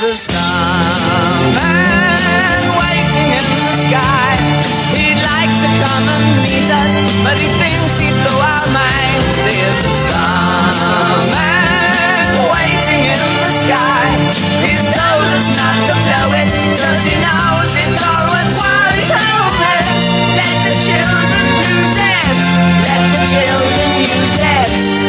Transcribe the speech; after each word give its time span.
There's 0.00 0.10
a 0.10 0.14
starman 0.14 0.93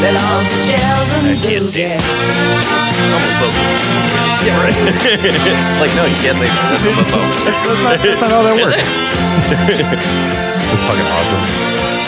it. 0.06 0.14
Let 0.14 0.22
all 0.22 0.40
the 0.40 0.58
children 0.70 1.36
use 1.50 1.76
it. 1.76 2.00
Homophobic. 3.10 3.58
Yeah, 4.46 4.62
right. 4.62 4.76
like, 5.82 5.96
no, 5.96 6.06
you 6.06 6.16
can't 6.22 6.38
say 6.38 6.46
that's 6.46 6.84
homophobic. 6.84 7.46
That's 7.46 7.82
not, 7.84 7.98
that's 7.98 8.22
not 8.22 8.32
how 8.32 8.44
that 8.44 8.54
works. 8.62 8.76
that's 10.70 10.84
fucking 10.84 11.06
awesome. 11.10 11.66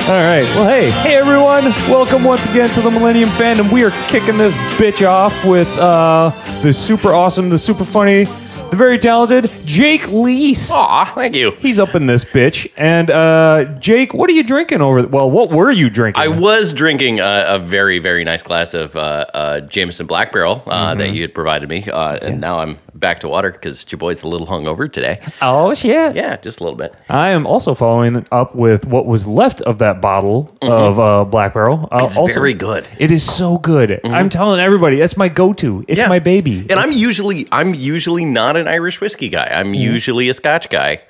All 0.08 0.14
right. 0.14 0.44
Well, 0.56 0.70
hey, 0.70 0.90
hey 0.92 1.16
everyone. 1.16 1.66
Welcome 1.90 2.24
once 2.24 2.46
again 2.46 2.70
to 2.76 2.82
the 2.82 2.92
Millennium 2.92 3.30
Fandom. 3.30 3.72
We 3.72 3.84
are 3.84 3.92
kicking 4.08 4.38
this 4.38 4.56
bitch 4.78 5.06
off 5.06 5.44
with 5.44 5.68
uh, 5.78 6.30
the 6.62 6.72
super 6.72 7.10
awesome, 7.10 7.50
the 7.50 7.58
super 7.58 7.84
funny, 7.84 8.24
the 8.24 8.76
very 8.76 9.00
talented 9.00 9.50
Jake 9.78 10.08
Leis. 10.12 10.72
Aw, 10.72 11.06
thank 11.16 11.36
you. 11.36 11.52
He's 11.60 11.78
up 11.80 11.94
in 11.96 12.08
this 12.08 12.24
bitch. 12.26 12.72
And 12.78 13.12
uh, 13.12 13.66
Jake, 13.80 14.14
what 14.14 14.30
are 14.30 14.34
you 14.34 14.44
drinking 14.44 14.82
over? 14.82 15.06
Well, 15.08 15.30
what 15.30 15.52
were 15.52 15.70
you 15.72 15.90
drinking? 15.90 16.22
I 16.24 16.28
was 16.30 16.74
drinking 16.74 17.20
a, 17.20 17.46
a 17.48 17.60
very, 17.60 18.00
very 18.00 18.24
nice 18.24 18.42
glass 18.44 18.74
of 18.74 18.96
uh, 18.96 19.26
uh, 19.34 19.60
Jameson 19.62 20.08
Black 20.08 20.32
Barrel 20.32 20.64
uh, 20.66 20.88
Mm-hmm. 20.88 21.00
that 21.00 21.14
you 21.14 21.22
had 21.22 21.34
provided 21.34 21.70
me, 21.70 21.84
uh, 21.92 22.18
and 22.22 22.40
now 22.42 22.60
I'm 22.60 22.78
back 22.96 23.20
to 23.20 23.28
water 23.28 23.52
because 23.52 23.86
your 23.92 24.00
boy's 24.00 24.24
a 24.24 24.28
little 24.28 24.48
hungover 24.48 24.92
today. 24.92 25.20
oh 25.42 25.74
shit. 25.74 26.16
Yeah, 26.16 26.38
just 26.38 26.60
a 26.60 26.64
little 26.64 26.78
bit. 26.78 26.96
I 27.10 27.30
am 27.30 27.46
also 27.46 27.76
following 27.76 28.26
up 28.32 28.56
with 28.56 28.86
what 28.88 29.06
was 29.06 29.28
left 29.28 29.62
of 29.62 29.78
that 29.80 30.02
bottle 30.02 30.56
of 30.64 30.98
uh, 31.00 31.26
Black 31.26 31.54
Barrel. 31.54 31.88
Uh, 31.92 32.06
It's 32.06 32.18
also- 32.18 32.34
very 32.34 32.54
good. 32.54 32.86
It 32.98 33.12
is 33.12 33.24
so 33.30 33.58
good. 33.60 34.00
I'm 34.04 34.30
telling 34.30 34.60
everybody, 34.60 34.98
that's 34.98 35.18
my 35.18 35.30
go-to. 35.30 35.86
It's 35.88 36.00
Yeah. 36.00 36.08
my 36.08 36.20
baby. 36.20 36.66
And 36.70 36.80
I'm 36.80 36.92
usually 36.92 37.48
I'm 37.52 37.74
usually 37.76 38.26
not 38.26 38.56
an 38.56 38.68
Irish 38.68 39.00
whiskey 39.02 39.30
guy. 39.30 39.46
I'm 39.52 39.67
Mm-hmm. 39.72 39.82
usually 39.94 40.30
a 40.30 40.34
Scotch 40.34 40.70
guy. 40.70 41.02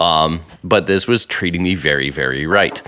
Um, 0.00 0.40
but 0.62 0.86
this 0.86 1.06
was 1.06 1.24
treating 1.26 1.62
me 1.62 1.74
very, 1.74 2.10
very 2.10 2.46
right. 2.46 2.80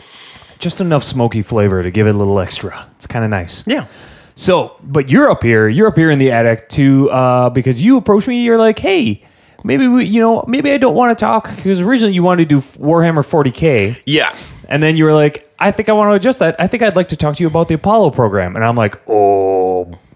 just 0.59 0.81
enough 0.81 1.05
smoky 1.05 1.43
flavor 1.43 1.83
to 1.83 1.91
give 1.91 2.07
it 2.07 2.15
a 2.15 2.19
little 2.19 2.39
extra. 2.41 2.87
It's 2.95 3.07
kind 3.07 3.25
of 3.25 3.31
nice. 3.31 3.65
Yeah. 3.67 3.87
So, 4.35 4.77
but 4.83 5.09
you're 5.09 5.31
up 5.31 5.43
here. 5.43 5.69
You're 5.69 5.89
up 5.89 5.97
here 5.97 6.11
in 6.11 6.19
the 6.19 6.31
attic 6.33 6.69
too, 6.69 7.11
uh, 7.11 7.51
because 7.51 7.81
you 7.81 7.97
approached 7.97 8.27
me. 8.29 8.43
You're 8.43 8.59
like, 8.59 8.79
hey. 8.79 9.23
Maybe 9.65 9.89
we, 9.89 10.05
you 10.05 10.21
know, 10.21 10.45
maybe 10.47 10.71
I 10.71 10.77
don't 10.79 10.95
want 10.95 11.17
to 11.17 11.21
talk 11.21 11.51
because 11.57 11.81
originally 11.81 12.13
you 12.13 12.23
wanted 12.23 12.49
to 12.49 12.55
do 12.57 12.61
Warhammer 12.79 13.25
40k, 13.27 14.01
Yeah. 14.07 14.33
and 14.69 14.81
then 14.81 14.97
you 14.97 15.05
were 15.05 15.15
like, 15.15 15.51
I 15.59 15.73
think 15.73 15.89
I 15.89 15.93
want 15.93 16.11
to 16.11 16.15
adjust 16.15 16.39
that. 16.39 16.55
I 16.61 16.69
think 16.69 16.85
I'd 16.85 16.95
like 16.95 17.09
to 17.09 17.17
talk 17.17 17.35
to 17.37 17.43
you 17.43 17.49
about 17.49 17.67
the 17.67 17.75
Apollo 17.75 18.11
program, 18.11 18.55
and 18.55 18.65
I'm 18.65 18.77
like, 18.77 19.01
oh 19.09 19.56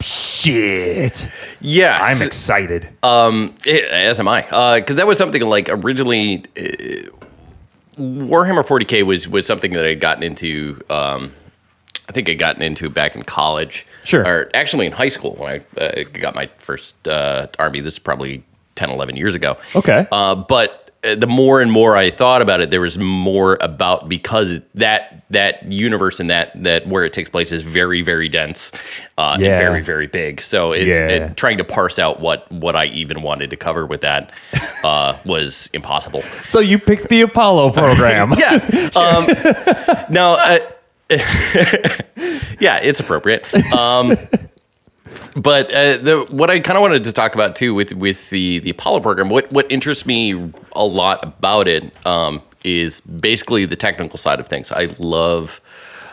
shit, 0.01 1.29
Yeah. 1.61 1.99
I'm 2.01 2.23
excited. 2.23 2.89
Um, 3.03 3.55
eh, 3.67 3.83
as 3.91 4.21
am 4.21 4.29
I, 4.29 4.43
because 4.81 4.97
that 4.97 5.07
was 5.07 5.19
something 5.19 5.43
like 5.43 5.69
originally 5.69 6.45
uh, 6.57 7.11
Warhammer 7.99 8.65
40k 8.65 9.03
was 9.03 9.29
was 9.29 9.47
something 9.47 9.73
that 9.73 9.85
I 9.85 9.91
had 9.91 10.01
gotten 10.01 10.23
into. 10.23 10.81
Um, 10.89 11.33
I 12.09 12.13
think 12.13 12.29
I'd 12.29 12.39
gotten 12.39 12.63
into 12.63 12.89
back 12.91 13.15
in 13.15 13.23
college. 13.23 13.87
Sure. 14.05 14.27
Or 14.27 14.51
actually 14.55 14.87
in 14.87 14.93
high 14.93 15.09
school 15.09 15.35
when 15.37 15.63
I 15.79 15.81
uh, 15.81 16.03
got 16.15 16.35
my 16.35 16.49
first 16.59 17.07
uh, 17.07 17.47
army. 17.59 17.81
This 17.81 17.95
is 17.95 17.99
probably 18.01 18.43
10, 18.75 18.91
11 18.91 19.17
years 19.17 19.35
ago. 19.35 19.59
Okay. 19.77 20.09
Uh, 20.11 20.35
but 20.35 20.71
uh, 20.71 20.80
the 21.03 21.27
more 21.27 21.61
and 21.63 21.73
more 21.73 21.97
I 21.97 22.11
thought 22.11 22.43
about 22.43 22.61
it, 22.61 22.71
there 22.71 22.81
was 22.83 22.99
more 22.99 23.57
about 23.63 24.09
because 24.09 24.61
that 24.75 25.25
that 25.31 25.63
universe 25.73 26.21
and 26.21 26.29
that 26.29 26.51
that 26.63 26.87
where 26.89 27.05
it 27.05 27.13
takes 27.13 27.31
place 27.31 27.53
is 27.53 27.63
very 27.63 28.03
very 28.03 28.29
dense 28.29 28.71
uh, 29.17 29.37
Yeah. 29.41 29.51
and 29.51 29.59
very 29.59 29.83
very 29.83 30.07
big. 30.07 30.41
So 30.43 30.73
it's 30.73 30.99
Yeah. 31.01 31.07
it, 31.09 31.37
trying 31.37 31.59
to 31.59 31.65
parse 31.65 31.99
out 31.99 32.21
what 32.21 32.51
what 32.53 32.77
I 32.77 32.87
even 32.87 33.23
wanted 33.23 33.49
to 33.51 33.57
cover 33.57 33.87
with 33.87 34.03
that 34.03 34.31
uh, 34.85 35.17
was 35.25 35.71
impossible. 35.73 36.23
so 36.47 36.61
you 36.61 36.79
picked 36.79 37.09
the 37.09 37.23
Apollo 37.23 37.71
program. 37.73 38.35
Yeah. 38.39 38.91
Um, 38.97 39.27
no. 40.11 40.35
Uh, 40.35 40.59
yeah, 42.61 42.79
it's 42.83 43.01
appropriate. 43.01 43.45
Um, 43.73 44.17
but 45.37 45.71
uh, 45.73 45.97
the, 45.99 46.27
what 46.31 46.51
I 46.51 46.61
kind 46.61 46.77
of 46.77 46.83
wanted 46.83 47.05
to 47.05 47.13
talk 47.13 47.35
about 47.35 47.55
too 47.57 47.75
with 47.75 47.93
with 47.95 48.31
the 48.31 48.59
the 48.61 48.71
Apollo 48.71 49.01
program, 49.01 49.29
what 49.29 49.51
what 49.53 49.71
interests 49.71 50.07
me 50.07 50.53
a 50.73 50.85
lot 50.85 51.25
about 51.25 51.69
it 51.69 51.95
um, 52.07 52.43
is 52.65 53.01
basically 53.03 53.65
the 53.65 53.77
technical 53.77 54.19
side 54.19 54.41
of 54.41 54.49
things. 54.49 54.73
I 54.73 54.89
love. 54.99 55.61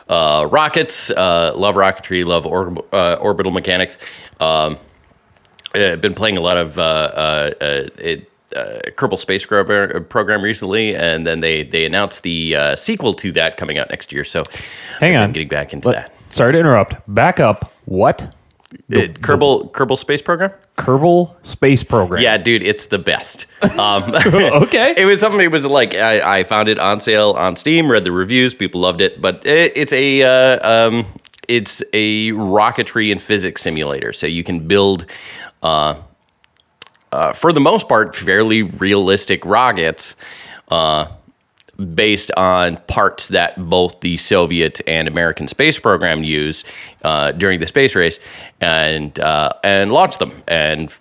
Uh, 0.09 0.47
rockets, 0.49 1.09
uh, 1.11 1.51
love 1.53 1.75
rocketry, 1.75 2.23
love 2.23 2.45
orb- 2.45 2.81
uh, 2.93 3.17
orbital 3.19 3.51
mechanics. 3.51 3.97
Um, 4.39 4.77
I've 5.73 5.99
been 5.99 6.13
playing 6.13 6.37
a 6.37 6.39
lot 6.39 6.55
of 6.55 6.79
uh, 6.79 6.81
uh, 6.81 7.51
uh, 7.59 7.89
it, 7.97 8.31
uh, 8.55 8.79
Kerbal 8.91 9.17
Space 9.19 9.45
Program, 9.45 10.05
program 10.05 10.41
recently, 10.41 10.95
and 10.95 11.27
then 11.27 11.41
they 11.41 11.63
they 11.63 11.83
announced 11.85 12.23
the 12.23 12.55
uh, 12.55 12.75
sequel 12.77 13.13
to 13.15 13.33
that 13.33 13.57
coming 13.57 13.77
out 13.77 13.89
next 13.89 14.13
year. 14.13 14.23
So, 14.23 14.45
Hang 15.01 15.17
on. 15.17 15.33
getting 15.33 15.49
back 15.49 15.73
into 15.73 15.89
Let- 15.89 16.13
sorry 16.31 16.53
to 16.53 16.59
interrupt. 16.59 16.95
Back 17.13 17.41
up. 17.41 17.73
What? 17.83 18.33
That. 18.89 19.09
Uh, 19.09 19.13
Kerbal 19.13 19.71
Kerbal 19.71 19.97
Space 19.97 20.21
Program. 20.21 20.51
Kerbal 20.77 21.33
Space 21.45 21.83
Program. 21.83 22.21
Yeah, 22.21 22.37
dude, 22.37 22.63
it's 22.63 22.87
the 22.87 22.97
best. 22.97 23.45
Um, 23.77 24.03
okay. 24.15 24.93
it 24.97 25.05
was 25.05 25.19
something. 25.19 25.41
It 25.41 25.51
was 25.51 25.65
like 25.65 25.95
I, 25.95 26.39
I 26.39 26.43
found 26.43 26.69
it 26.69 26.79
on 26.79 26.99
sale 26.99 27.31
on 27.31 27.55
Steam. 27.55 27.91
Read 27.91 28.03
the 28.03 28.11
reviews. 28.11 28.53
People 28.53 28.81
loved 28.81 29.01
it. 29.01 29.21
But 29.21 29.45
it, 29.45 29.73
it's 29.75 29.93
a 29.93 30.23
uh, 30.23 30.87
um, 30.87 31.05
it's 31.47 31.81
a 31.93 32.31
rocketry 32.31 33.11
and 33.11 33.21
physics 33.21 33.61
simulator. 33.61 34.13
So 34.13 34.27
you 34.27 34.43
can 34.43 34.67
build. 34.67 35.05
Uh, 35.63 35.95
uh, 37.09 37.31
for 37.31 37.53
the 37.53 37.61
most 37.61 37.87
part, 37.87 38.15
fairly 38.15 38.63
realistic 38.63 39.45
rockets 39.45 40.17
uh, 40.69 41.07
based 41.93 42.31
on 42.37 42.77
parts 42.87 43.27
that 43.29 43.57
both 43.69 43.99
the 44.01 44.17
Soviet 44.17 44.81
and 44.87 45.07
American 45.07 45.47
space 45.47 45.79
program 45.79 46.23
used 46.23 46.65
uh, 47.03 47.31
during 47.31 47.59
the 47.59 47.67
space 47.67 47.95
race, 47.95 48.19
and 48.59 49.19
uh, 49.19 49.53
and 49.63 49.91
launch 49.91 50.17
them 50.17 50.43
and 50.47 50.95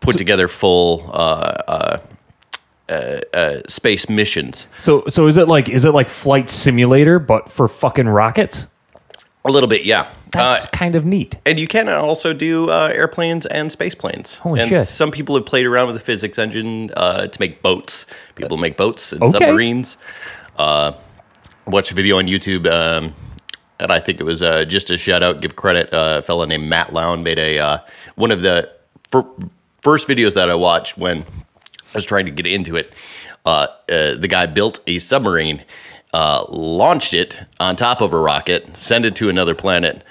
put 0.00 0.18
together 0.18 0.48
full 0.48 1.10
uh, 1.12 1.16
uh, 1.68 2.00
uh, 2.88 3.20
uh, 3.34 3.62
space 3.68 4.08
missions. 4.08 4.68
So 4.78 5.04
so 5.08 5.26
is 5.26 5.36
it 5.36 5.48
like 5.48 5.68
is 5.68 5.84
it 5.84 5.90
like 5.90 6.08
flight 6.08 6.48
simulator 6.50 7.18
but 7.18 7.50
for 7.50 7.68
fucking 7.68 8.08
rockets? 8.08 8.68
A 9.46 9.52
little 9.52 9.68
bit, 9.68 9.84
yeah. 9.84 10.02
Uh, 10.02 10.52
That's 10.52 10.66
kind 10.66 10.94
of 10.96 11.04
neat. 11.04 11.36
And 11.46 11.58
you 11.58 11.66
can 11.68 11.88
also 11.88 12.32
do 12.32 12.70
uh, 12.70 12.90
airplanes 12.92 13.46
and 13.46 13.70
space 13.70 13.94
planes. 13.94 14.38
Holy 14.38 14.60
and 14.60 14.68
shit. 14.68 14.86
some 14.86 15.10
people 15.10 15.34
have 15.36 15.46
played 15.46 15.64
around 15.66 15.86
with 15.86 15.96
the 15.96 16.00
physics 16.02 16.38
engine 16.38 16.90
uh, 16.96 17.26
to 17.28 17.40
make 17.40 17.62
boats. 17.62 18.06
People 18.34 18.56
make 18.56 18.76
boats 18.76 19.12
and 19.12 19.22
Okay. 19.22 19.32
submarines. 19.38 19.96
Uh, 20.58 20.92
watch 21.66 21.90
a 21.90 21.94
video 21.94 22.18
on 22.18 22.26
YouTube, 22.26 22.66
um, 22.70 23.12
and 23.78 23.92
I 23.92 24.00
think 24.00 24.20
it 24.20 24.24
was 24.24 24.42
uh, 24.42 24.64
just 24.64 24.90
a 24.90 24.98
shout 24.98 25.22
out, 25.22 25.40
give 25.40 25.54
credit. 25.56 25.92
Uh, 25.92 26.16
a 26.18 26.22
fellow 26.22 26.44
named 26.44 26.68
Matt 26.68 26.92
Lowne 26.92 27.22
made 27.22 27.38
a 27.38 27.58
uh, 27.58 27.78
one 28.16 28.30
of 28.32 28.40
the 28.42 28.70
fir- 29.10 29.26
first 29.82 30.08
videos 30.08 30.34
that 30.34 30.50
I 30.50 30.54
watched 30.54 30.96
when 30.98 31.22
I 31.22 31.94
was 31.98 32.04
trying 32.04 32.24
to 32.26 32.30
get 32.32 32.46
into 32.46 32.76
it. 32.76 32.92
Uh, 33.44 33.68
uh, 33.88 34.14
the 34.16 34.26
guy 34.28 34.46
built 34.46 34.80
a 34.88 34.98
submarine, 34.98 35.62
uh, 36.16 36.44
launched 36.48 37.12
it 37.12 37.42
on 37.60 37.76
top 37.76 38.00
of 38.00 38.14
a 38.14 38.18
rocket, 38.18 38.74
sent 38.74 39.04
it 39.04 39.14
to 39.16 39.28
another 39.28 39.54
planet, 39.54 40.02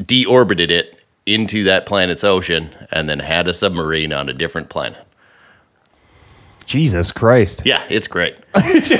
deorbited 0.00 0.70
it 0.70 0.98
into 1.26 1.62
that 1.64 1.84
planet's 1.84 2.24
ocean, 2.24 2.70
and 2.90 3.06
then 3.08 3.18
had 3.18 3.46
a 3.46 3.52
submarine 3.52 4.14
on 4.14 4.30
a 4.30 4.32
different 4.32 4.70
planet. 4.70 5.06
Jesus 6.64 7.12
Christ. 7.12 7.62
Yeah, 7.66 7.84
it's 7.90 8.08
great. 8.08 8.38
That's 8.54 8.92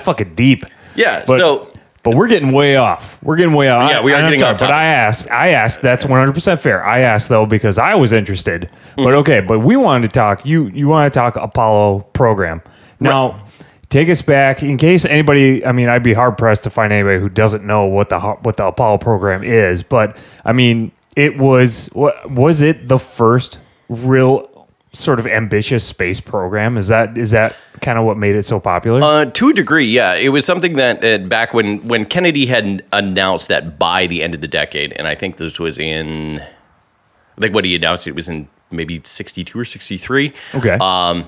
fucking 0.00 0.34
deep. 0.34 0.64
Yeah, 0.96 1.22
But- 1.24 1.38
so 1.38 1.72
But 2.02 2.16
we're 2.16 2.26
getting 2.26 2.50
way 2.52 2.74
off. 2.76 3.22
We're 3.22 3.36
getting 3.36 3.54
way 3.54 3.68
off. 3.68 3.88
Yeah, 3.90 4.02
we 4.02 4.12
are 4.12 4.16
I'm 4.16 4.24
getting 4.24 4.40
sorry, 4.40 4.54
off 4.54 4.60
But. 4.60 4.72
I 4.72 4.84
asked. 4.86 5.30
I 5.30 5.50
asked. 5.50 5.82
That's 5.82 6.04
100 6.04 6.32
percent 6.32 6.60
fair. 6.60 6.84
I 6.84 7.00
asked 7.00 7.28
though 7.28 7.46
because 7.46 7.78
I 7.78 7.94
was 7.94 8.12
interested. 8.12 8.68
Mm. 8.96 9.04
But 9.04 9.14
okay. 9.14 9.38
But 9.40 9.60
we 9.60 9.76
wanted 9.76 10.08
to 10.08 10.12
talk. 10.12 10.44
You 10.44 10.66
you 10.68 10.88
want 10.88 11.12
to 11.12 11.16
talk 11.16 11.36
Apollo 11.36 12.00
program 12.14 12.62
now? 12.98 13.40
Take 13.90 14.08
us 14.08 14.22
back 14.22 14.62
in 14.62 14.76
case 14.78 15.04
anybody. 15.04 15.66
I 15.66 15.72
mean, 15.72 15.88
I'd 15.88 16.04
be 16.04 16.12
hard 16.12 16.38
pressed 16.38 16.62
to 16.62 16.70
find 16.70 16.92
anybody 16.92 17.18
who 17.18 17.28
doesn't 17.28 17.64
know 17.64 17.86
what 17.86 18.08
the 18.08 18.20
what 18.20 18.56
the 18.56 18.66
Apollo 18.66 18.98
program 18.98 19.42
is. 19.42 19.82
But 19.82 20.16
I 20.44 20.52
mean, 20.52 20.92
it 21.16 21.38
was 21.38 21.90
was 21.92 22.60
it 22.60 22.88
the 22.88 22.98
first 22.98 23.58
real 23.88 24.48
sort 24.92 25.18
of 25.18 25.26
ambitious 25.26 25.84
space 25.84 26.20
program? 26.20 26.76
Is 26.76 26.88
that 26.88 27.18
is 27.18 27.32
that 27.32 27.56
kind 27.80 27.98
of 27.98 28.04
what 28.04 28.16
made 28.16 28.36
it 28.36 28.44
so 28.44 28.60
popular? 28.60 29.02
Uh, 29.02 29.24
to 29.24 29.50
a 29.50 29.52
degree, 29.52 29.86
yeah. 29.86 30.14
It 30.14 30.30
was 30.30 30.44
something 30.44 30.74
that 30.74 31.04
uh, 31.04 31.26
back 31.26 31.52
when 31.54 31.86
when 31.88 32.06
Kennedy 32.06 32.46
had 32.46 32.84
announced 32.92 33.48
that 33.48 33.78
by 33.78 34.06
the 34.06 34.22
end 34.22 34.34
of 34.34 34.40
the 34.40 34.48
decade, 34.48 34.92
and 34.92 35.06
I 35.06 35.14
think 35.14 35.36
this 35.36 35.58
was 35.58 35.78
in, 35.78 36.40
I 36.40 37.40
think 37.40 37.54
what 37.54 37.64
he 37.64 37.74
announced 37.74 38.06
it 38.06 38.14
was 38.14 38.28
in 38.28 38.48
maybe 38.70 39.00
62 39.02 39.58
or 39.58 39.64
63. 39.64 40.32
Okay. 40.54 40.78
Um, 40.80 41.26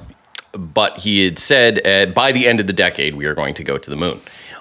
but 0.53 0.99
he 0.99 1.25
had 1.25 1.39
said 1.39 1.87
uh, 1.87 2.07
by 2.07 2.33
the 2.33 2.47
end 2.47 2.61
of 2.61 2.67
the 2.67 2.73
decade 2.73 3.15
we 3.15 3.27
are 3.27 3.35
going 3.35 3.55
to 3.55 3.65
go 3.65 3.79
to 3.79 3.91
the 3.91 3.97
moon, 3.97 4.21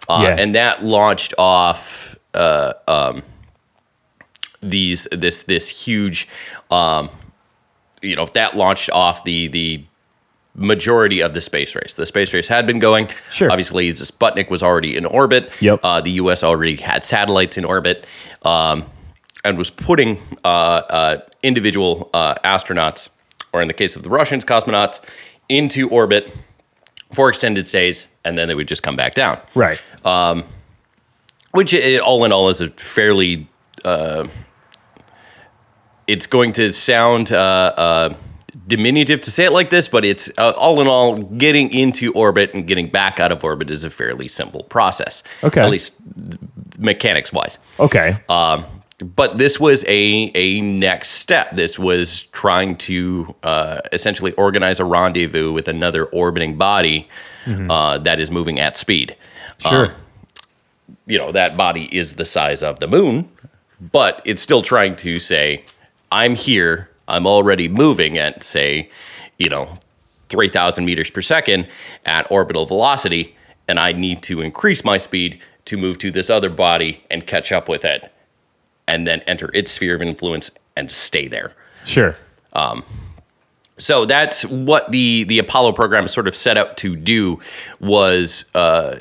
uh, 0.09 0.21
Yeah. 0.23 0.35
and 0.37 0.55
that 0.55 0.83
launched 0.83 1.33
off 1.37 2.15
uh, 2.33 2.73
um, 2.87 3.23
these 4.61 5.07
this 5.11 5.43
this 5.43 5.69
huge, 5.85 6.27
um, 6.69 7.09
you 8.01 8.15
know, 8.15 8.25
that 8.33 8.55
launched 8.55 8.89
off 8.91 9.23
the 9.23 9.47
the 9.47 9.83
majority 10.53 11.21
of 11.21 11.33
the 11.33 11.41
space 11.41 11.75
race. 11.75 11.93
The 11.93 12.05
space 12.05 12.33
race 12.33 12.47
had 12.47 12.67
been 12.67 12.79
going. 12.79 13.09
Sure. 13.31 13.49
Obviously, 13.49 13.91
Sputnik 13.93 14.49
was 14.49 14.61
already 14.61 14.95
in 14.97 15.05
orbit. 15.05 15.51
Yep. 15.61 15.79
Uh, 15.83 16.01
the 16.01 16.11
U.S. 16.11 16.43
already 16.43 16.75
had 16.75 17.03
satellites 17.05 17.57
in 17.57 17.65
orbit, 17.65 18.05
um, 18.43 18.85
and 19.43 19.57
was 19.57 19.69
putting 19.69 20.19
uh, 20.43 20.47
uh, 20.47 21.17
individual 21.41 22.09
uh, 22.13 22.35
astronauts, 22.43 23.09
or 23.53 23.61
in 23.61 23.67
the 23.67 23.73
case 23.73 23.95
of 23.95 24.03
the 24.03 24.09
Russians, 24.09 24.45
cosmonauts, 24.45 24.99
into 25.51 25.89
orbit 25.89 26.35
for 27.13 27.29
extended 27.29 27.67
stays, 27.67 28.07
and 28.23 28.37
then 28.37 28.47
they 28.47 28.55
would 28.55 28.67
just 28.67 28.83
come 28.83 28.95
back 28.95 29.13
down. 29.13 29.39
Right. 29.53 29.79
Which, 31.51 31.73
i 31.75 31.97
all 31.97 32.23
in 32.23 32.31
all, 32.31 32.49
is 32.49 32.61
a 32.61 32.69
fairly. 32.69 33.47
Uh, 33.83 34.27
it's 36.07 36.27
going 36.27 36.51
to 36.53 36.73
sound 36.73 37.31
uh, 37.31 37.35
uh, 37.35 38.13
diminutive 38.67 39.21
to 39.21 39.31
say 39.31 39.45
it 39.45 39.51
like 39.51 39.69
this, 39.69 39.87
but 39.87 40.03
it's 40.03 40.31
uh, 40.37 40.51
all 40.57 40.81
in 40.81 40.87
all, 40.87 41.17
getting 41.17 41.71
into 41.71 42.11
orbit 42.13 42.53
and 42.53 42.67
getting 42.67 42.89
back 42.89 43.19
out 43.19 43.31
of 43.31 43.43
orbit 43.43 43.69
is 43.69 43.83
a 43.83 43.89
fairly 43.89 44.27
simple 44.27 44.63
process. 44.63 45.23
Okay. 45.43 45.61
At 45.61 45.69
least 45.69 45.95
mechanics 46.77 47.31
wise. 47.31 47.57
okay. 47.79 48.21
Um, 48.29 48.65
but 49.01 49.37
this 49.37 49.59
was 49.59 49.83
a 49.87 50.31
a 50.35 50.61
next 50.61 51.09
step. 51.09 51.55
This 51.55 51.79
was 51.79 52.23
trying 52.25 52.77
to 52.77 53.35
uh, 53.43 53.81
essentially 53.91 54.31
organize 54.33 54.79
a 54.79 54.85
rendezvous 54.85 55.51
with 55.51 55.67
another 55.67 56.05
orbiting 56.05 56.57
body 56.57 57.09
uh, 57.47 57.97
that 57.97 58.19
is 58.19 58.29
moving 58.29 58.59
at 58.59 58.77
speed. 58.77 59.15
sure. 59.59 59.87
Um, 59.87 59.91
you 61.07 61.17
know 61.17 61.31
that 61.31 61.57
body 61.57 61.89
is 61.95 62.13
the 62.15 62.25
size 62.25 62.61
of 62.61 62.79
the 62.79 62.87
moon, 62.87 63.29
but 63.79 64.21
it's 64.23 64.41
still 64.41 64.61
trying 64.61 64.95
to 64.97 65.19
say, 65.19 65.65
"I'm 66.11 66.35
here. 66.35 66.89
I'm 67.07 67.25
already 67.25 67.67
moving 67.67 68.17
at 68.17 68.43
say, 68.43 68.89
you 69.37 69.49
know, 69.49 69.77
three 70.29 70.47
thousand 70.49 70.85
meters 70.85 71.09
per 71.09 71.21
second 71.21 71.67
at 72.05 72.29
orbital 72.31 72.65
velocity, 72.65 73.35
and 73.67 73.79
I 73.79 73.93
need 73.93 74.21
to 74.23 74.41
increase 74.41 74.85
my 74.85 74.97
speed 74.97 75.41
to 75.65 75.77
move 75.77 75.97
to 75.99 76.11
this 76.11 76.29
other 76.29 76.49
body 76.49 77.03
and 77.09 77.25
catch 77.25 77.51
up 77.51 77.67
with 77.67 77.83
it, 77.83 78.11
and 78.87 79.05
then 79.07 79.21
enter 79.27 79.49
its 79.53 79.71
sphere 79.71 79.95
of 79.95 80.01
influence 80.01 80.51
and 80.75 80.89
stay 80.91 81.27
there." 81.27 81.53
sure. 81.85 82.15
So 83.77 84.05
that's 84.05 84.45
what 84.45 84.91
the 84.91 85.23
the 85.23 85.39
Apollo 85.39 85.71
program 85.71 86.07
sort 86.07 86.27
of 86.27 86.35
set 86.35 86.55
out 86.55 86.77
to 86.77 86.95
do 86.95 87.39
was 87.79 88.45
uh, 88.53 88.97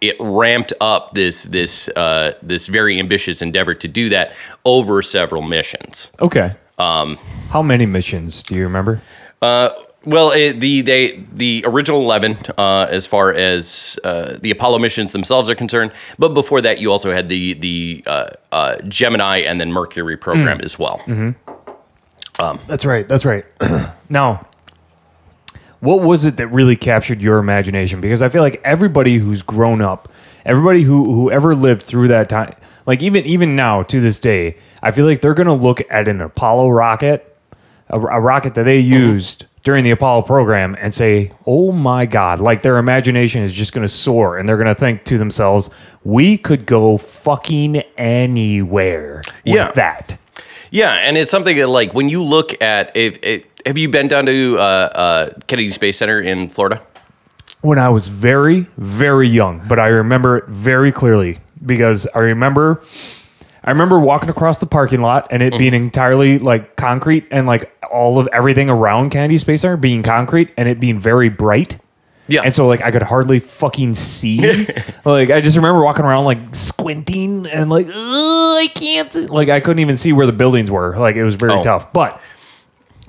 it 0.00 0.16
ramped 0.20 0.72
up 0.80 1.14
this 1.14 1.44
this 1.44 1.88
uh, 1.88 2.34
this 2.40 2.68
very 2.68 3.00
ambitious 3.00 3.42
endeavor 3.42 3.74
to 3.74 3.88
do 3.88 4.08
that 4.10 4.32
over 4.64 5.02
several 5.02 5.42
missions. 5.42 6.10
Okay. 6.20 6.54
Um, 6.78 7.16
How 7.50 7.62
many 7.62 7.84
missions 7.86 8.42
do 8.44 8.54
you 8.54 8.62
remember? 8.62 9.02
Well, 10.04 10.32
it, 10.32 10.60
the 10.60 10.80
they 10.80 11.24
the 11.32 11.64
original 11.66 12.00
eleven, 12.00 12.36
uh, 12.58 12.86
as 12.90 13.06
far 13.06 13.32
as 13.32 13.98
uh, 14.02 14.36
the 14.40 14.50
Apollo 14.50 14.78
missions 14.80 15.12
themselves 15.12 15.48
are 15.48 15.54
concerned, 15.54 15.92
but 16.18 16.30
before 16.30 16.60
that, 16.60 16.80
you 16.80 16.90
also 16.90 17.12
had 17.12 17.28
the 17.28 17.54
the 17.54 18.02
uh, 18.06 18.30
uh, 18.50 18.76
Gemini 18.88 19.38
and 19.38 19.60
then 19.60 19.72
Mercury 19.72 20.16
program 20.16 20.60
as 20.60 20.78
well. 20.78 21.00
That's 22.66 22.84
right. 22.84 23.06
That's 23.06 23.24
right. 23.24 23.44
now, 24.08 24.44
what 25.80 26.00
was 26.00 26.24
it 26.24 26.36
that 26.38 26.48
really 26.48 26.76
captured 26.76 27.20
your 27.22 27.38
imagination? 27.38 28.00
Because 28.00 28.22
I 28.22 28.28
feel 28.28 28.42
like 28.42 28.60
everybody 28.64 29.18
who's 29.18 29.42
grown 29.42 29.80
up, 29.80 30.08
everybody 30.44 30.82
who 30.82 31.12
who 31.12 31.30
ever 31.30 31.54
lived 31.54 31.86
through 31.86 32.08
that 32.08 32.28
time, 32.28 32.54
like 32.86 33.02
even 33.02 33.24
even 33.24 33.54
now 33.54 33.82
to 33.84 34.00
this 34.00 34.18
day, 34.18 34.56
I 34.82 34.90
feel 34.90 35.06
like 35.06 35.20
they're 35.20 35.34
gonna 35.34 35.54
look 35.54 35.80
at 35.90 36.08
an 36.08 36.20
Apollo 36.20 36.70
rocket, 36.70 37.36
a, 37.88 38.00
a 38.00 38.20
rocket 38.20 38.54
that 38.54 38.64
they 38.64 38.80
used 38.80 39.46
during 39.64 39.84
the 39.84 39.90
Apollo 39.92 40.22
program, 40.22 40.76
and 40.80 40.92
say, 40.92 41.30
"Oh 41.46 41.70
my 41.72 42.06
God!" 42.06 42.40
Like 42.40 42.62
their 42.62 42.78
imagination 42.78 43.42
is 43.42 43.52
just 43.52 43.72
gonna 43.72 43.88
soar, 43.88 44.38
and 44.38 44.48
they're 44.48 44.56
gonna 44.56 44.74
think 44.74 45.04
to 45.04 45.18
themselves, 45.18 45.70
"We 46.04 46.36
could 46.38 46.66
go 46.66 46.96
fucking 46.96 47.82
anywhere 47.98 49.22
with 49.26 49.54
Yeah. 49.54 49.70
that." 49.72 50.16
Yeah, 50.70 50.92
and 50.94 51.16
it's 51.18 51.30
something 51.30 51.56
that 51.58 51.68
like 51.68 51.92
when 51.94 52.08
you 52.08 52.22
look 52.22 52.60
at 52.62 52.96
if, 52.96 53.18
if 53.22 53.44
have 53.66 53.78
you 53.78 53.88
been 53.88 54.08
down 54.08 54.26
to 54.26 54.56
uh, 54.58 54.62
uh, 54.62 55.30
Kennedy 55.46 55.68
Space 55.68 55.98
Center 55.98 56.20
in 56.20 56.48
Florida? 56.48 56.80
when 57.60 57.78
I 57.78 57.90
was 57.90 58.08
very, 58.08 58.66
very 58.76 59.28
young, 59.28 59.62
but 59.68 59.78
I 59.78 59.86
remember 59.86 60.38
it 60.38 60.46
very 60.48 60.90
clearly 60.90 61.38
because 61.64 62.08
I 62.12 62.18
remember 62.18 62.82
I 63.64 63.70
remember 63.70 64.00
walking 64.00 64.28
across 64.28 64.58
the 64.58 64.66
parking 64.66 65.02
lot 65.02 65.28
and 65.30 65.42
it 65.42 65.56
being 65.56 65.72
mm-hmm. 65.72 65.84
entirely 65.84 66.38
like 66.38 66.74
concrete 66.76 67.26
and 67.30 67.46
like 67.46 67.72
all 67.90 68.18
of 68.18 68.28
everything 68.32 68.68
around 68.68 69.10
Kennedy 69.10 69.38
Space 69.38 69.60
Center 69.62 69.76
being 69.76 70.02
concrete 70.02 70.50
and 70.56 70.68
it 70.68 70.80
being 70.80 70.98
very 70.98 71.28
bright. 71.28 71.78
Yeah, 72.28 72.42
And 72.44 72.54
so 72.54 72.66
like 72.66 72.80
I 72.82 72.90
could 72.90 73.02
hardly 73.02 73.40
fucking 73.40 73.94
see. 73.94 74.38
like 75.04 75.30
I 75.30 75.40
just 75.40 75.56
remember 75.56 75.82
walking 75.82 76.04
around 76.04 76.24
like 76.24 76.54
squinting 76.54 77.46
and 77.46 77.68
like 77.68 77.86
"Ugh, 77.86 77.92
I 77.94 78.68
can't 78.74 79.12
see. 79.12 79.26
like 79.26 79.48
I 79.48 79.60
couldn't 79.60 79.80
even 79.80 79.96
see 79.96 80.12
where 80.12 80.26
the 80.26 80.32
buildings 80.32 80.70
were. 80.70 80.96
Like 80.96 81.16
it 81.16 81.24
was 81.24 81.34
very 81.34 81.52
Oh. 81.54 81.62
tough. 81.62 81.92
But 81.92 82.20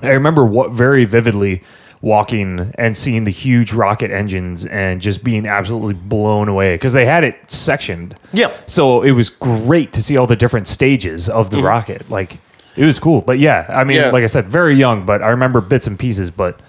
I 0.01 0.09
remember 0.11 0.43
what 0.43 0.71
very 0.71 1.05
vividly 1.05 1.63
walking 2.03 2.73
and 2.77 2.97
seeing 2.97 3.23
the 3.23 3.31
huge 3.31 3.71
rocket 3.71 4.11
engines 4.11 4.65
and 4.65 4.99
just 5.01 5.23
being 5.23 5.47
absolutely 5.47 5.93
blown 5.93 6.49
away 6.49 6.75
because 6.75 6.91
they 6.91 7.05
had 7.05 7.23
it 7.23 7.49
sectioned. 7.49 8.13
Yeah. 8.33 8.51
So 8.67 9.01
it 9.03 9.11
was 9.11 9.29
great 9.29 9.93
to 9.93 10.03
see 10.03 10.17
all 10.17 10.27
the 10.27 10.35
different 10.35 10.67
stages 10.67 11.29
of 11.29 11.49
the 11.49 11.63
rocket. 11.63 12.09
Like 12.09 12.35
it 12.75 12.85
was 12.85 12.99
cool. 12.99 13.21
But 13.21 13.39
yeah, 13.39 13.65
I 13.69 13.85
mean, 13.85 13.97
Mm-hmm. 13.97 14.05
Yeah. 14.07 14.11
like 14.11 14.23
I 14.23 14.27
said, 14.27 14.45
very 14.47 14.75
young, 14.75 15.05
but 15.05 15.21
I 15.23 15.29
remember 15.29 15.61
bits 15.61 15.87
and 15.87 15.97
pieces. 15.97 16.29
But 16.29 16.59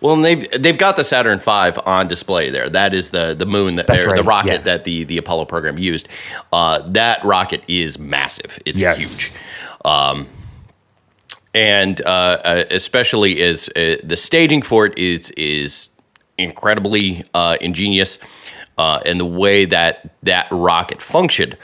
Well, 0.00 0.14
and 0.14 0.24
they've 0.24 0.50
they've 0.62 0.78
got 0.78 0.96
the 0.96 1.04
Saturn 1.04 1.40
V 1.40 1.50
on 1.84 2.08
display 2.08 2.48
there. 2.48 2.70
That 2.70 2.94
is 2.94 3.10
the 3.10 3.34
the 3.34 3.44
moon 3.46 3.76
that 3.76 3.90
or 3.90 4.16
the 4.16 4.24
rocket 4.24 4.50
yeah. 4.50 4.58
that 4.62 4.84
the 4.84 5.04
the 5.04 5.18
Apollo 5.18 5.44
program 5.44 5.76
used. 5.78 6.08
Uh, 6.54 6.80
that 6.92 7.22
rocket 7.22 7.62
is 7.68 7.98
massive. 7.98 8.58
It's 8.64 8.80
Yes. 8.80 8.96
huge. 9.34 9.42
Um, 9.84 10.26
and 11.54 12.00
uh, 12.06 12.40
uh, 12.44 12.64
especially 12.70 13.42
as 13.42 13.68
uh, 13.70 13.96
the 14.02 14.16
staging 14.16 14.62
for 14.62 14.86
it 14.86 14.96
is 14.96 15.30
is 15.32 15.90
incredibly 16.38 17.24
uh, 17.34 17.56
ingenious, 17.60 18.18
uh, 18.78 19.00
and 19.04 19.20
the 19.20 19.24
way 19.24 19.64
that 19.64 20.10
that 20.22 20.46
rocket 20.50 21.02
functioned, 21.02 21.56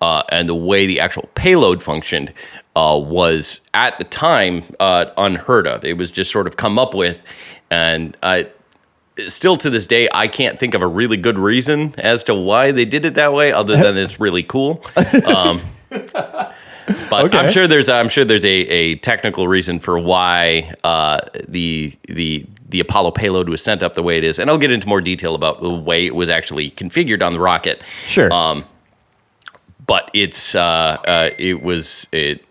uh, 0.00 0.22
and 0.30 0.48
the 0.48 0.54
way 0.54 0.86
the 0.86 1.00
actual 1.00 1.28
payload 1.34 1.82
functioned 1.82 2.32
uh, 2.76 3.00
was 3.02 3.60
at 3.74 3.98
the 3.98 4.04
time 4.04 4.64
uh, 4.80 5.06
unheard 5.16 5.66
of. 5.66 5.84
It 5.84 5.96
was 5.98 6.10
just 6.10 6.30
sort 6.30 6.46
of 6.46 6.56
come 6.56 6.78
up 6.78 6.94
with, 6.94 7.22
and 7.70 8.16
uh, 8.22 8.44
still 9.28 9.56
to 9.58 9.70
this 9.70 9.86
day, 9.86 10.08
I 10.12 10.28
can't 10.28 10.58
think 10.58 10.74
of 10.74 10.82
a 10.82 10.86
really 10.86 11.16
good 11.16 11.38
reason 11.38 11.94
as 11.98 12.24
to 12.24 12.34
why 12.34 12.72
they 12.72 12.84
did 12.84 13.04
it 13.04 13.14
that 13.14 13.32
way, 13.32 13.52
other 13.52 13.76
than 13.82 13.96
it's 13.96 14.20
really 14.20 14.42
cool. 14.42 14.84
Um, 15.26 15.58
but 17.10 17.24
Okay. 17.26 17.38
I'm 17.38 17.50
sure 17.50 17.66
there's 17.66 17.88
I'm 17.88 18.08
sure 18.08 18.24
there's 18.24 18.44
a, 18.44 18.48
a 18.48 18.94
technical 18.96 19.48
reason 19.48 19.78
for 19.80 19.98
why 19.98 20.74
uh, 20.84 21.20
the 21.48 21.92
the 22.08 22.46
the 22.68 22.80
Apollo 22.80 23.10
payload 23.12 23.48
was 23.48 23.62
sent 23.62 23.82
up 23.82 23.94
the 23.94 24.02
way 24.02 24.16
it 24.18 24.24
is, 24.24 24.38
and 24.38 24.48
I'll 24.50 24.58
get 24.58 24.70
into 24.70 24.88
more 24.88 25.00
detail 25.00 25.34
about 25.34 25.60
the 25.60 25.70
way 25.72 26.06
it 26.06 26.14
was 26.14 26.28
actually 26.28 26.70
configured 26.70 27.22
on 27.22 27.32
the 27.34 27.40
rocket. 27.40 27.82
sure. 28.06 28.32
Um, 28.32 28.64
but 29.86 30.10
it's 30.14 30.54
uh, 30.54 30.60
uh, 31.06 31.30
it 31.38 31.62
was 31.62 32.08
it 32.12 32.44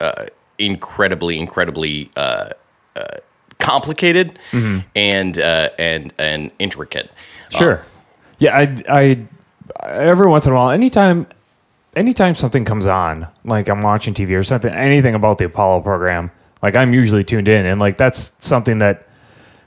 uh, 0.00 0.26
incredibly 0.58 1.38
incredibly 1.38 2.10
uh, 2.16 2.50
uh, 2.96 3.04
complicated 3.58 4.38
and 4.94 5.38
uh, 5.38 5.70
and 5.78 6.12
and 6.18 6.50
intricate. 6.58 7.10
Sure. 7.50 7.84
yeah, 8.38 8.56
I, 8.58 8.76
I, 8.88 9.26
every 9.88 10.26
once 10.28 10.44
in 10.46 10.52
a 10.52 10.56
while, 10.56 10.70
anytime, 10.70 11.26
anytime 11.96 12.34
something 12.34 12.64
comes 12.64 12.86
on, 12.86 13.26
like 13.44 13.68
I'm 13.68 13.82
watching 13.82 14.14
TV 14.14 14.38
or 14.38 14.42
something, 14.42 14.72
anything 14.72 15.14
about 15.14 15.38
the 15.38 15.46
Apollo 15.46 15.80
program, 15.82 16.30
like 16.62 16.76
I'm 16.76 16.92
usually 16.94 17.24
tuned 17.24 17.48
in, 17.48 17.66
and 17.66 17.80
like 17.80 17.98
that's 17.98 18.32
something 18.40 18.78
that 18.78 19.06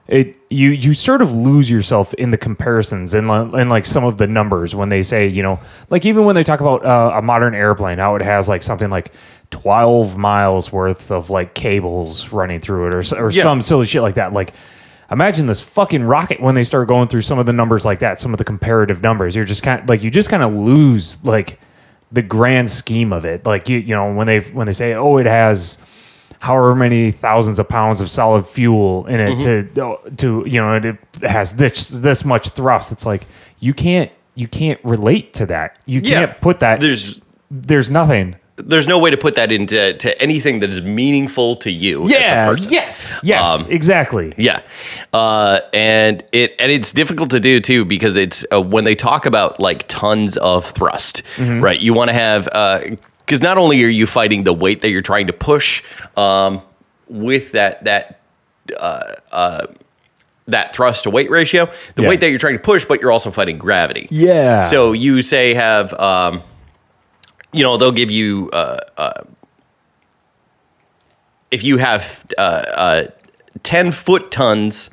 it 0.07 0.37
you 0.49 0.69
you 0.69 0.93
sort 0.93 1.21
of 1.21 1.33
lose 1.33 1.69
yourself 1.69 2.13
in 2.13 2.31
the 2.31 2.37
comparisons 2.37 3.13
and 3.13 3.29
and 3.29 3.69
like 3.69 3.85
some 3.85 4.05
of 4.05 4.17
the 4.17 4.25
numbers 4.25 4.73
when 4.73 4.87
they 4.87 5.03
say 5.03 5.27
you 5.27 5.43
know 5.43 5.59
like 5.89 6.05
even 6.05 6.23
when 6.23 6.33
they 6.33 6.43
talk 6.43 6.61
about 6.61 6.85
uh, 6.85 7.11
a 7.17 7.21
modern 7.21 7.53
airplane 7.53 7.97
how 7.97 8.15
it 8.15 8.21
has 8.21 8.47
like 8.47 8.63
something 8.63 8.89
like 8.89 9.11
12 9.51 10.15
miles 10.15 10.71
worth 10.71 11.11
of 11.11 11.29
like 11.29 11.53
cables 11.55 12.31
running 12.31 12.61
through 12.61 12.87
it 12.87 12.93
or 12.93 13.17
or 13.25 13.29
Yeah. 13.31 13.43
some 13.43 13.59
silly 13.61 13.85
shit 13.85 14.01
like 14.01 14.15
that. 14.15 14.31
Like 14.31 14.53
imagine 15.11 15.45
this 15.45 15.59
fucking 15.61 16.03
rocket 16.03 16.39
when 16.41 16.55
they 16.55 16.63
start 16.63 16.87
going 16.87 17.09
through 17.09 17.21
some 17.21 17.37
of 17.37 17.45
the 17.45 17.51
numbers 17.53 17.83
like 17.83 17.99
that 17.99 18.19
some 18.21 18.33
of 18.33 18.37
the 18.37 18.45
comparative 18.45 19.01
numbers. 19.01 19.35
You're 19.35 19.43
just 19.45 19.61
kind 19.63 19.81
of 19.81 19.89
like 19.89 20.03
you 20.03 20.09
just 20.09 20.29
kind 20.29 20.41
of 20.43 20.53
lose 20.55 21.21
like 21.25 21.59
the 22.11 22.21
grand 22.21 22.69
scheme 22.69 23.11
of 23.11 23.25
it 23.25 23.45
like 23.45 23.67
you 23.67 23.77
you 23.77 23.93
know 23.95 24.13
when 24.13 24.27
they 24.27 24.39
when 24.39 24.65
they 24.65 24.73
say 24.73 24.93
oh 24.93 25.17
it 25.17 25.25
has 25.25 25.77
however 26.39 26.75
many 26.75 27.11
thousands 27.11 27.59
of 27.59 27.67
pounds 27.67 27.99
of 27.99 28.09
solid 28.09 28.45
fuel 28.45 29.05
in 29.07 29.19
it 29.19 29.39
to 29.39 29.63
mm-hmm. 29.63 29.79
oh, 29.79 29.99
to 30.17 30.43
you 30.47 30.59
know 30.61 30.75
it 30.75 30.97
has 31.23 31.55
this 31.55 31.89
this 31.89 32.23
much 32.23 32.49
thrust. 32.49 32.91
It's 32.91 33.05
like 33.05 33.25
you 33.59 33.73
can't 33.73 34.11
you 34.35 34.47
can't 34.47 34.79
relate 34.83 35.33
to 35.35 35.45
that. 35.47 35.77
You 35.85 36.01
Yeah. 36.03 36.19
can't 36.19 36.41
put 36.41 36.59
that. 36.59 36.79
There's 36.79 37.23
there's 37.49 37.89
nothing. 37.89 38.35
There's 38.57 38.87
no 38.87 38.97
way 38.97 39.11
to 39.11 39.17
put 39.17 39.35
that 39.35 39.51
into 39.51 39.93
to 39.93 40.21
anything 40.21 40.59
that 40.61 40.69
is 40.69 40.81
meaningful 40.81 41.55
to 41.57 41.71
you 41.71 42.03
as 42.05 42.65
a. 42.65 42.69
Yes. 42.71 43.19
Yes. 43.23 43.65
Um, 43.65 43.71
exactly. 43.71 44.33
Yeah, 44.37 44.61
uh, 45.13 45.59
and 45.73 46.23
it 46.31 46.55
and 46.59 46.71
it's 46.71 46.91
difficult 46.91 47.29
to 47.31 47.39
do 47.39 47.59
too 47.59 47.85
because 47.85 48.17
it's 48.17 48.45
uh, 48.51 48.61
when 48.61 48.83
they 48.83 48.95
talk 48.95 49.25
about 49.25 49.59
like 49.59 49.87
tons 49.87 50.37
of 50.37 50.65
thrust, 50.65 51.21
right? 51.39 51.79
You 51.79 51.93
want 51.93 52.09
to 52.09 52.13
have 52.13 52.45
because 53.19 53.41
not 53.41 53.57
only 53.57 53.83
are 53.83 53.87
you 53.87 54.07
fighting 54.07 54.43
the 54.43 54.53
weight 54.53 54.81
that 54.81 54.89
you're 54.89 55.01
trying 55.01 55.27
to 55.27 55.33
push 55.33 55.83
um, 56.15 56.61
with 57.07 57.51
that 57.51 57.83
that 57.83 58.19
uh, 58.79 59.03
uh, 59.31 59.67
that 60.47 60.73
thrust 60.75 61.03
to 61.03 61.09
weight 61.09 61.29
ratio, 61.29 61.69
the 61.95 62.01
Yeah. 62.03 62.07
weight 62.09 62.21
that 62.21 62.29
you're 62.29 62.39
trying 62.39 62.53
to 62.55 62.59
push, 62.63 62.85
but 62.85 63.01
you're 63.01 63.11
also 63.11 63.29
fighting 63.31 63.57
gravity. 63.57 64.07
Yeah. 64.09 64.61
So 64.61 64.93
you 64.93 65.21
say 65.21 65.53
have, 65.53 65.93
um, 65.99 66.41
you 67.53 67.63
know, 67.63 67.77
they'll 67.77 67.91
give 67.91 68.11
you 68.11 68.49
uh, 68.51 68.79
uh, 68.97 69.23
if 71.51 71.63
you 71.63 71.77
have 71.77 72.25
uh, 72.37 72.41
uh, 72.41 73.07
ten 73.63 73.91
foot 73.91 74.31
tons, 74.31 74.89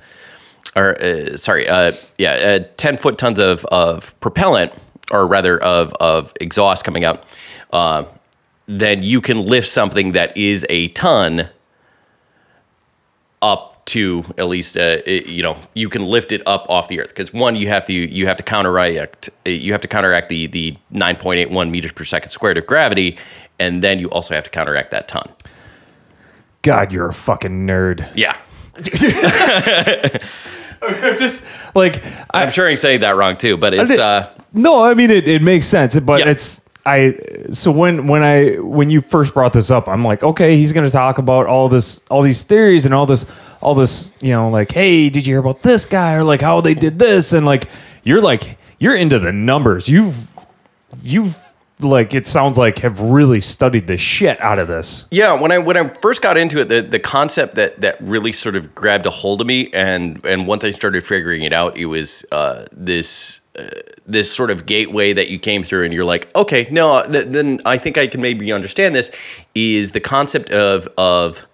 or 0.77 1.01
uh, 1.01 1.37
sorry, 1.37 1.69
uh, 1.69 1.93
yeah, 2.19 2.59
ten 2.77 2.97
foot 2.97 3.19
tons 3.19 3.39
of 3.39 3.65
of 3.67 4.19
propellant, 4.21 4.73
or 5.11 5.27
rather 5.27 5.63
of 5.63 5.93
of 5.95 6.33
exhaust 6.41 6.85
coming 6.85 7.05
out, 7.05 7.25
then 8.67 9.03
you 9.03 9.21
can 9.21 9.47
lift 9.47 9.69
something 9.69 10.13
that 10.13 10.37
is 10.37 10.65
a 10.69 10.89
ton 10.89 11.49
up 13.43 13.74
to 13.95 14.23
at 14.39 14.47
least 14.49 14.77
uh, 14.77 14.99
it- 15.07 15.27
you 15.27 15.43
know 15.43 15.57
you 15.75 15.89
can 15.89 16.03
lift 16.07 16.31
it 16.33 16.43
up 16.47 16.67
off 16.69 16.89
the 16.89 17.01
earth 17.01 17.09
because 17.09 17.33
one 17.33 17.57
you 17.57 17.69
have 17.69 17.85
to 17.87 17.93
you 17.93 18.27
have 18.27 18.37
to 18.37 18.43
counteract 18.43 19.31
you 19.45 19.73
have 19.73 19.81
to 19.81 19.89
counteract 19.89 20.29
the 20.29 20.47
the 20.49 20.75
9.81 20.93 21.71
meters 21.71 21.93
per 21.93 22.05
second 22.05 22.31
squared 22.31 22.59
of 22.59 22.67
gravity 22.67 23.17
and 23.59 23.83
then 23.83 23.99
you 23.99 24.09
also 24.11 24.35
have 24.35 24.45
to 24.45 24.51
counteract 24.51 24.91
that 24.91 25.09
ton 25.09 25.29
God, 26.63 26.93
you're 26.93 27.09
a 27.09 27.15
fucking 27.15 27.67
nerd. 27.67 28.09
yeah 28.17 28.37
Just 31.17 31.45
like 31.75 32.05
I, 32.35 32.43
i'm 32.43 32.51
sure 32.51 32.69
i'm 32.69 32.77
saying 32.77 33.01
that 33.01 33.17
wrong 33.17 33.37
too 33.37 33.57
but 33.57 33.73
it's 33.75 33.93
uh 33.99 34.29
No, 34.53 34.83
I 34.85 34.95
mean 34.95 35.11
it, 35.11 35.27
it 35.29 35.43
makes 35.43 35.67
sense, 35.67 35.99
but 35.99 36.21
Yeah. 36.21 36.29
it's 36.31 36.61
I 36.87 37.19
so 37.53 37.71
when 37.71 38.07
when 38.07 38.23
I 38.23 38.57
when 38.57 38.91
you 38.91 39.01
first 39.01 39.35
brought 39.35 39.53
this 39.53 39.71
up, 39.71 39.89
I'm 39.89 40.05
like, 40.05 40.23
okay, 40.23 40.57
he's 40.57 40.73
going 40.73 40.85
to 40.85 40.93
talk 40.93 41.19
about 41.19 41.47
all 41.47 41.69
this 41.69 42.01
all 42.11 42.23
these 42.23 42.43
theories 42.43 42.85
and 42.85 42.95
all 42.95 43.07
this 43.07 43.27
all 43.61 43.75
this, 43.75 44.13
you 44.21 44.33
know, 44.33 44.51
like, 44.51 44.73
hey, 44.73 45.09
did 45.09 45.27
you 45.27 45.33
hear 45.33 45.41
about 45.41 45.63
this 45.63 45.87
guy 45.87 46.15
or 46.15 46.25
like 46.25 46.43
how 46.43 46.61
they 46.61 46.75
did 46.75 46.99
this 46.99 47.33
and 47.33 47.47
like 47.47 47.69
you're 48.03 48.21
like 48.21 48.59
you're 48.79 48.95
into 48.95 49.19
the 49.19 49.33
numbers. 49.33 49.89
You've 49.89 50.29
you've 51.03 51.39
like 51.81 52.15
it 52.15 52.27
sounds 52.27 52.59
like 52.59 52.79
have 52.79 53.01
really 53.01 53.41
studied 53.41 53.87
the 53.87 53.97
shit 53.97 54.41
out 54.41 54.59
of 54.59 54.69
this. 54.69 55.07
Yeah, 55.11 55.41
when 55.41 55.53
I 55.53 55.59
when 55.59 55.77
I 55.77 55.89
first 55.89 56.23
got 56.23 56.37
into 56.37 56.61
it, 56.61 56.69
the, 56.69 56.83
the 56.83 56.99
concept 56.99 57.55
that 57.55 57.81
that 57.81 57.97
really 58.01 58.33
sort 58.33 58.57
of 58.57 58.75
grabbed 58.75 59.07
a 59.07 59.11
hold 59.11 59.41
of 59.41 59.47
me, 59.47 59.71
and 59.73 60.25
and 60.25 60.47
once 60.47 60.65
I 60.65 60.71
started 60.71 61.05
figuring 61.05 61.43
it 61.43 61.53
out, 61.53 61.77
it 61.77 61.87
was 61.87 62.25
uh, 62.31 62.67
this 62.73 63.41
uh, 63.59 63.65
this 64.07 64.33
sort 64.33 64.51
of 64.51 64.67
gateway 64.67 65.13
that 65.13 65.31
you 65.31 65.39
came 65.39 65.63
through, 65.63 65.85
and 65.85 65.93
you're 65.93 66.05
like, 66.05 66.35
okay, 66.35 66.67
no, 66.71 67.03
th- 67.05 67.27
then 67.27 67.61
I 67.65 67.79
think 67.79 67.97
I 67.99 68.07
can 68.07 68.21
maybe 68.21 68.53
understand 68.53 68.95
this. 68.95 69.11
Is 69.55 69.93
the 69.93 70.01
concept 70.01 70.51
of 70.51 70.89
of 70.99 71.47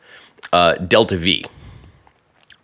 uh, 0.52 0.75
delta 0.75 1.16
V. 1.16 1.45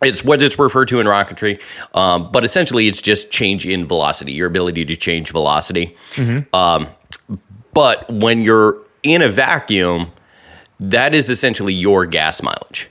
It's 0.01 0.23
what 0.23 0.41
it's 0.43 0.59
referred 0.59 0.89
to 0.89 0.99
in 0.99 1.07
rocketry, 1.07 1.59
um, 1.95 2.29
but 2.31 2.45
essentially 2.45 2.87
it's 2.87 3.01
just 3.01 3.31
change 3.31 3.65
in 3.65 3.87
velocity, 3.87 4.31
your 4.31 4.45
ability 4.47 4.85
to 4.85 4.95
change 4.95 5.31
velocity. 5.31 5.95
Um, 6.53 6.87
but 7.73 8.07
when 8.11 8.43
you're 8.43 8.77
in 9.01 9.21
a 9.23 9.29
vacuum, 9.29 10.11
that 10.79 11.15
is 11.15 11.29
essentially 11.29 11.73
your 11.73 12.05
gas 12.05 12.43
mileage. 12.43 12.89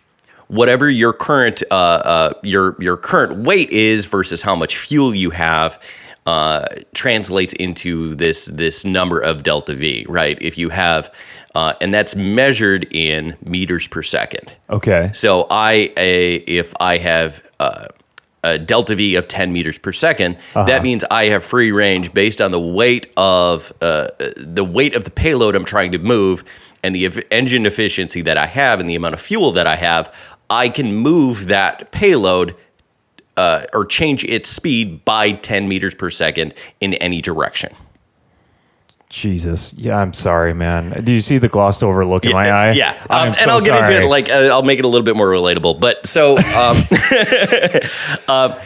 Whatever 0.48 0.90
your 0.90 1.12
current 1.12 1.62
uh, 1.70 1.74
uh, 1.74 2.32
your 2.42 2.76
your 2.80 2.96
current 2.96 3.44
weight 3.44 3.70
is 3.70 4.06
versus 4.06 4.42
how 4.42 4.56
much 4.56 4.76
fuel 4.76 5.14
you 5.14 5.30
have 5.30 5.80
uh, 6.26 6.66
translates 6.92 7.52
into 7.54 8.14
this 8.16 8.46
this 8.46 8.84
number 8.84 9.20
of 9.20 9.42
delta 9.42 9.74
V, 9.74 10.04
right? 10.08 10.36
If 10.42 10.58
you 10.58 10.70
have, 10.70 11.14
uh, 11.54 11.74
and 11.80 11.94
that's 11.94 12.16
measured 12.16 12.86
in 12.92 13.36
meters 13.44 13.86
per 13.86 14.02
second. 14.02 14.52
Okay. 14.68 15.10
So 15.14 15.46
I, 15.50 15.92
a, 15.96 16.34
if 16.34 16.74
I 16.80 16.98
have 16.98 17.42
uh, 17.60 17.86
a 18.42 18.58
delta 18.58 18.94
V 18.94 19.14
of 19.14 19.28
10 19.28 19.52
meters 19.52 19.78
per 19.78 19.90
2nd 19.92 20.38
that 20.66 20.82
means 20.82 21.04
I 21.10 21.24
have 21.26 21.44
free 21.44 21.72
range 21.72 22.12
based 22.12 22.40
on 22.40 22.50
the 22.50 22.60
weight 22.60 23.12
of 23.16 23.72
uh, 23.80 24.08
the 24.36 24.64
weight 24.64 24.94
of 24.94 25.04
the 25.04 25.10
payload 25.10 25.56
I'm 25.56 25.64
trying 25.64 25.92
to 25.92 25.98
move 25.98 26.44
and 26.82 26.94
the 26.94 27.06
eff- 27.06 27.24
engine 27.30 27.66
efficiency 27.66 28.22
that 28.22 28.36
I 28.36 28.46
have 28.46 28.78
and 28.80 28.88
the 28.88 28.94
amount 28.94 29.14
of 29.14 29.20
fuel 29.20 29.52
that 29.52 29.66
I 29.66 29.76
have. 29.76 30.14
I 30.48 30.68
can 30.68 30.94
move 30.94 31.48
that 31.48 31.90
payload 31.90 32.54
uh, 33.36 33.64
or 33.72 33.84
change 33.84 34.24
its 34.24 34.48
speed 34.48 35.04
by 35.04 35.32
10 35.32 35.68
meters 35.68 35.94
per 35.94 36.10
second 36.10 36.54
in 36.80 36.94
any 36.94 37.20
direction. 37.20 37.72
Jesus. 39.08 39.72
Yeah, 39.74 39.98
I'm 39.98 40.12
sorry, 40.12 40.52
man. 40.52 41.04
Do 41.04 41.12
you 41.12 41.20
see 41.20 41.38
the 41.38 41.48
glossed 41.48 41.82
over 41.84 42.04
look 42.04 42.24
in 42.24 42.32
my 42.32 42.50
eye? 42.50 42.72
Yeah, 42.72 42.96
I'm 43.08 43.28
um, 43.28 43.34
so 43.34 43.42
and 43.42 43.50
I'll 43.50 43.60
get 43.60 43.78
into 43.78 44.04
it. 44.04 44.08
Like 44.08 44.28
uh, 44.28 44.48
I'll 44.50 44.64
make 44.64 44.80
it 44.80 44.84
a 44.84 44.88
little 44.88 45.04
bit 45.04 45.16
more 45.16 45.28
relatable. 45.28 45.78
But 45.78 46.06
so, 46.06 46.36
um, 46.38 46.76
um, 48.28 48.58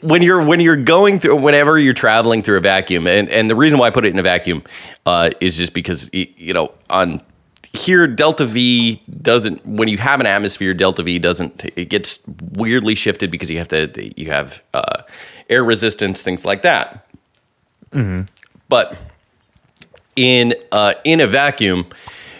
when 0.02 0.22
you're 0.22 0.42
when 0.42 0.60
you're 0.60 0.76
going 0.76 1.18
through 1.18 1.36
whenever 1.36 1.78
you're 1.78 1.92
traveling 1.92 2.42
through 2.42 2.56
a 2.56 2.60
vacuum, 2.60 3.06
and 3.06 3.28
and 3.28 3.50
the 3.50 3.54
reason 3.54 3.78
why 3.78 3.88
I 3.88 3.90
put 3.90 4.06
it 4.06 4.12
in 4.14 4.18
a 4.18 4.22
vacuum 4.22 4.62
uh, 5.04 5.30
is 5.40 5.58
just 5.58 5.74
because 5.74 6.08
you 6.12 6.54
know 6.54 6.72
on 6.88 7.20
here 7.86 8.06
delta 8.06 8.44
V 8.44 9.02
doesn't 9.22 9.64
when 9.66 9.88
you 9.88 9.98
have 9.98 10.20
an 10.20 10.26
atmosphere 10.26 10.74
delta 10.74 11.02
V 11.02 11.18
doesn't 11.18 11.64
it 11.76 11.88
gets 11.88 12.20
weirdly 12.52 12.94
shifted 12.94 13.30
because 13.30 13.50
you 13.50 13.58
have 13.58 13.68
to 13.68 14.10
you 14.20 14.30
have 14.30 14.62
uh, 14.74 15.02
air 15.48 15.64
resistance 15.64 16.22
things 16.22 16.44
like 16.44 16.62
that. 16.62 17.06
But 18.68 18.98
in 20.16 20.54
uh, 20.72 20.94
in 21.04 21.20
a 21.20 21.26
vacuum, 21.26 21.86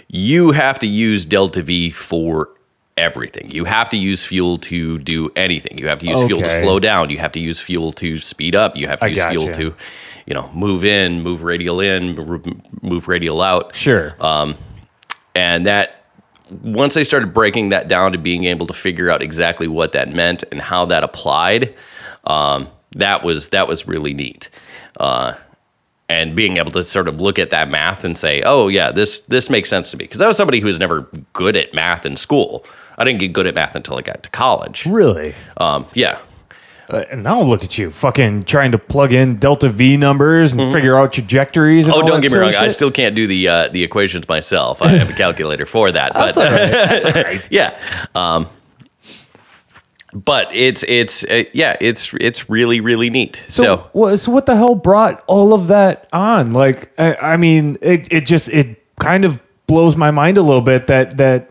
you 0.09 0.53
have 0.53 0.79
to 0.81 0.87
use 0.87 1.25
delta 1.25 1.63
V 1.63 1.91
for 1.91 2.51
everything. 2.97 3.51
You 3.51 3.65
have 3.65 3.89
to 3.91 3.97
use 3.97 4.25
fuel 4.25 4.59
to 4.59 4.99
do 4.99 5.31
anything. 5.37 5.79
You 5.79 5.89
have 5.89 5.99
to 6.01 6.07
use 6.07 6.21
fuel 6.27 6.41
to 6.41 6.49
slow 6.63 6.79
down. 6.81 7.11
You 7.11 7.19
have 7.19 7.33
to 7.33 7.41
use 7.41 7.61
fuel 7.61 7.93
to 7.93 8.19
speed 8.19 8.55
up. 8.55 8.77
You 8.77 8.87
have 8.89 9.01
to 9.01 9.05
I 9.07 9.09
use 9.09 9.19
fuel 9.33 9.47
to, 9.55 9.75
you 10.27 10.35
know, 10.35 10.51
move 10.55 10.85
in, 10.85 11.23
move 11.23 11.43
radial 11.43 11.81
in, 11.81 12.15
move- 12.15 12.83
move 12.83 13.09
radial 13.09 13.41
out. 13.43 13.75
Sure. 13.77 14.15
And 15.37 15.67
that 15.67 16.07
once 16.63 16.95
they 16.95 17.05
started 17.05 17.35
breaking 17.35 17.69
that 17.69 17.89
down 17.89 18.13
to 18.13 18.19
being 18.19 18.45
able 18.45 18.67
to 18.67 18.73
figure 18.73 19.11
out 19.11 19.21
exactly 19.21 19.69
what 19.69 19.93
that 19.93 20.09
meant 20.09 20.45
and 20.51 20.63
how 20.63 20.87
that 20.87 21.05
applied, 21.05 21.75
um, 22.25 22.69
that 22.93 23.23
was 23.23 23.51
that 23.51 23.69
was 23.69 23.87
really 23.87 24.15
neat. 24.15 24.49
Uh, 24.99 25.35
and 26.09 26.35
being 26.35 26.57
able 26.57 26.71
to 26.71 26.83
sort 26.83 27.07
of 27.07 27.21
look 27.21 27.39
at 27.39 27.51
that 27.51 27.69
math 27.69 28.03
and 28.03 28.17
say, 28.17 28.41
"Oh 28.47 28.69
yeah, 28.69 28.91
this 28.93 29.19
this 29.29 29.51
makes 29.51 29.69
sense 29.69 29.91
to 29.91 29.99
me," 29.99 30.05
because 30.05 30.23
I 30.23 30.27
was 30.27 30.39
somebody 30.39 30.61
who 30.61 30.69
was 30.69 30.79
never 30.79 31.03
good 31.35 31.55
at 31.55 31.75
math 31.75 32.07
in 32.07 32.17
school. 32.17 32.65
I 32.97 33.05
didn't 33.05 33.21
get 33.21 33.35
good 33.35 33.47
at 33.47 33.55
math 33.55 33.75
until 33.75 33.99
I 33.99 34.03
got 34.03 34.23
to 34.23 34.31
college. 34.31 34.87
really? 34.87 35.35
Um, 35.59 35.85
yeah, 35.93 36.19
Uh, 36.89 37.05
and 37.11 37.23
now 37.25 37.41
look 37.43 37.65
at 37.65 37.77
you, 37.79 37.91
fucking 37.91 38.45
trying 38.45 38.71
to 38.73 38.79
plug 38.79 39.13
in 39.13 39.37
delta 39.39 39.69
V 39.69 39.97
numbers 39.97 40.53
and 40.53 40.73
figure 40.73 40.97
out 40.97 41.13
trajectories. 41.13 41.87
And 41.87 41.95
Oh, 41.97 42.03
don't 42.07 42.21
get 42.21 42.31
me 42.33 42.39
wrong. 42.39 42.49
of 42.51 42.55
I 42.57 42.69
still 42.69 42.91
can't 42.93 43.15
do 43.17 43.27
the 43.27 43.49
uh, 43.49 43.69
the 43.69 43.83
equations 43.83 44.29
myself. 44.29 44.81
I 44.83 44.89
have 44.89 45.11
a 45.11 45.13
calculator 45.15 45.67
for 45.67 45.91
that. 45.93 46.13
But 46.35 47.47
yeah, 47.51 47.77
um, 48.15 48.47
but 50.15 50.49
it's 50.55 50.83
it's 50.89 51.25
uh, 51.25 51.45
yeah, 51.53 51.77
it's 51.81 52.15
it's 52.21 52.49
really 52.49 52.81
really 52.81 53.11
neat. 53.11 53.37
So, 53.37 53.63
So, 53.63 53.91
wha- 53.93 54.17
so 54.17 54.33
what 54.33 54.47
the 54.47 54.57
hell 54.57 54.75
brought 54.75 55.23
all 55.27 55.53
of 55.53 55.67
that 55.67 56.09
on? 56.13 56.53
Like, 56.53 56.93
I, 56.99 57.15
I 57.17 57.37
mean, 57.37 57.77
it, 57.83 58.11
it 58.13 58.27
just 58.27 58.49
it 58.49 58.83
kind 58.99 59.25
of 59.25 59.41
blows 59.67 59.97
my 59.97 60.11
mind 60.11 60.39
a 60.39 60.43
little 60.43 60.61
bit 60.63 60.87
that 60.87 61.17
that, 61.19 61.51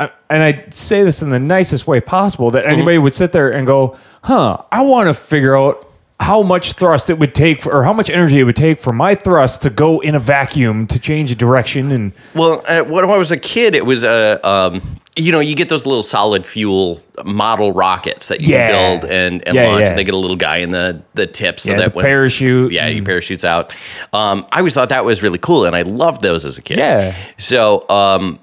uh, 0.00 0.08
and 0.28 0.42
I 0.42 0.64
say 0.70 1.02
this 1.04 1.22
in 1.22 1.30
the 1.30 1.38
nicest 1.38 1.86
way 1.86 2.00
possible 2.00 2.50
that 2.52 2.64
anybody 2.66 2.98
would 2.98 3.14
sit 3.14 3.32
there 3.32 3.50
and 3.50 3.66
go, 3.66 3.96
"Huh, 4.24 4.58
I 4.72 4.82
want 4.82 5.08
to 5.08 5.14
figure 5.14 5.56
out." 5.56 5.86
How 6.22 6.42
much 6.42 6.74
thrust 6.74 7.08
it 7.08 7.18
would 7.18 7.34
take, 7.34 7.62
for, 7.62 7.72
or 7.72 7.82
how 7.82 7.94
much 7.94 8.10
energy 8.10 8.38
it 8.40 8.44
would 8.44 8.54
take 8.54 8.78
for 8.78 8.92
my 8.92 9.14
thrust 9.14 9.62
to 9.62 9.70
go 9.70 10.00
in 10.00 10.14
a 10.14 10.18
vacuum 10.20 10.86
to 10.88 10.98
change 10.98 11.30
a 11.30 11.34
direction, 11.34 11.90
and 11.90 12.12
well, 12.34 12.62
uh, 12.68 12.84
when 12.84 13.08
I 13.10 13.16
was 13.16 13.32
a 13.32 13.38
kid, 13.38 13.74
it 13.74 13.86
was 13.86 14.04
a 14.04 14.38
um, 14.46 14.82
you 15.16 15.32
know 15.32 15.40
you 15.40 15.56
get 15.56 15.70
those 15.70 15.86
little 15.86 16.02
solid 16.02 16.44
fuel 16.46 17.00
model 17.24 17.72
rockets 17.72 18.28
that 18.28 18.42
you 18.42 18.48
Yeah. 18.48 18.70
can 18.70 19.00
build 19.00 19.10
and, 19.10 19.48
and 19.48 19.54
Yeah, 19.56 19.68
launch, 19.68 19.80
yeah. 19.84 19.88
and 19.88 19.98
they 19.98 20.04
get 20.04 20.12
a 20.12 20.18
little 20.18 20.36
guy 20.36 20.58
in 20.58 20.72
the 20.72 21.00
the 21.14 21.26
tip 21.26 21.58
so 21.58 21.70
yeah, 21.70 21.78
that 21.78 21.92
the 21.92 21.96
when 21.96 22.04
parachute. 22.04 22.70
yeah, 22.70 22.90
he 22.90 23.00
parachutes 23.00 23.46
out. 23.46 23.72
Um, 24.12 24.44
I 24.52 24.58
always 24.58 24.74
thought 24.74 24.90
that 24.90 25.06
was 25.06 25.22
really 25.22 25.38
cool, 25.38 25.64
and 25.64 25.74
I 25.74 25.82
loved 25.82 26.20
those 26.20 26.44
as 26.44 26.58
a 26.58 26.62
kid. 26.62 26.80
Yeah. 26.80 27.16
So, 27.38 27.88
um, 27.88 28.38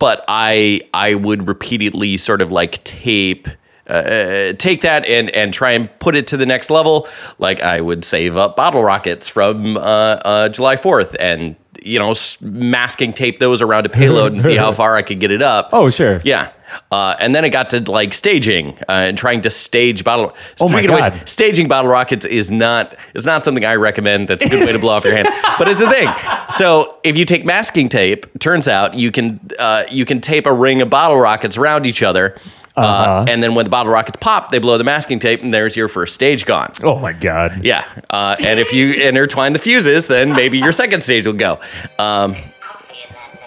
but 0.00 0.24
I 0.26 0.80
I 0.92 1.14
would 1.14 1.46
repeatedly 1.46 2.16
sort 2.16 2.42
of 2.42 2.50
like 2.50 2.82
tape. 2.82 3.46
Uh, 3.86 4.52
take 4.52 4.82
that 4.82 5.04
and 5.06 5.30
and 5.30 5.52
try 5.52 5.72
and 5.72 5.88
put 5.98 6.14
it 6.14 6.26
to 6.28 6.36
the 6.36 6.46
next 6.46 6.70
level. 6.70 7.08
Like 7.38 7.60
I 7.60 7.80
would 7.80 8.04
save 8.04 8.36
up 8.36 8.54
bottle 8.56 8.84
rockets 8.84 9.28
from 9.28 9.76
uh, 9.76 9.80
uh, 9.80 10.48
July 10.48 10.76
Fourth, 10.76 11.16
and 11.18 11.56
you 11.82 11.98
know, 11.98 12.14
masking 12.40 13.12
tape 13.12 13.38
those 13.38 13.62
around 13.62 13.86
a 13.86 13.88
payload 13.88 14.32
and 14.32 14.42
see 14.42 14.56
how 14.56 14.72
far 14.80 14.96
I 14.96 15.02
could 15.02 15.20
get 15.20 15.30
it 15.30 15.42
up. 15.42 15.70
Oh, 15.72 15.90
sure. 15.90 16.20
Yeah. 16.24 16.52
Uh, 16.90 17.16
and 17.18 17.34
then 17.34 17.44
it 17.44 17.50
got 17.50 17.70
to 17.70 17.80
like 17.90 18.14
staging 18.14 18.76
uh, 18.88 19.08
and 19.08 19.18
trying 19.18 19.40
to 19.42 19.50
stage 19.50 20.04
bottle. 20.04 20.34
Oh 20.60 20.68
my 20.68 20.84
God. 20.86 21.12
which, 21.14 21.28
staging 21.28 21.68
bottle 21.68 21.90
rockets 21.90 22.24
is 22.26 22.50
not 22.50 22.94
is 23.14 23.26
not 23.26 23.44
something 23.44 23.64
I 23.64 23.74
recommend. 23.76 24.28
That's 24.28 24.44
a 24.44 24.48
good 24.48 24.66
way 24.66 24.72
to 24.72 24.78
blow 24.78 24.92
off 24.94 25.04
your 25.04 25.14
hand, 25.14 25.28
but 25.58 25.68
it's 25.68 25.82
a 25.82 25.90
thing. 25.90 26.08
So 26.50 26.96
if 27.04 27.16
you 27.18 27.24
take 27.24 27.44
masking 27.44 27.88
tape, 27.88 28.26
turns 28.40 28.68
out 28.68 28.94
you 28.94 29.10
can 29.10 29.40
uh, 29.58 29.84
you 29.90 30.04
can 30.04 30.20
tape 30.20 30.46
a 30.46 30.52
ring 30.52 30.82
of 30.82 30.90
bottle 30.90 31.18
rockets 31.18 31.56
around 31.56 31.86
each 31.86 32.02
other. 32.02 32.34
uh 32.76 32.80
Uh-huh. 32.80 33.24
and 33.28 33.42
then 33.42 33.54
when 33.56 33.64
the 33.64 33.70
bottle 33.70 33.92
rockets 33.92 34.18
pop, 34.20 34.50
they 34.52 34.58
blow 34.60 34.78
the 34.78 34.84
masking 34.84 35.18
tape, 35.18 35.42
and 35.42 35.52
there's 35.52 35.74
your 35.76 35.88
first 35.88 36.14
stage 36.14 36.46
gone. 36.46 36.70
Oh 36.84 36.98
my 36.98 37.12
god. 37.12 37.64
Yeah, 37.64 37.84
uh, 38.10 38.36
and 38.46 38.60
if 38.60 38.72
you 38.72 38.92
intertwine 39.08 39.52
the 39.52 39.58
fuses, 39.58 40.06
then 40.06 40.32
maybe 40.32 40.58
your 40.58 40.72
second 40.72 41.02
stage 41.02 41.26
will 41.26 41.34
go. 41.34 41.58
Um, 41.98 42.36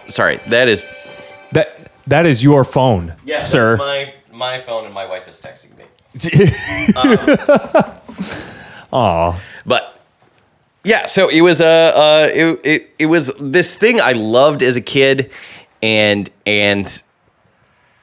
sorry, 0.08 0.40
that 0.48 0.68
is 0.68 0.84
That 1.54 1.83
that 2.08 2.26
is 2.26 2.44
your 2.44 2.64
phone, 2.64 3.14
Yes, 3.26 3.50
sir. 3.50 3.78
my 3.78 4.14
my 4.32 4.60
phone, 4.60 4.86
and 4.86 4.94
my 4.94 5.06
wife 5.06 5.28
is 5.28 5.40
texting 5.42 5.78
me. 5.78 5.86
Aw. 8.94 9.40
But 9.66 10.00
yeah, 10.84 11.06
so 11.06 11.30
it 11.30 11.42
was 11.42 11.62
a 11.62 11.66
uh, 11.66 11.70
uh, 11.70 12.28
it, 12.34 12.60
it 12.66 12.96
it 13.00 13.06
was 13.08 13.34
this 13.40 13.76
thing 13.76 14.00
I 14.02 14.12
loved 14.14 14.62
as 14.62 14.76
a 14.76 14.82
kid, 14.82 15.32
and 15.82 16.30
and 16.46 16.86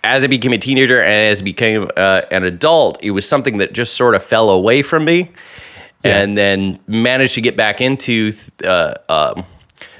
as 0.02 0.24
I 0.24 0.26
became 0.28 0.52
a 0.52 0.58
teenager 0.58 1.00
and 1.00 1.30
as 1.32 1.40
I 1.42 1.44
became 1.44 1.88
uh, 1.96 2.22
an 2.30 2.44
adult, 2.44 2.98
it 3.02 3.10
was 3.10 3.28
something 3.28 3.58
that 3.58 3.72
just 3.72 3.94
sort 3.94 4.14
of 4.14 4.22
fell 4.22 4.48
away 4.50 4.82
from 4.82 5.04
me, 5.04 5.30
and 6.02 6.36
then 6.38 6.78
managed 6.86 7.34
to 7.34 7.40
get 7.42 7.56
back 7.56 7.80
into 7.80 8.32
uh, 8.64 8.94
um, 9.08 9.44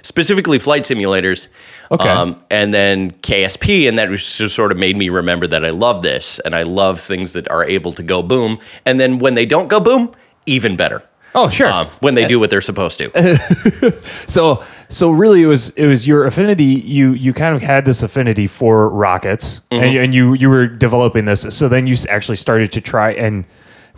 specifically 0.02 0.58
flight 0.58 0.84
simulators. 0.84 1.48
Okay. 1.90 2.08
Um, 2.08 2.42
and 2.50 2.72
then 2.72 3.10
KSP, 3.10 3.88
and 3.88 3.98
that 3.98 4.08
was 4.10 4.38
just 4.38 4.54
sort 4.54 4.70
of 4.72 4.78
made 4.78 4.96
me 4.96 5.08
remember 5.08 5.46
that 5.48 5.64
I 5.64 5.70
love 5.70 6.02
this, 6.02 6.38
and 6.40 6.54
I 6.54 6.62
love 6.62 7.00
things 7.00 7.32
that 7.32 7.50
are 7.50 7.64
able 7.64 7.92
to 7.94 8.02
go 8.02 8.22
boom. 8.22 8.58
And 8.84 9.00
then 9.00 9.18
when 9.18 9.34
they 9.34 9.44
don't 9.46 9.68
go 9.68 9.80
boom, 9.80 10.12
even 10.46 10.76
better 10.76 11.02
Oh 11.34 11.48
sure. 11.48 11.70
um, 11.70 11.86
when 12.00 12.14
they 12.14 12.26
do 12.26 12.40
what 12.40 12.50
they're 12.50 12.60
supposed 12.60 12.98
to. 12.98 13.10
So 14.26 14.64
so 14.88 15.10
really 15.10 15.42
it 15.42 15.46
was 15.46 15.70
it 15.70 15.86
was 15.86 16.06
your 16.06 16.26
affinity 16.26 16.64
you 16.64 17.12
you 17.12 17.32
kind 17.32 17.54
of 17.54 17.62
had 17.62 17.84
this 17.84 18.02
affinity 18.02 18.46
for 18.48 18.88
rockets 18.88 19.60
Mm-hmm. 19.70 19.84
and, 19.84 19.96
and 19.96 20.14
you 20.14 20.34
you 20.34 20.48
were 20.48 20.66
developing 20.66 21.24
this 21.26 21.42
so 21.54 21.68
then 21.68 21.86
you 21.86 21.96
actually 22.08 22.36
started 22.36 22.72
to 22.72 22.80
try 22.80 23.12
and 23.12 23.44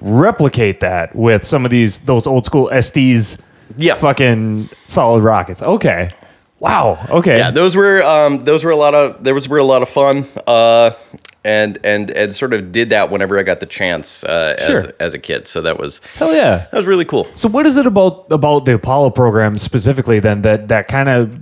replicate 0.00 0.80
that 0.80 1.14
with 1.14 1.44
some 1.44 1.64
of 1.64 1.71
these 1.71 2.00
those 2.00 2.26
old 2.26 2.44
school 2.44 2.68
Estes 2.71 3.42
Yeah. 3.76 3.95
fucking 3.95 4.69
solid 4.87 5.23
rockets 5.23 5.62
okay 5.62 6.11
wow 6.61 7.04
okay 7.11 7.38
yeah, 7.38 7.50
those 7.50 7.75
were 7.75 8.02
um, 8.02 8.45
those 8.45 8.62
were 8.64 8.71
a 8.71 8.76
lot 8.76 8.95
of 8.95 9.23
there 9.25 9.35
was 9.35 9.49
were 9.49 9.59
a 9.59 9.64
lot 9.64 9.83
of 9.83 9.88
fun, 9.88 10.25
uh, 10.47 10.92
and 11.45 11.78
and 11.83 12.11
and 12.12 12.33
sort 12.35 12.52
of 12.54 12.71
did 12.71 12.90
that 12.90 13.11
whenever 13.11 13.37
I 13.38 13.42
got 13.42 13.59
the 13.61 13.66
chance 13.66 14.23
uh, 14.25 14.54
as 14.59 14.66
Sure. 14.66 14.92
as 15.00 15.12
a 15.14 15.19
kid. 15.19 15.49
So 15.49 15.61
that 15.62 15.76
was 15.78 16.00
hell 16.19 16.33
yeah 16.33 16.66
that 16.71 16.73
was 16.75 16.87
really 16.87 17.04
cool. 17.04 17.25
So 17.35 17.49
what 17.49 17.66
is 17.66 17.76
it 17.76 17.87
about 17.87 18.26
about 18.31 18.64
the 18.64 18.75
Apollo 18.75 19.11
program 19.11 19.59
specifically 19.59 20.21
then 20.21 20.42
that 20.42 20.69
that 20.69 20.87
kind 20.87 21.09
of 21.09 21.40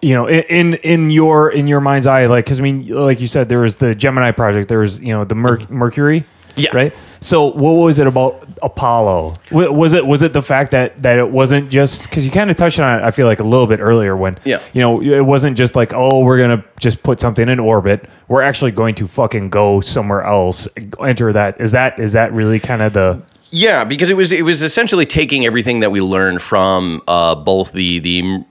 you 0.00 0.14
know 0.14 0.26
in 0.26 0.42
in, 0.44 0.74
in 0.76 1.10
your 1.10 1.50
in 1.50 1.66
your 1.66 1.80
mind's 1.82 2.06
eye 2.06 2.24
like 2.24 2.46
because 2.46 2.60
I 2.60 2.62
mean 2.62 2.88
like 2.88 3.20
you 3.20 3.26
said 3.26 3.50
there 3.50 3.60
was 3.60 3.76
the 3.76 3.94
Gemini 3.94 4.30
project 4.30 4.68
there 4.70 4.78
was 4.78 5.02
you 5.02 5.12
know 5.12 5.24
the 5.24 5.34
Mer- 5.34 5.66
Mercury 5.68 6.24
Mm-hmm. 6.50 6.60
Yeah. 6.62 6.70
right 6.74 6.92
so 7.22 7.44
what 7.52 7.72
was 7.72 7.98
it 7.98 8.06
about 8.06 8.46
Apollo 8.62 9.34
was 9.50 9.92
it 9.92 10.06
was 10.06 10.22
it 10.22 10.32
the 10.32 10.42
fact 10.42 10.70
that 10.70 11.02
that 11.02 11.18
it 11.18 11.30
wasn't 11.30 11.68
just 11.70 12.08
because 12.08 12.24
you 12.24 12.30
kind 12.32 12.50
of 12.50 12.56
touched 12.56 12.78
on 12.80 12.98
it 13.00 13.04
I 13.04 13.10
feel 13.10 13.26
like 13.26 13.40
a 13.40 13.46
little 13.46 13.66
bit 13.66 13.80
earlier 13.80 14.16
when 14.16 14.38
Yeah. 14.44 14.60
you 14.72 14.80
know 14.80 15.02
it 15.02 15.20
wasn't 15.24 15.56
just 15.56 15.76
like 15.76 15.92
oh 15.92 16.20
we're 16.20 16.38
gonna 16.38 16.64
just 16.78 17.02
put 17.02 17.20
something 17.20 17.48
in 17.48 17.58
orbit 17.60 18.08
we're 18.28 18.42
actually 18.42 18.70
going 18.70 18.94
to 18.96 19.06
fucking 19.06 19.50
go 19.50 19.80
somewhere 19.80 20.22
else 20.22 20.66
enter 21.04 21.32
that 21.32 21.60
is 21.60 21.72
that 21.72 21.98
is 21.98 22.12
that 22.12 22.32
really 22.32 22.58
kind 22.60 22.80
of 22.82 22.92
the 22.94 23.20
Yeah, 23.50 23.84
because 23.84 24.08
it 24.10 24.16
was 24.16 24.30
it 24.32 24.44
was 24.44 24.62
essentially 24.62 25.04
taking 25.06 25.44
everything 25.44 25.80
that 25.80 25.90
we 25.90 26.00
learned 26.00 26.40
from 26.40 27.02
uh, 27.08 27.34
both 27.34 27.72
the 27.72 27.98
the 27.98 28.44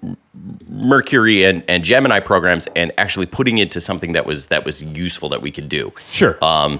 Mercury 0.67 1.43
and, 1.43 1.63
and 1.67 1.83
Gemini 1.83 2.19
programs 2.19 2.67
and 2.75 2.91
actually 2.97 3.25
putting 3.25 3.57
it 3.57 3.71
to 3.71 3.81
something 3.81 4.11
that 4.13 4.25
was 4.25 4.47
that 4.47 4.65
was 4.65 4.81
useful 4.83 5.29
that 5.29 5.41
we 5.41 5.51
could 5.51 5.69
do. 5.69 5.91
sure 6.11 6.37
Um, 6.43 6.79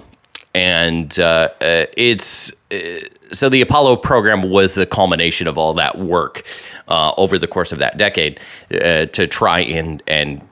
and 0.60 1.18
uh, 1.20 1.48
uh, 1.62 1.86
it's 1.96 2.52
uh, 2.70 3.00
so 3.32 3.48
the 3.48 3.62
Apollo 3.62 3.96
program 3.98 4.42
was 4.42 4.76
the 4.76 4.86
culmination 4.86 5.48
of 5.48 5.58
all 5.58 5.74
that 5.76 5.98
work 5.98 6.44
uh, 6.90 7.14
over 7.16 7.40
the 7.40 7.48
course 7.48 7.72
of 7.72 7.80
that 7.80 7.98
decade 7.98 8.42
uh, 8.74 9.06
to 9.06 9.26
try 9.26 9.62
and 9.62 10.04
and 10.06 10.46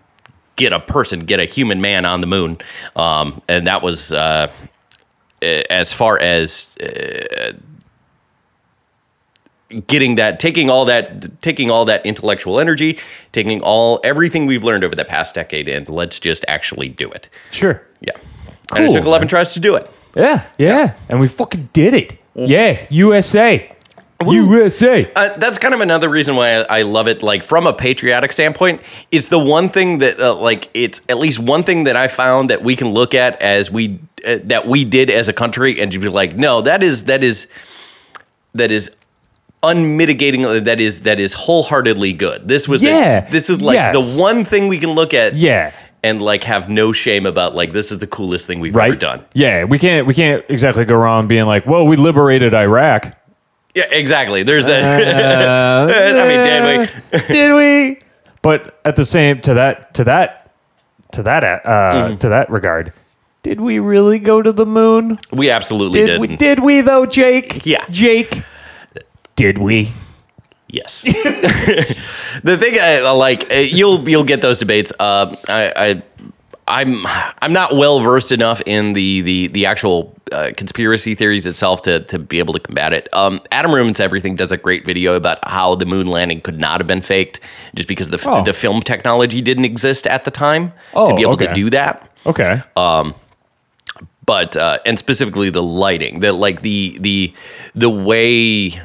get 0.56 0.72
a 0.72 0.80
person, 0.80 1.20
get 1.20 1.42
a 1.42 1.46
human 1.46 1.82
man 1.82 2.06
on 2.06 2.22
the 2.22 2.28
moon, 2.28 2.58
um, 2.96 3.42
and 3.50 3.68
that 3.68 3.82
was 3.82 4.14
uh, 4.14 4.50
uh, 5.42 5.46
as 5.46 5.92
far 5.92 6.18
as. 6.20 6.68
Uh, 6.78 7.54
getting 9.86 10.16
that 10.16 10.40
taking 10.40 10.70
all 10.70 10.86
that 10.86 11.42
taking 11.42 11.70
all 11.70 11.84
that 11.84 12.06
intellectual 12.06 12.58
energy 12.58 12.98
taking 13.34 13.62
all 13.62 14.00
everything 14.02 14.46
we've 14.46 14.64
learned 14.64 14.82
over 14.82 14.96
the 14.96 15.04
past 15.04 15.36
decade 15.36 15.68
and 15.68 15.90
let's 15.90 16.22
just 16.22 16.46
actually 16.48 16.88
do 16.88 17.12
it. 17.12 17.30
Sure. 17.52 17.86
Yeah 18.00 18.14
and 18.76 18.86
it 18.86 18.92
took 18.94 19.06
11 19.06 19.28
tries 19.28 19.54
to 19.54 19.60
do 19.60 19.76
it 19.76 19.90
Yeah, 20.16 20.46
yeah, 20.58 20.94
and 21.10 21.20
we 21.20 21.28
fucking 21.28 21.70
did 21.74 21.94
it. 21.94 22.18
Yeah, 22.36 22.86
USA, 22.90 23.72
USA. 24.26 25.12
Uh, 25.16 25.38
that's 25.38 25.58
kind 25.58 25.74
of 25.74 25.82
another 25.82 26.10
reason 26.10 26.36
why 26.36 26.56
I, 26.56 26.80
I 26.80 26.82
love 26.84 27.08
it. 27.08 27.22
Like 27.24 27.44
from 27.44 27.68
a 27.68 27.74
patriotic 27.74 28.32
standpoint, 28.32 28.82
it's 29.12 29.28
the 29.28 29.40
one 29.40 29.70
thing 29.70 30.00
that, 30.00 30.20
uh, 30.20 30.36
like, 30.36 30.70
it's 30.74 31.02
at 31.10 31.18
least 31.18 31.40
one 31.40 31.64
thing 31.64 31.84
that 31.86 31.96
I 31.96 32.08
found 32.08 32.50
that 32.50 32.64
we 32.64 32.76
can 32.76 32.90
look 32.90 33.14
at 33.14 33.42
as 33.42 33.72
we 33.72 34.00
uh, 34.28 34.40
that 34.46 34.68
we 34.68 34.86
did 34.86 35.10
as 35.12 35.30
a 35.30 35.34
country, 35.34 35.80
and 35.80 35.92
to 35.92 36.00
be 36.00 36.10
like, 36.10 36.36
no, 36.36 36.62
that 36.62 36.84
is 36.84 37.04
that 37.06 37.24
is 37.24 37.48
that 38.54 38.72
is 38.72 38.96
unmitigating. 39.64 40.64
That 40.64 40.80
is 40.80 41.02
that 41.02 41.20
is 41.20 41.34
wholeheartedly 41.34 42.14
good. 42.14 42.48
This 42.48 42.68
was 42.68 42.84
Yeah, 42.84 43.28
A, 43.28 43.32
this 43.32 43.50
is 43.50 43.62
like 43.62 43.76
yes. 43.76 43.94
the 43.94 44.22
one 44.22 44.46
thing 44.46 44.68
we 44.68 44.80
can 44.80 44.92
look 44.92 45.14
at. 45.14 45.36
Yeah. 45.36 45.72
And 46.08 46.22
like 46.22 46.44
have 46.44 46.70
no 46.70 46.92
shame 46.94 47.26
about 47.26 47.54
like 47.56 47.74
this 47.74 47.92
is 47.92 48.00
the 48.00 48.08
coolest 48.08 48.48
thing 48.48 48.60
we've 48.60 48.76
Right. 48.76 48.88
ever 48.88 48.96
done. 48.96 49.26
Yeah, 49.34 49.66
we 49.66 49.78
can't 49.80 50.08
we 50.08 50.14
can't 50.14 50.44
exactly 50.48 50.86
go 50.86 50.96
wrong 50.96 51.28
being 51.28 51.46
like, 51.46 51.66
well, 51.66 51.86
we 51.86 51.96
liberated 51.98 52.54
Iraq. 52.54 53.16
Yeah, 53.76 53.84
exactly. 53.92 54.44
There's 54.44 54.68
a. 54.70 54.80
Uh, 54.80 55.88
I 56.24 56.28
mean, 56.28 56.42
did 56.42 56.64
we? 57.12 57.20
did 57.34 57.54
we? 57.56 58.00
But 58.42 58.80
at 58.86 58.96
the 58.96 59.06
same 59.06 59.42
to 59.42 59.54
that 59.56 59.94
to 59.96 60.04
that 60.06 60.52
to 61.12 61.24
that 61.24 61.44
uh, 61.44 61.60
Mm-hmm. 61.68 62.18
to 62.20 62.30
that 62.30 62.50
regard, 62.50 62.94
did 63.44 63.60
we 63.62 63.80
really 63.80 64.20
go 64.20 64.42
to 64.42 64.52
the 64.52 64.66
moon? 64.66 65.20
We 65.32 65.50
absolutely 65.50 66.00
Did 66.02 66.08
did. 66.08 66.22
we? 66.22 66.36
Did 66.38 66.60
we 66.62 66.82
though, 66.82 67.06
Jake? 67.06 67.66
Yeah. 67.66 67.86
Jake. 67.90 68.44
Did 69.36 69.58
we? 69.58 69.92
Yes. 70.70 71.02
the 72.44 72.58
thing 72.60 72.76
I 72.80 73.00
I 73.06 73.12
like, 73.12 73.50
uh, 73.52 73.56
you'll 73.56 74.08
you'll 74.08 74.24
get 74.26 74.42
those 74.42 74.60
debates. 74.60 74.92
Uh, 75.00 75.36
I, 75.48 75.74
I 75.76 76.04
I'm 76.68 77.06
I'm 77.42 77.54
not 77.54 77.76
well 77.76 78.02
versed 78.02 78.32
enough 78.34 78.62
in 78.66 78.92
the 78.94 79.22
the 79.22 79.48
the 79.48 79.66
actual 79.66 80.14
uh, 80.34 80.52
conspiracy 80.58 81.16
theories 81.16 81.48
itself 81.48 81.82
to 81.84 82.02
to 82.02 82.20
be 82.20 82.40
able 82.40 82.54
to 82.54 82.60
combat 82.60 82.92
it. 82.92 83.08
Um, 83.14 83.40
Adam 83.52 83.74
Ruins 83.74 84.02
Everything 84.02 84.36
does 84.36 84.52
a 84.52 84.58
great 84.58 84.86
video 84.86 85.14
about 85.16 85.40
how 85.48 85.76
the 85.76 85.86
moon 85.86 86.08
landing 86.08 86.42
could 86.42 86.60
not 86.60 86.82
have 86.82 86.88
been 86.88 87.02
faked, 87.02 87.40
just 87.76 87.88
because 87.88 88.10
the 88.10 88.18
f 88.18 88.28
Oh. 88.28 88.44
the 88.44 88.52
film 88.54 88.82
technology 88.82 89.40
didn't 89.40 89.64
exist 89.66 90.06
at 90.06 90.26
the 90.26 90.32
time 90.32 90.72
to 90.72 90.76
Oh, 90.96 91.16
be 91.16 91.22
able 91.22 91.38
to 91.38 91.54
do 91.54 91.70
that 91.70 92.12
Okay. 92.26 92.62
Um, 92.76 93.14
but 94.26 94.58
uh, 94.58 94.80
and 94.86 95.00
specifically 95.00 95.50
the 95.50 95.64
lighting, 95.64 96.20
the 96.20 96.34
like 96.34 96.62
the 96.62 96.98
the 97.00 97.34
the 97.74 97.90
way 97.90 98.82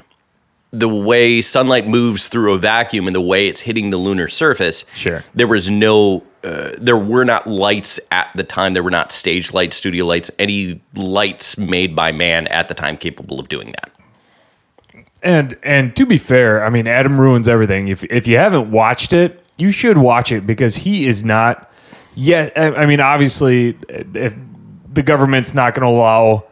the 0.72 0.88
way 0.88 1.42
sunlight 1.42 1.86
moves 1.86 2.28
through 2.28 2.54
a 2.54 2.58
vacuum 2.58 3.06
and 3.06 3.14
the 3.14 3.20
way 3.20 3.46
it's 3.46 3.60
hitting 3.60 3.90
the 3.90 3.98
lunar 3.98 4.26
surface. 4.26 4.84
Sure. 4.94 5.22
there 5.34 5.46
was 5.46 5.70
no. 5.70 6.24
Uh, 6.42 6.72
there 6.76 6.96
were 6.96 7.24
not 7.24 7.46
lights 7.46 8.00
at 8.10 8.28
the 8.34 8.42
time. 8.42 8.72
There 8.72 8.82
were 8.82 8.90
not 8.90 9.12
stage 9.12 9.52
lights, 9.52 9.76
studio 9.76 10.04
lights, 10.04 10.28
any 10.40 10.82
lights 10.92 11.56
made 11.56 11.94
by 11.94 12.10
man 12.10 12.48
at 12.48 12.66
the 12.66 12.74
time 12.74 12.96
capable 12.96 13.38
of 13.38 13.48
doing 13.48 13.72
that. 13.72 13.92
And 15.22 15.56
and 15.62 15.94
to 15.94 16.04
be 16.04 16.18
fair, 16.18 16.64
I 16.64 16.70
mean 16.70 16.88
Adam 16.88 17.20
ruins 17.20 17.46
everything. 17.46 17.86
If 17.86 18.02
if 18.04 18.26
you 18.26 18.38
haven't 18.38 18.72
watched 18.72 19.12
it, 19.12 19.40
you 19.56 19.70
should 19.70 19.98
watch 19.98 20.32
it 20.32 20.44
because 20.44 20.74
he 20.74 21.06
is 21.06 21.24
not 21.24 21.70
yet. 22.16 22.52
I 22.58 22.86
mean, 22.86 23.00
obviously, 23.00 23.78
if 23.88 24.34
the 24.92 25.02
government's 25.02 25.54
not 25.54 25.74
going 25.74 25.82
to 25.82 25.96
allow, 25.96 26.44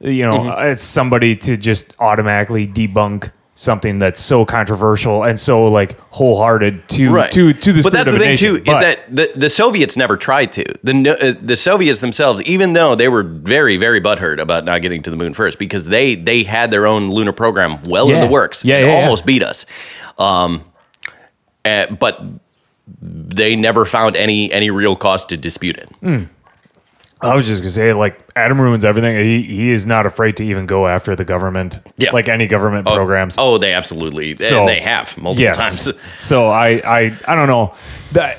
you 0.00 0.22
know, 0.24 0.50
uh, 0.50 0.74
somebody 0.74 1.34
to 1.36 1.56
just 1.56 1.94
automatically 1.98 2.66
debunk 2.66 3.30
something 3.56 3.98
that's 3.98 4.20
so 4.20 4.44
controversial 4.44 5.24
and 5.24 5.40
so 5.40 5.64
like 5.64 5.98
wholehearted 6.10 6.86
to 6.90 7.10
right. 7.10 7.32
to 7.32 7.54
to 7.54 7.72
the 7.72 7.82
but 7.82 7.90
that's 7.90 8.12
the 8.12 8.18
thing 8.18 8.28
nation. 8.28 8.56
too 8.56 8.56
is 8.56 8.64
that 8.66 9.00
the, 9.08 9.32
the 9.34 9.48
soviets 9.48 9.96
never 9.96 10.18
tried 10.18 10.52
to. 10.52 10.64
The 10.84 11.18
uh, 11.18 11.40
the 11.40 11.56
soviets 11.56 12.00
themselves 12.00 12.42
even 12.42 12.74
though 12.74 12.94
they 12.94 13.08
were 13.08 13.22
very 13.22 13.78
very 13.78 14.00
butthurt 14.00 14.38
about 14.38 14.66
not 14.66 14.82
getting 14.82 15.02
to 15.02 15.10
the 15.10 15.16
moon 15.16 15.32
first 15.32 15.58
because 15.58 15.86
they 15.86 16.14
they 16.14 16.44
had 16.44 16.70
their 16.70 16.86
own 16.86 17.08
lunar 17.08 17.32
program 17.32 17.82
well 17.84 18.10
in 18.10 18.20
the 18.20 18.26
works. 18.28 18.62
Yeah, 18.62 18.78
yeah, 18.80 18.86
yeah. 18.86 19.00
almost 19.00 19.24
beat 19.24 19.42
us. 19.42 19.64
Um 20.18 20.62
uh, 21.64 21.86
but 21.86 22.22
they 23.00 23.56
never 23.56 23.86
found 23.86 24.16
any 24.16 24.52
any 24.52 24.70
real 24.70 24.96
cause 24.96 25.24
to 25.24 25.36
dispute 25.36 25.78
it 25.78 25.88
I 27.20 27.34
was 27.34 27.46
just 27.46 27.62
gonna 27.62 27.70
say, 27.70 27.92
like 27.94 28.18
Adam 28.36 28.60
ruins 28.60 28.84
everything. 28.84 29.16
He 29.16 29.42
he 29.42 29.70
is 29.70 29.86
not 29.86 30.04
afraid 30.06 30.36
to 30.36 30.44
even 30.44 30.66
go 30.66 30.86
after 30.86 31.16
the 31.16 31.24
government, 31.24 31.78
Yeah. 31.96 32.12
like 32.12 32.28
any 32.28 32.46
government 32.46 32.86
programs. 32.86 33.36
oh 33.38 33.56
they 33.58 33.72
absolutely 33.72 34.36
So- 34.36 34.60
and 34.60 34.68
they 34.68 34.80
have 34.80 35.16
multiple 35.16 35.42
yes. 35.42 35.56
times 35.86 35.98
so 36.18 36.48
I 36.48 36.82
I 36.84 37.12
I 37.26 37.34
don't 37.34 37.48
know 37.48 37.72
that. 38.12 38.38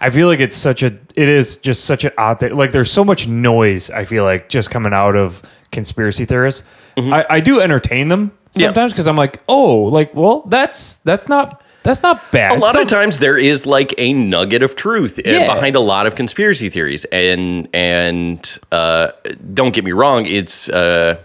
I 0.00 0.10
feel 0.10 0.28
like 0.28 0.40
it's 0.40 0.56
such 0.56 0.82
a 0.82 0.86
it 1.14 1.28
is 1.28 1.56
just 1.56 1.84
such 1.84 2.04
an 2.04 2.12
odd 2.18 2.38
thing. 2.40 2.54
Like 2.54 2.70
there's 2.72 2.90
so 2.92 3.04
much 3.04 3.26
noise. 3.26 3.90
I 3.90 4.04
feel 4.04 4.24
like 4.24 4.48
just 4.48 4.70
coming 4.70 4.92
out 4.92 5.16
of 5.16 5.42
conspiracy 5.72 6.24
theorists. 6.26 6.64
I, 6.98 7.26
I 7.28 7.40
do 7.40 7.60
entertain 7.60 8.08
them 8.08 8.30
Mm-hmm. 8.30 8.60
Yeah. 8.62 8.66
sometimes 8.68 8.92
because 8.92 9.06
I'm 9.06 9.16
like, 9.16 9.42
oh, 9.48 9.76
like 9.84 10.14
well, 10.14 10.40
that's 10.46 10.96
that's 10.96 11.28
not 11.28 11.60
that's 11.86 12.02
not 12.02 12.20
bad. 12.32 12.52
a 12.52 12.58
lot 12.58 12.72
Some- 12.72 12.82
of 12.82 12.88
times 12.88 13.18
there 13.18 13.38
is 13.38 13.64
like 13.66 13.94
a 13.98 14.12
nugget 14.12 14.62
of 14.62 14.76
truth 14.76 15.18
uh, 15.18 15.22
Yeah. 15.30 15.54
behind 15.54 15.74
a 15.76 15.80
lot 15.80 16.06
of 16.06 16.14
conspiracy 16.14 16.68
theories 16.68 17.04
and 17.06 17.68
and 17.72 18.58
uh, 18.72 19.12
don't 19.54 19.72
get 19.74 19.84
me 19.84 19.92
wrong 19.92 20.26
it's 20.26 20.68
uh, 20.68 21.16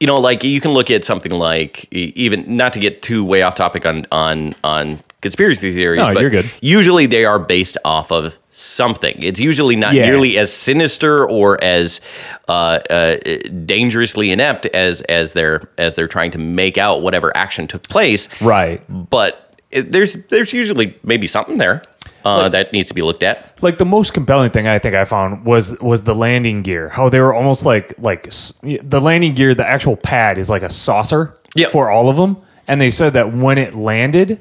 you 0.00 0.06
know 0.06 0.18
like 0.18 0.44
you 0.44 0.60
can 0.60 0.72
look 0.72 0.90
at 0.90 1.04
something 1.04 1.32
like 1.32 1.86
even 1.92 2.56
not 2.56 2.72
to 2.74 2.80
get 2.80 3.02
too 3.02 3.24
way 3.24 3.42
off 3.42 3.54
topic 3.54 3.84
on 3.86 4.06
on 4.12 4.54
on 4.62 5.00
conspiracy 5.22 5.72
theories 5.72 6.00
No, 6.00 6.12
but 6.14 6.20
you're 6.20 6.30
good. 6.30 6.50
usually 6.60 7.06
they 7.06 7.24
are 7.24 7.38
based 7.38 7.78
off 7.84 8.12
of 8.12 8.38
something 8.50 9.14
it's 9.22 9.40
usually 9.40 9.74
not 9.76 9.94
Yeah. 9.94 10.06
nearly 10.06 10.38
as 10.38 10.52
sinister 10.52 11.28
or 11.28 11.62
as 11.64 12.00
uh, 12.48 12.80
uh, 12.90 13.16
dangerously 13.64 14.30
inept 14.30 14.66
as 14.66 15.00
as 15.02 15.32
they're 15.32 15.62
as 15.78 15.94
they're 15.94 16.08
trying 16.08 16.30
to 16.32 16.38
make 16.38 16.78
out 16.78 17.02
whatever 17.02 17.34
action 17.36 17.66
took 17.66 17.88
place 17.88 18.28
right. 18.40 18.82
but 19.10 19.54
it, 19.70 19.90
there's 19.92 20.14
there's 20.28 20.52
usually 20.52 20.96
maybe 21.02 21.26
something 21.26 21.58
there 21.58 21.82
uh, 22.24 22.48
that 22.48 22.72
needs 22.72 22.88
to 22.88 22.94
be 22.94 23.02
looked 23.02 23.22
at. 23.22 23.60
like 23.62 23.78
the 23.78 23.84
most 23.84 24.12
compelling 24.12 24.50
thing 24.50 24.66
I 24.66 24.78
think 24.78 24.94
I 24.94 25.04
found 25.04 25.44
was 25.44 25.78
was 25.80 26.02
the 26.02 26.14
landing 26.14 26.62
gear. 26.62 26.88
How 26.88 27.08
they 27.08 27.20
were 27.20 27.32
almost 27.34 27.64
like 27.64 27.94
like 27.98 28.26
s- 28.28 28.52
the 28.62 29.00
landing 29.00 29.34
gear. 29.34 29.54
The 29.54 29.66
actual 29.66 29.96
pad 29.96 30.36
is 30.38 30.50
like 30.50 30.62
a 30.62 30.70
saucer 30.70 31.38
Yep. 31.54 31.70
for 31.72 31.88
all 31.90 32.08
of 32.08 32.16
them, 32.16 32.36
and 32.66 32.80
they 32.80 32.90
said 32.90 33.12
that 33.14 33.32
when 33.32 33.58
it 33.58 33.74
landed, 33.74 34.40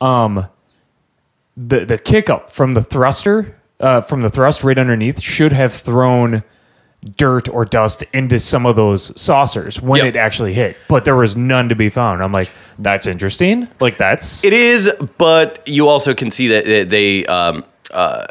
um, 0.00 0.46
the 1.56 1.84
the 1.84 1.98
kick 1.98 2.30
up 2.30 2.50
from 2.50 2.72
the 2.72 2.82
thruster, 2.82 3.58
uh, 3.80 4.00
from 4.00 4.22
the 4.22 4.30
thrust 4.30 4.64
right 4.64 4.78
underneath, 4.78 5.20
should 5.20 5.52
have 5.52 5.72
thrown 5.72 6.42
dirt 7.16 7.48
or 7.48 7.64
dust 7.64 8.04
into 8.12 8.38
some 8.38 8.66
of 8.66 8.76
those 8.76 9.18
saucers 9.20 9.80
when 9.80 10.04
Yep. 10.04 10.14
it 10.14 10.18
actually 10.18 10.52
hit, 10.52 10.76
but 10.86 11.06
there 11.06 11.16
was 11.16 11.34
none 11.34 11.70
to 11.70 11.74
be 11.74 11.88
found. 11.88 12.22
I'm 12.22 12.32
like, 12.32 12.50
that's 12.78 13.06
interesting. 13.06 13.66
Like 13.80 13.96
that's 13.96 14.44
It 14.44 14.52
is, 14.52 14.90
but 15.16 15.66
you 15.66 15.88
also 15.88 16.12
can 16.12 16.30
see 16.30 16.48
that 16.48 16.90
they- 16.90 17.24
um, 17.24 17.64
uh, 17.92 18.26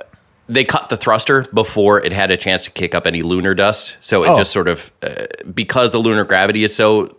they 0.48 0.64
cut 0.64 0.90
the 0.90 0.98
thruster 0.98 1.46
before 1.52 2.04
it 2.06 2.12
had 2.12 2.30
a 2.30 2.38
chance 2.38 2.64
to 2.66 2.72
kick 2.72 2.94
up 2.94 3.08
any 3.08 3.24
lunar 3.24 3.56
dust. 3.56 3.98
So 4.02 4.24
it 4.24 4.30
Oh. 4.30 4.38
just 4.38 4.52
sort 4.52 4.68
of 4.68 4.92
uh, 5.02 5.26
because 5.52 5.90
the 5.90 5.98
lunar 6.00 6.24
gravity 6.24 6.64
is 6.64 6.76
so 6.76 7.16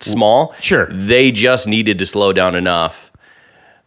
small. 0.00 0.54
Sure. 0.60 0.86
they 0.90 1.30
just 1.30 1.66
needed 1.68 1.98
to 1.98 2.06
slow 2.06 2.32
down 2.32 2.54
enough. 2.54 3.10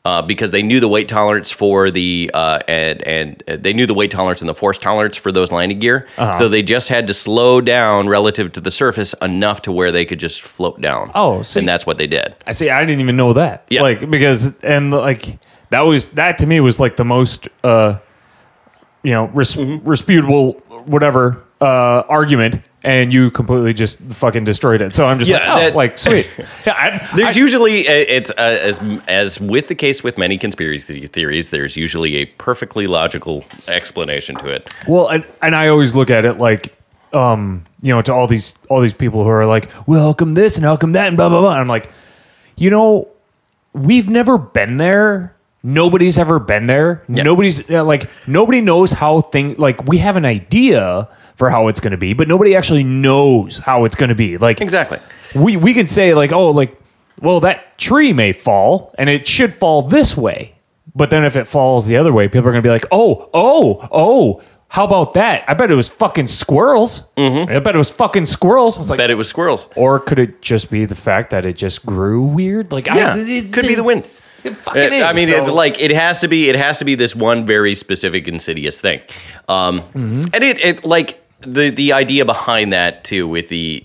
Uh, 0.07 0.21
because 0.21 0.51
they 0.51 0.63
knew 0.63 0.79
the 0.79 0.87
weight 0.87 1.09
tolerance 1.09 1.51
for 1.51 1.91
the 1.91 2.31
uh, 2.33 2.59
and 2.69 3.05
and 3.05 3.43
uh, 3.49 3.57
they 3.59 3.73
knew 3.73 3.85
the 3.85 3.93
weight 3.93 4.09
tolerance 4.09 4.39
and 4.41 4.47
the 4.47 4.53
force 4.63 4.79
tolerance 4.79 5.17
for 5.17 5.33
those 5.33 5.51
landing 5.51 5.79
gear, 5.79 6.07
Uh-huh. 6.17 6.31
so 6.39 6.47
they 6.47 6.61
just 6.61 6.87
had 6.87 7.07
to 7.07 7.13
slow 7.13 7.59
down 7.59 8.07
relative 8.07 8.53
to 8.53 8.61
the 8.61 8.71
surface 8.71 9.11
enough 9.21 9.63
to 9.63 9.71
where 9.71 9.91
they 9.91 10.05
could 10.05 10.19
just 10.27 10.41
float 10.41 10.79
down. 10.79 11.11
Oh, 11.13 11.41
see- 11.41 11.59
and 11.59 11.67
that's 11.67 11.85
what 11.85 11.97
they 11.97 12.07
did. 12.07 12.35
I 12.45 12.53
see. 12.53 12.69
I 12.69 12.85
didn't 12.85 13.01
even 13.01 13.17
know 13.17 13.33
that. 13.33 13.65
Yeah. 13.69 13.81
Like 13.81 14.09
because 14.09 14.57
and 14.63 14.91
like 14.91 15.39
that 15.71 15.81
was 15.81 16.09
that 16.11 16.37
to 16.37 16.45
me 16.47 16.61
was 16.61 16.79
like 16.79 16.95
the 16.95 17.03
most 17.05 17.49
uh 17.65 17.97
you 19.03 19.11
know 19.11 19.25
res- 19.33 19.55
Mm-hmm. 19.55 19.85
resputable 19.85 20.53
whatever 20.85 21.43
uh 21.59 22.03
argument 22.07 22.55
and 22.87 23.11
you 23.13 23.29
completely 23.31 23.73
just 23.73 23.99
fucking 23.99 24.43
destroyed 24.45 24.81
it. 24.81 24.95
So 24.95 25.05
I'm 25.05 25.19
just 25.19 25.29
Yeah, 25.29 25.37
like, 25.39 25.49
oh, 25.49 25.59
that- 25.59 25.75
like 25.75 25.97
sweet. 25.97 26.29
Yeah, 26.65 26.73
I, 26.73 27.15
There's 27.15 27.35
I- 27.37 27.39
usually 27.39 27.81
it's 27.81 28.31
uh, 28.31 28.35
as 28.37 28.79
as 29.07 29.39
with 29.41 29.67
the 29.67 29.75
case 29.75 30.03
with 30.03 30.17
many 30.17 30.37
conspiracy 30.37 31.05
theories. 31.07 31.49
There's 31.49 31.75
usually 31.77 32.15
a 32.15 32.25
perfectly 32.25 32.87
logical 32.87 33.43
explanation 33.67 34.35
to 34.37 34.47
it. 34.49 34.73
Well, 34.87 35.07
and, 35.09 35.25
and 35.41 35.55
I 35.55 35.67
always 35.67 35.93
look 35.95 36.09
at 36.09 36.25
it 36.25 36.37
like, 36.39 36.73
um, 37.13 37.63
you 37.81 37.93
know, 37.93 38.01
to 38.01 38.13
all 38.13 38.27
these 38.27 38.55
all 38.69 38.81
these 38.81 38.93
people 38.93 39.23
who 39.23 39.29
are 39.29 39.45
like, 39.45 39.69
well, 39.87 40.07
how 40.07 40.13
come 40.13 40.33
this 40.33 40.55
and 40.57 40.65
how 40.65 40.77
come 40.77 40.93
that 40.93 41.07
and 41.07 41.17
blah 41.17 41.29
blah 41.29 41.41
blah. 41.41 41.51
And 41.51 41.59
I'm 41.59 41.67
like, 41.67 41.91
you 42.55 42.69
know, 42.69 43.07
we've 43.73 44.09
never 44.09 44.37
been 44.37 44.77
there. 44.77 45.33
Nobody's 45.67 46.17
ever 46.17 46.39
been 46.39 46.65
there. 46.67 47.03
Nobody's 47.09 47.69
like 47.69 48.09
nobody 48.25 48.61
knows 48.61 48.93
how 48.93 49.19
things 49.19 49.59
like 49.59 49.83
we 49.85 49.97
have 49.97 50.15
an 50.15 50.23
idea 50.23 51.09
for 51.35 51.49
how 51.49 51.67
it's 51.67 51.81
going 51.81 51.91
to 51.91 51.97
be, 51.97 52.13
but 52.13 52.29
nobody 52.29 52.55
actually 52.55 52.85
knows 52.85 53.57
how 53.57 53.83
it's 53.83 53.95
going 53.95 54.07
to 54.07 54.15
be. 54.15 54.37
Like 54.37 54.61
Exactly. 54.61 54.99
we 55.35 55.57
we 55.57 55.73
can 55.73 55.85
say 55.85 56.13
like, 56.13 56.31
oh, 56.31 56.51
like, 56.51 56.79
well, 57.21 57.41
that 57.41 57.77
tree 57.77 58.13
may 58.13 58.31
fall 58.31 58.95
and 58.97 59.09
it 59.09 59.27
should 59.27 59.53
fall 59.53 59.81
this 59.81 60.15
way. 60.15 60.55
But 60.95 61.09
then 61.09 61.25
if 61.25 61.35
it 61.35 61.47
falls 61.47 61.85
the 61.85 61.97
other 61.97 62.13
way, 62.13 62.29
people 62.29 62.47
are 62.47 62.51
gonna 62.51 62.61
be 62.61 62.69
like, 62.69 62.85
oh, 62.91 63.29
oh, 63.33 63.87
oh, 63.91 64.41
how 64.69 64.85
about 64.85 65.13
that? 65.15 65.43
I 65.49 65.53
bet 65.53 65.69
it 65.69 65.75
was 65.75 65.89
fucking 65.89 66.27
squirrels. 66.27 67.03
Mm-hmm. 67.17 67.51
I 67.51 67.59
bet 67.59 67.75
it 67.75 67.77
was 67.77 67.91
fucking 67.91 68.25
squirrels. 68.25 68.77
I 68.77 68.79
was 68.79 68.89
like, 68.89 68.97
Bet 68.97 69.09
it 69.11 69.15
was 69.15 69.27
squirrels. 69.27 69.67
or 69.75 69.99
could 69.99 70.17
it 70.17 70.41
just 70.41 70.71
be 70.71 70.85
the 70.85 70.95
fact 70.95 71.29
that 71.31 71.45
it 71.45 71.57
just 71.57 71.85
grew 71.85 72.21
weird? 72.23 72.71
Like, 72.71 72.87
Yeah, 72.87 73.15
I, 73.15 73.19
it, 73.19 73.53
could 73.53 73.67
be 73.67 73.75
the 73.75 73.83
wind. 73.83 74.05
It 74.47 74.55
fucking 74.65 74.81
Uh, 74.81 74.95
is. 74.95 75.03
I 75.03 75.13
mean, 75.13 75.29
it's 75.29 75.49
like 75.49 75.79
it 75.81 75.91
has 75.91 76.21
to 76.21 76.27
be. 76.27 76.49
It 76.49 76.55
has 76.55 76.79
to 76.79 76.85
be 76.85 76.95
this 76.95 77.15
one 77.15 77.45
very 77.45 77.75
specific, 77.75 78.27
insidious 78.27 78.79
thing, 78.81 79.01
um, 79.47 79.81
Mm-hmm. 79.81 80.21
and 80.33 80.43
it, 80.43 80.63
it 80.65 80.85
like 80.85 81.23
the 81.41 81.69
the 81.69 81.93
idea 81.93 82.25
behind 82.25 82.73
that 82.73 83.03
too 83.03 83.27
with 83.27 83.49
the 83.49 83.83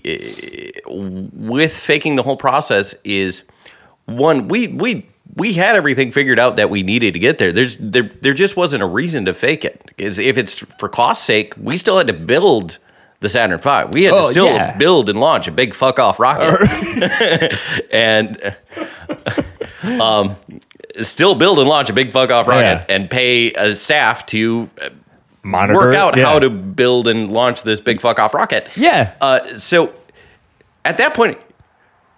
uh, 0.87 0.91
with 0.91 1.75
faking 1.75 2.15
the 2.15 2.23
whole 2.23 2.37
process 2.37 2.95
is 3.03 3.43
one 4.05 4.47
we 4.47 4.67
we 4.67 5.05
we 5.35 5.53
had 5.53 5.75
everything 5.75 6.11
figured 6.11 6.39
out 6.39 6.55
that 6.57 6.69
we 6.69 6.83
needed 6.83 7.13
to 7.13 7.19
get 7.19 7.37
there. 7.37 7.51
There's 7.51 7.77
there 7.77 8.09
there 8.21 8.33
just 8.33 8.57
wasn't 8.57 8.83
a 8.83 8.87
reason 8.87 9.25
to 9.25 9.33
fake 9.33 9.63
it. 9.65 9.81
it. 9.97 10.05
Is 10.05 10.19
if 10.19 10.37
it's 10.37 10.59
for 10.79 10.89
cost 10.89 11.23
sake, 11.25 11.53
we 11.57 11.77
still 11.77 11.97
had 11.97 12.07
to 12.07 12.13
build 12.13 12.77
the 13.19 13.29
Saturn 13.29 13.57
V. 13.59 13.69
We 13.93 14.03
had 14.03 14.13
Oh, 14.13 14.23
to 14.23 14.27
still 14.29 14.45
yeah. 14.47 14.75
build 14.77 15.07
and 15.09 15.19
launch 15.19 15.47
a 15.47 15.51
big 15.51 15.73
fuck 15.73 15.97
off 15.97 16.19
rocket, 16.19 16.59
and 17.91 18.37
um, 19.83 20.35
still 21.01 21.35
build 21.35 21.59
and 21.59 21.67
launch 21.67 21.89
a 21.89 21.93
big 21.93 22.11
fuck 22.11 22.31
off 22.31 22.47
rocket, 22.47 22.85
Yeah. 22.89 22.95
and 22.95 23.09
pay 23.09 23.51
a 23.53 23.75
staff 23.75 24.25
to 24.27 24.69
uh, 24.81 24.89
Monitor 25.43 25.75
work 25.79 25.95
out 25.95 26.15
yeah. 26.17 26.25
how 26.25 26.39
to 26.39 26.49
build 26.49 27.07
and 27.07 27.31
launch 27.31 27.63
this 27.63 27.81
big 27.81 27.99
fuck 28.01 28.19
off 28.19 28.33
rocket. 28.33 28.69
Yeah. 28.77 29.13
Uh, 29.19 29.41
so 29.43 29.93
at 30.85 30.97
that 30.97 31.13
point, 31.13 31.37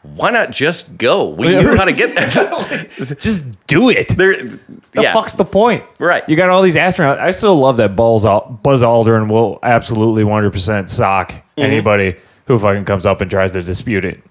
why 0.04 0.30
not 0.30 0.52
just 0.52 0.98
go? 1.00 1.30
We 1.30 1.48
knew 1.48 1.76
how 1.76 1.86
to 1.86 1.92
get 1.94 2.16
there. 2.16 3.16
just 3.16 3.66
do 3.66 3.90
it. 3.90 4.10
there 4.16 4.36
The 4.44 4.60
yeah. 5.02 5.14
fuck's 5.14 5.34
the 5.34 5.46
point? 5.46 5.84
Right. 6.00 6.22
You 6.30 6.36
got 6.36 6.52
all 6.52 6.62
these 6.62 6.76
astronauts. 6.76 7.18
I 7.20 7.32
still 7.32 7.56
love 7.56 7.78
that 7.78 7.96
Buzz, 7.96 8.24
Buzz 8.24 8.84
Aldrin 8.84 9.28
will 9.30 9.58
absolutely 9.64 10.24
100% 10.24 10.90
sock 10.90 11.32
Mm-hmm. 11.58 11.72
anybody 11.72 12.16
who 12.48 12.60
fucking 12.60 12.84
comes 12.84 13.06
up 13.06 13.22
and 13.22 13.32
tries 13.32 13.54
to 13.54 13.64
dispute 13.64 14.04
it. 14.04 14.22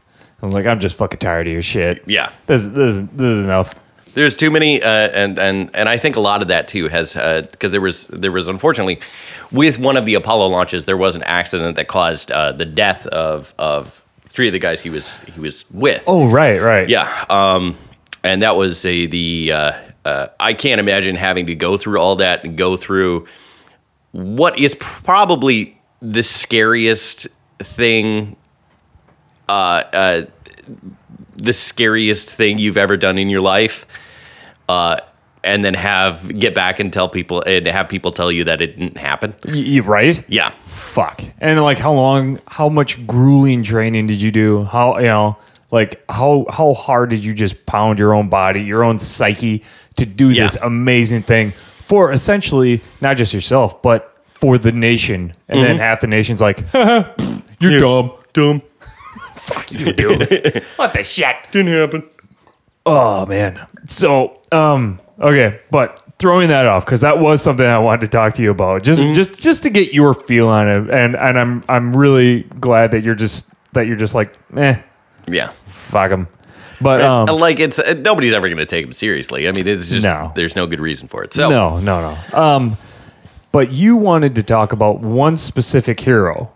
I 0.42 0.46
was 0.46 0.54
like, 0.54 0.66
I'm 0.66 0.80
just 0.80 0.96
fucking 0.96 1.20
tired 1.20 1.46
of 1.46 1.52
your 1.52 1.62
shit. 1.62 2.04
Yeah. 2.06 2.30
This, 2.46 2.66
this, 2.68 2.98
this 2.98 3.36
is 3.36 3.44
enough. 3.44 3.74
There's 4.14 4.36
too 4.36 4.50
many, 4.50 4.80
uh, 4.80 4.88
and 4.88 5.36
and 5.40 5.74
and 5.74 5.88
I 5.88 5.96
think 5.96 6.14
a 6.14 6.20
lot 6.20 6.40
of 6.40 6.46
that 6.46 6.68
too 6.68 6.88
has 6.88 7.14
because 7.14 7.72
there 7.72 7.80
was 7.80 8.06
there 8.06 8.30
was 8.30 8.46
unfortunately 8.46 9.00
with 9.50 9.80
one 9.80 9.96
of 9.96 10.06
the 10.06 10.14
Apollo 10.14 10.46
launches 10.48 10.84
there 10.84 10.96
was 10.96 11.16
an 11.16 11.24
accident 11.24 11.74
that 11.74 11.88
caused 11.88 12.30
uh, 12.30 12.52
the 12.52 12.64
death 12.64 13.08
of 13.08 13.52
of 13.58 14.04
three 14.20 14.46
of 14.46 14.52
the 14.52 14.60
guys 14.60 14.82
he 14.82 14.90
was 14.90 15.18
he 15.34 15.40
was 15.40 15.64
with. 15.72 16.04
Oh, 16.06 16.28
right, 16.28 16.60
right. 16.60 16.88
Yeah, 16.88 17.24
um, 17.28 17.76
and 18.22 18.42
that 18.42 18.54
was 18.54 18.84
a 18.84 19.06
the 19.06 19.50
uh, 19.50 19.72
uh, 20.04 20.28
I 20.38 20.54
can't 20.54 20.78
imagine 20.78 21.16
having 21.16 21.46
to 21.46 21.56
go 21.56 21.76
through 21.76 21.98
all 21.98 22.14
that 22.16 22.44
and 22.44 22.56
go 22.56 22.76
through 22.76 23.26
what 24.12 24.58
is 24.58 24.76
probably 24.78 25.80
the 26.00 26.22
scariest 26.22 27.26
thing, 27.58 28.36
uh, 29.48 29.82
uh, 29.92 30.22
the 31.36 31.52
scariest 31.52 32.34
thing 32.34 32.58
you've 32.58 32.76
ever 32.76 32.96
done 32.96 33.18
in 33.18 33.28
your 33.28 33.40
life, 33.40 33.86
uh, 34.68 34.98
and 35.42 35.64
then 35.64 35.74
have 35.74 36.38
get 36.38 36.54
back 36.54 36.80
and 36.80 36.92
tell 36.92 37.08
people 37.08 37.42
and 37.46 37.66
have 37.66 37.88
people 37.88 38.12
tell 38.12 38.32
you 38.32 38.44
that 38.44 38.60
it 38.62 38.78
didn't 38.78 38.96
happen. 38.96 39.34
Y- 39.44 39.74
y- 39.74 39.78
right? 39.80 40.24
Yeah, 40.28 40.50
fuck. 40.50 41.22
And 41.40 41.60
like, 41.62 41.78
how 41.78 41.92
long? 41.92 42.38
How 42.48 42.68
much 42.68 43.06
grueling 43.06 43.62
training 43.62 44.06
did 44.06 44.22
you 44.22 44.30
do? 44.30 44.64
How 44.64 44.98
you 44.98 45.04
know? 45.06 45.36
Like, 45.70 46.02
how 46.08 46.46
how 46.50 46.72
hard 46.74 47.10
did 47.10 47.24
you 47.24 47.34
just 47.34 47.66
pound 47.66 47.98
your 47.98 48.14
own 48.14 48.28
body, 48.28 48.62
your 48.62 48.84
own 48.84 48.98
psyche 48.98 49.62
to 49.96 50.06
do 50.06 50.30
Yeah. 50.30 50.44
this 50.44 50.56
amazing 50.56 51.22
thing 51.22 51.50
for 51.50 52.12
essentially 52.12 52.80
not 53.00 53.16
just 53.16 53.34
yourself, 53.34 53.82
but 53.82 54.16
for 54.28 54.56
the 54.56 54.70
nation? 54.72 55.34
And 55.48 55.62
then 55.62 55.76
half 55.78 56.00
the 56.00 56.06
nation's 56.06 56.40
like, 56.40 56.60
"You're 57.60 57.80
dumb, 57.80 58.12
Dumb. 58.32 58.62
You 59.70 59.92
dude. 59.92 60.62
what 60.76 60.92
the 60.92 61.02
shit?" 61.02 61.36
Didn't 61.52 61.72
happen. 61.72 62.02
Oh 62.86 63.24
man. 63.26 63.66
So, 63.88 64.38
um, 64.52 65.00
okay, 65.20 65.60
but 65.70 66.00
throwing 66.18 66.48
that 66.48 66.66
off 66.66 66.84
because 66.84 67.00
that 67.00 67.18
was 67.18 67.42
something 67.42 67.66
I 67.66 67.78
wanted 67.78 68.02
to 68.02 68.08
talk 68.08 68.34
to 68.34 68.42
you 68.42 68.50
about, 68.50 68.82
just 68.82 69.02
just 69.14 69.36
just 69.38 69.62
to 69.64 69.70
get 69.70 69.92
your 69.94 70.14
feel 70.14 70.48
on 70.48 70.68
it, 70.68 70.90
and 70.90 71.16
and 71.16 71.38
I'm 71.38 71.64
I'm 71.68 71.96
really 71.96 72.42
glad 72.60 72.90
that 72.92 73.02
you're 73.02 73.14
just 73.14 73.50
that 73.72 73.86
you're 73.86 73.96
just 73.96 74.14
like, 74.14 74.34
eh, 74.56 74.76
Yeah. 75.26 75.48
fuck 75.48 76.10
them. 76.10 76.28
But 76.80 77.00
um, 77.00 77.26
like 77.26 77.58
it's 77.60 77.78
uh, 77.78 77.94
nobody's 78.04 78.32
ever 78.32 78.48
going 78.48 78.58
to 78.58 78.66
take 78.66 78.84
him 78.84 78.92
seriously. 78.92 79.48
I 79.48 79.52
mean, 79.52 79.66
it's 79.66 79.88
just 79.88 80.04
No. 80.04 80.32
there's 80.34 80.54
no 80.56 80.66
good 80.66 80.80
reason 80.80 81.08
for 81.08 81.24
it. 81.24 81.32
So 81.32 81.48
no, 81.48 81.78
no, 81.80 82.14
no. 82.32 82.38
Um, 82.38 82.76
but 83.52 83.72
you 83.72 83.96
wanted 83.96 84.34
to 84.34 84.42
talk 84.42 84.72
about 84.72 85.00
one 85.00 85.36
specific 85.36 86.00
hero. 86.00 86.52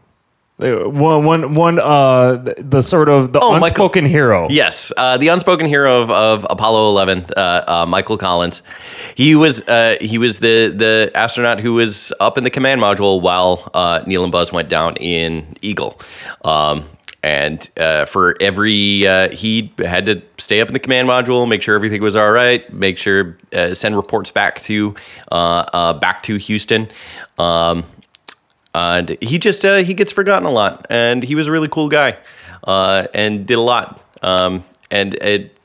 Uh, 0.61 0.89
One, 0.91 1.25
one, 1.25 1.55
one. 1.55 1.79
Uh, 1.79 2.53
the, 2.59 2.83
sort 2.83 3.09
of 3.09 3.33
the 3.33 3.39
Oh, 3.41 3.53
Michael- 3.53 3.67
unspoken 3.67 4.05
hero. 4.07 4.49
Yes, 4.51 4.93
uh, 4.97 5.17
the 5.17 5.29
unspoken 5.29 5.67
hero 5.67 6.03
of, 6.03 6.11
of 6.11 6.47
Apollo 6.51 6.89
11, 6.91 7.27
uh, 7.37 7.41
uh, 7.67 7.87
Michael 7.89 8.17
Collins. 8.19 8.63
He 9.15 9.37
was 9.37 9.63
uh, 9.69 9.97
he 10.01 10.19
was 10.19 10.41
the 10.41 10.73
the 10.75 11.13
astronaut 11.15 11.61
who 11.61 11.75
was 11.75 12.13
up 12.19 12.39
in 12.39 12.45
the 12.45 12.51
command 12.51 12.81
module 12.81 13.21
while 13.23 13.71
uh, 13.73 14.03
Neil 14.07 14.23
and 14.25 14.33
Buzz 14.33 14.53
went 14.53 14.69
down 14.69 14.97
in 14.97 15.57
Eagle. 15.63 16.01
Um, 16.45 16.85
and 17.23 17.69
uh, 17.77 18.05
for 18.05 18.37
every 18.41 19.07
uh, 19.07 19.29
he 19.31 19.73
had 19.79 20.07
to 20.07 20.23
stay 20.39 20.61
up 20.61 20.69
in 20.69 20.75
the 20.75 20.81
command 20.81 21.09
module, 21.09 21.49
make 21.49 21.63
sure 21.63 21.75
everything 21.77 22.01
was 22.03 22.15
all 22.17 22.31
right, 22.33 22.73
make 22.73 22.99
sure 22.99 23.37
uh, 23.53 23.75
send 23.75 23.95
reports 23.97 24.31
back 24.33 24.61
to 24.63 24.95
uh, 25.31 25.65
uh, 25.73 25.93
back 25.95 26.23
to 26.25 26.37
Houston. 26.37 26.89
Um, 27.39 27.85
and 28.79 29.17
he 29.21 29.39
just 29.39 29.65
uh, 29.65 29.77
he 29.77 29.95
gets 29.95 30.13
forgotten 30.13 30.47
a 30.47 30.51
lot. 30.51 30.87
And 30.91 31.23
he 31.23 31.35
was 31.35 31.47
a 31.47 31.53
really 31.53 31.69
cool 31.69 31.89
guy 31.89 32.19
uh, 32.65 33.07
and 33.15 33.47
did 33.47 33.59
a 33.59 33.63
lot. 33.63 34.01
Um, 34.23 34.65
and 34.91 35.15
it, 35.15 35.57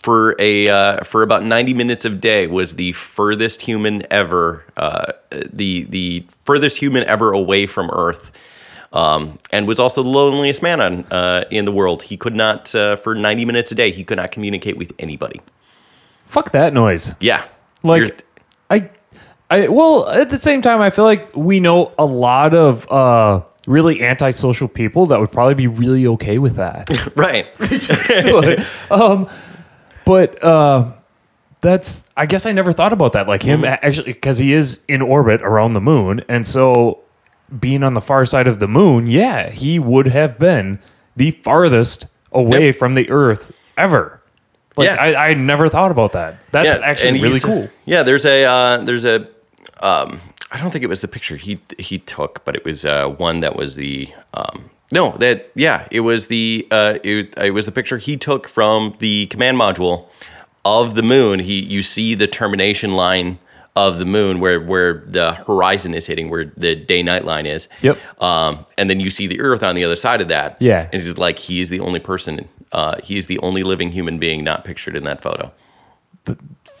for 0.00 0.34
a 0.38 0.68
uh, 0.68 1.04
for 1.04 1.22
about 1.22 1.44
90 1.44 1.74
minutes 1.74 2.04
of 2.04 2.20
day 2.20 2.46
was 2.46 2.74
the 2.76 2.92
furthest 2.92 3.62
human 3.62 4.02
ever 4.10 4.64
uh, 4.76 5.12
the 5.30 5.84
the 5.84 6.26
furthest 6.44 6.78
human 6.78 7.04
ever 7.04 7.32
away 7.32 7.66
from 7.66 7.90
earth. 7.92 8.46
Um, 8.92 9.38
and 9.52 9.68
was 9.68 9.78
also 9.78 10.02
the 10.02 10.08
loneliest 10.08 10.64
man 10.64 10.80
on 10.80 11.04
uh, 11.12 11.44
in 11.50 11.64
the 11.64 11.70
world. 11.70 12.02
He 12.04 12.16
could 12.16 12.34
not 12.34 12.74
uh, 12.74 12.96
for 12.96 13.14
90 13.14 13.44
minutes 13.44 13.70
a 13.70 13.76
day 13.76 13.92
he 13.92 14.02
could 14.02 14.16
not 14.16 14.32
communicate 14.32 14.76
with 14.76 14.92
anybody. 14.98 15.40
Fuck 16.26 16.50
that 16.52 16.72
noise. 16.72 17.14
yeah. 17.20 17.44
Like 17.82 18.24
I 19.50 19.68
well 19.68 20.08
at 20.08 20.30
the 20.30 20.38
same 20.38 20.62
time 20.62 20.80
I 20.80 20.90
feel 20.90 21.04
like 21.04 21.34
we 21.34 21.60
know 21.60 21.92
a 21.98 22.04
lot 22.06 22.54
of 22.54 22.90
uh 22.90 23.42
really 23.66 24.02
antisocial 24.02 24.68
people 24.68 25.06
that 25.06 25.20
would 25.20 25.32
probably 25.32 25.54
be 25.54 25.66
really 25.66 26.06
okay 26.06 26.38
with 26.38 26.56
that. 26.56 26.88
right 27.16 27.46
but 30.04 30.42
uh 30.44 30.92
that's 31.60 32.04
I 32.16 32.26
guess 32.26 32.46
I 32.46 32.52
never 32.52 32.72
thought 32.72 32.92
about 32.92 33.12
that 33.12 33.28
like 33.28 33.42
him 33.42 33.64
actually 33.64 34.14
cuz 34.14 34.38
he 34.38 34.52
is 34.52 34.82
in 34.88 35.02
orbit 35.02 35.42
around 35.42 35.74
the 35.74 35.80
moon 35.80 36.22
and 36.28 36.46
so 36.46 37.00
being 37.58 37.82
on 37.82 37.94
the 37.94 38.00
far 38.00 38.24
side 38.24 38.46
of 38.46 38.60
the 38.60 38.68
moon, 38.68 39.08
yeah, 39.08 39.50
he 39.50 39.80
would 39.80 40.06
have 40.06 40.38
been 40.38 40.78
the 41.16 41.32
farthest 41.32 42.06
away 42.30 42.66
Yep. 42.66 42.76
from 42.76 42.94
the 42.94 43.10
earth 43.10 43.58
ever. 43.76 44.20
Like 44.76 44.86
Yeah. 44.86 44.94
I, 44.94 45.30
I 45.30 45.34
never 45.34 45.68
thought 45.68 45.90
about 45.90 46.12
that. 46.12 46.36
That's 46.52 46.76
and 46.76 46.84
actually 46.84 47.14
really 47.14 47.30
he's- 47.30 47.44
cool. 47.44 47.68
Yeah, 47.86 48.04
there's 48.04 48.24
a 48.24 48.44
uh, 48.44 48.76
there's 48.78 49.04
a 49.04 49.26
um, 49.80 50.20
I 50.50 50.58
don't 50.58 50.70
think 50.70 50.84
it 50.84 50.88
was 50.88 51.00
the 51.00 51.08
picture 51.08 51.36
he 51.36 51.60
he 51.78 51.98
took, 51.98 52.44
but 52.44 52.56
it 52.56 52.64
was 52.64 52.84
uh, 52.84 53.08
one 53.08 53.40
that 53.40 53.56
was 53.56 53.76
the 53.76 54.12
um, 54.34 54.70
no 54.92 55.12
that 55.18 55.50
yeah 55.54 55.86
it 55.90 56.00
was 56.00 56.26
the 56.26 56.66
uh, 56.70 56.98
it, 57.02 57.34
it 57.36 57.52
was 57.52 57.66
the 57.66 57.72
picture 57.72 57.98
he 57.98 58.16
took 58.16 58.48
from 58.48 58.94
the 58.98 59.26
command 59.26 59.58
module 59.58 60.06
of 60.64 60.94
the 60.94 61.02
moon. 61.02 61.40
He 61.40 61.62
you 61.62 61.82
see 61.82 62.14
the 62.14 62.26
termination 62.26 62.92
line 62.92 63.38
of 63.76 63.98
the 63.98 64.04
moon 64.04 64.40
where 64.40 64.60
where 64.60 65.04
the 65.06 65.34
horizon 65.34 65.94
is 65.94 66.06
hitting 66.06 66.28
where 66.28 66.46
the 66.56 66.74
day 66.74 67.02
night 67.02 67.24
line 67.24 67.46
is. 67.46 67.68
Yep. 67.82 67.98
Um, 68.22 68.66
and 68.76 68.90
then 68.90 69.00
you 69.00 69.10
see 69.10 69.26
the 69.26 69.40
Earth 69.40 69.62
on 69.62 69.76
the 69.76 69.84
other 69.84 69.96
side 69.96 70.20
of 70.20 70.28
that. 70.28 70.56
Yeah. 70.60 70.82
And 70.84 70.94
it's 70.94 71.04
just 71.04 71.18
like 71.18 71.38
he 71.38 71.60
is 71.60 71.68
the 71.68 71.80
only 71.80 72.00
person. 72.00 72.48
Uh, 72.72 73.00
he 73.02 73.16
is 73.16 73.26
the 73.26 73.38
only 73.38 73.62
living 73.62 73.92
human 73.92 74.18
being 74.18 74.42
not 74.44 74.64
pictured 74.64 74.96
in 74.96 75.04
that 75.04 75.20
photo. 75.20 75.52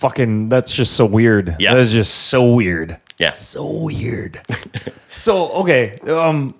Fucking 0.00 0.48
that's 0.48 0.72
just 0.74 0.94
so 0.94 1.04
weird. 1.06 1.56
Yeah. 1.58 1.74
That 1.74 1.80
is 1.80 1.92
just 1.92 2.14
so 2.14 2.52
weird. 2.52 2.96
Yeah. 3.18 3.32
So 3.32 3.64
weird. 3.70 4.40
so 5.14 5.50
okay, 5.62 5.92
um 6.08 6.54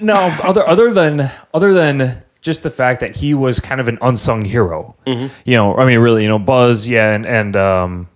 no 0.00 0.14
other 0.42 0.66
other 0.66 0.92
than 0.92 1.30
other 1.54 1.72
than 1.72 2.22
just 2.42 2.62
the 2.62 2.70
fact 2.70 3.00
that 3.00 3.16
he 3.16 3.32
was 3.32 3.60
kind 3.60 3.80
of 3.80 3.88
an 3.88 3.96
unsung 4.02 4.44
hero. 4.44 4.94
Mm-hmm. 5.06 5.32
You 5.46 5.56
know, 5.56 5.74
I 5.76 5.86
mean 5.86 5.98
really, 6.00 6.22
you 6.22 6.28
know, 6.28 6.38
Buzz, 6.38 6.86
yeah, 6.88 7.14
and 7.14 7.24
and 7.24 7.56
um 7.56 8.08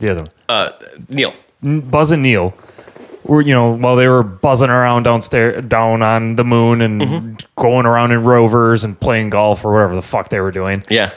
the 0.00 0.10
other 0.12 0.20
one. 0.22 0.30
Uh, 0.48 0.72
Neil. 1.08 1.32
Buzz 1.62 2.10
and 2.10 2.22
Neil 2.22 2.52
were 3.24 3.40
you 3.42 3.52
know 3.54 3.70
while 3.76 3.94
they 3.96 4.08
were 4.08 4.22
buzzing 4.24 4.70
around 4.70 5.04
downstairs 5.04 5.64
down 5.66 6.02
on 6.02 6.34
the 6.36 6.44
moon 6.44 6.80
and 6.80 7.00
Mm-hmm. 7.00 7.34
going 7.62 7.86
around 7.86 8.10
in 8.12 8.24
rovers 8.24 8.82
and 8.82 8.98
playing 8.98 9.30
golf 9.30 9.64
or 9.64 9.72
whatever 9.74 9.94
the 9.94 10.02
fuck 10.02 10.30
they 10.30 10.40
were 10.40 10.50
doing 10.50 10.82
Yeah. 10.90 11.10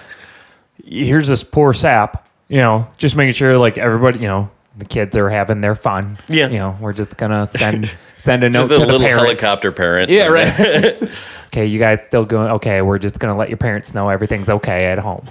here's 0.86 1.30
this 1.30 1.44
poor 1.44 1.74
sap, 1.74 2.23
you 2.54 2.60
know, 2.60 2.88
just 2.98 3.16
making 3.16 3.34
sure 3.34 3.58
like 3.58 3.80
everybody, 3.80 4.20
you 4.20 4.28
know, 4.28 4.48
the 4.78 4.86
kids 4.86 5.18
are 5.18 5.28
having 5.30 5.62
their 5.62 5.74
fun. 5.74 6.20
Yeah. 6.30 6.50
You 6.50 6.60
know, 6.60 6.78
we're 6.80 6.94
just 6.94 7.18
gonna 7.18 7.50
send 7.58 7.92
send 8.18 8.44
a 8.44 8.50
note 8.50 8.68
to 8.68 8.76
the 8.76 8.80
little 8.80 9.00
parents. 9.00 9.42
helicopter 9.42 9.72
parent. 9.72 10.12
Yeah, 10.12 10.28
right. 10.38 11.02
okay, 11.48 11.66
you 11.66 11.80
guys 11.80 12.00
still 12.06 12.26
going 12.26 12.52
okay, 12.52 12.84
we're 12.84 13.00
just 13.00 13.18
gonna 13.18 13.36
let 13.36 13.50
your 13.50 13.58
parents 13.58 13.96
know 13.96 14.10
everything's 14.10 14.50
okay 14.50 14.86
at 14.86 15.00
home. 15.00 15.28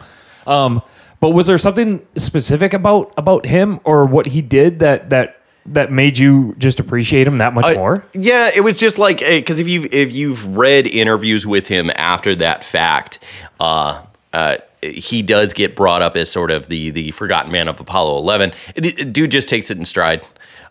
Um, 0.48 0.82
but 1.20 1.30
was 1.30 1.46
there 1.46 1.58
something 1.58 2.04
specific 2.16 2.74
about 2.74 3.12
about 3.16 3.46
him 3.46 3.78
or 3.84 4.04
what 4.04 4.26
he 4.26 4.42
did 4.42 4.80
that 4.80 5.10
that 5.10 5.38
that 5.66 5.92
made 5.92 6.18
you 6.18 6.56
just 6.58 6.80
appreciate 6.80 7.24
him 7.28 7.38
that 7.38 7.54
much 7.54 7.66
Uh, 7.66 7.74
more? 7.74 8.04
Yeah, 8.14 8.50
it 8.52 8.62
was 8.62 8.76
just 8.78 8.98
like 8.98 9.20
because 9.20 9.60
if 9.60 9.68
you 9.68 9.88
if 9.92 10.10
you've 10.12 10.56
read 10.56 10.88
interviews 10.88 11.46
with 11.46 11.68
him 11.68 11.88
after 11.94 12.34
that 12.34 12.64
fact, 12.64 13.20
uh, 13.60 14.02
uh, 14.32 14.56
he 14.82 15.22
does 15.22 15.52
get 15.52 15.76
brought 15.76 16.02
up 16.02 16.16
as 16.16 16.30
sort 16.30 16.50
of 16.50 16.68
the 16.68 16.90
the 16.90 17.10
forgotten 17.12 17.52
man 17.52 17.68
of 17.68 17.80
Apollo 17.80 18.18
Eleven. 18.18 18.52
It, 18.74 18.98
it- 18.98 19.12
dude 19.12 19.30
just 19.30 19.48
takes 19.48 19.70
it 19.70 19.78
in 19.78 19.84
stride. 19.84 20.24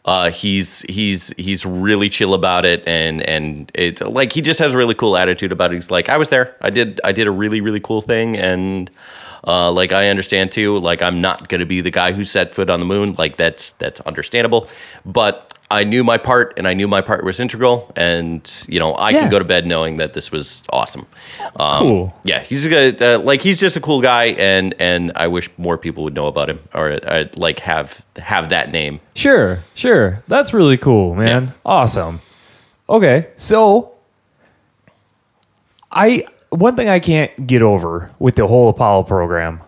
Uh, 0.04 0.32
he's 0.32 0.82
he's 0.90 1.32
he's 1.38 1.64
really 1.66 2.10
chill 2.10 2.34
about 2.34 2.66
it, 2.66 2.86
and 2.88 3.22
and 3.22 3.72
it's 3.76 4.02
like 4.02 4.34
he 4.34 4.42
just 4.42 4.60
has 4.60 4.74
a 4.74 4.78
really 4.78 4.96
cool 4.96 5.16
attitude 5.16 5.52
about 5.52 5.72
it. 5.72 5.76
He's 5.76 5.92
like, 5.92 6.10
I 6.10 6.18
was 6.18 6.30
there, 6.30 6.56
I 6.60 6.72
did 6.72 7.00
I 7.04 7.12
did 7.12 7.28
a 7.28 7.32
really 7.32 7.62
really 7.62 7.80
cool 7.80 8.02
thing, 8.02 8.36
and 8.36 8.90
uh, 9.48 9.72
like 9.72 9.92
I 9.92 10.10
understand 10.10 10.52
too. 10.52 10.80
Like 10.80 11.04
I'm 11.04 11.22
not 11.22 11.50
gonna 11.50 11.68
be 11.68 11.82
the 11.82 11.92
guy 11.92 12.14
who 12.14 12.24
set 12.24 12.52
foot 12.52 12.70
on 12.72 12.80
the 12.80 12.86
moon. 12.86 13.14
Like 13.18 13.38
that's 13.38 13.74
that's 13.74 14.00
understandable, 14.02 14.68
but 15.06 15.54
I 15.72 15.84
knew 15.86 16.04
my 16.04 16.18
part, 16.18 16.54
and 16.58 16.68
I 16.68 16.74
knew 16.74 16.88
my 16.88 17.02
part 17.02 17.24
was 17.24 17.40
integral, 17.40 17.92
and 17.96 18.42
you 18.68 18.80
know 18.80 18.94
I 18.94 19.10
Yeah. 19.12 19.20
can 19.22 19.30
go 19.32 19.40
to 19.40 19.46
bed 19.46 19.66
knowing 19.66 19.98
that 19.98 20.14
this 20.14 20.32
was 20.32 20.64
awesome. 20.70 21.06
Um, 21.56 21.80
Cool. 21.80 22.14
Yeah, 22.24 22.42
he's 22.44 22.66
a 22.68 23.16
uh, 23.16 23.20
like 23.20 23.42
he's 23.42 23.60
just 23.60 23.78
a 23.78 23.82
cool 23.82 24.02
guy, 24.02 24.26
and 24.38 24.76
and 24.80 25.12
I 25.16 25.28
wish 25.28 25.50
more 25.58 25.78
people 25.78 26.04
would 26.04 26.14
know 26.14 26.28
about 26.28 26.50
him 26.50 26.60
or 26.76 27.00
uh, 27.04 27.26
like 27.36 27.60
have 27.60 28.06
have 28.18 28.50
that 28.50 28.72
name. 28.72 29.00
Sure, 29.16 29.60
sure. 29.74 30.22
That's 30.28 30.54
really 30.54 30.78
cool, 30.78 31.16
man. 31.16 31.44
Yeah. 31.46 31.50
Awesome. 31.66 32.22
Okay, 32.90 33.28
so 33.38 33.94
I 35.92 36.26
one 36.50 36.76
thing 36.76 36.90
I 36.90 37.00
can't 37.00 37.48
get 37.48 37.62
over 37.62 38.12
with 38.20 38.36
the 38.36 38.48
whole 38.48 38.70
Apollo 38.70 39.04
program 39.04 39.62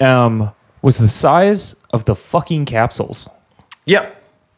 um, 0.00 0.50
was 0.82 0.98
the 0.98 1.08
size 1.08 1.76
of 1.92 2.04
the 2.06 2.14
fucking 2.14 2.64
capsules. 2.64 3.28
Yeah, 3.84 4.10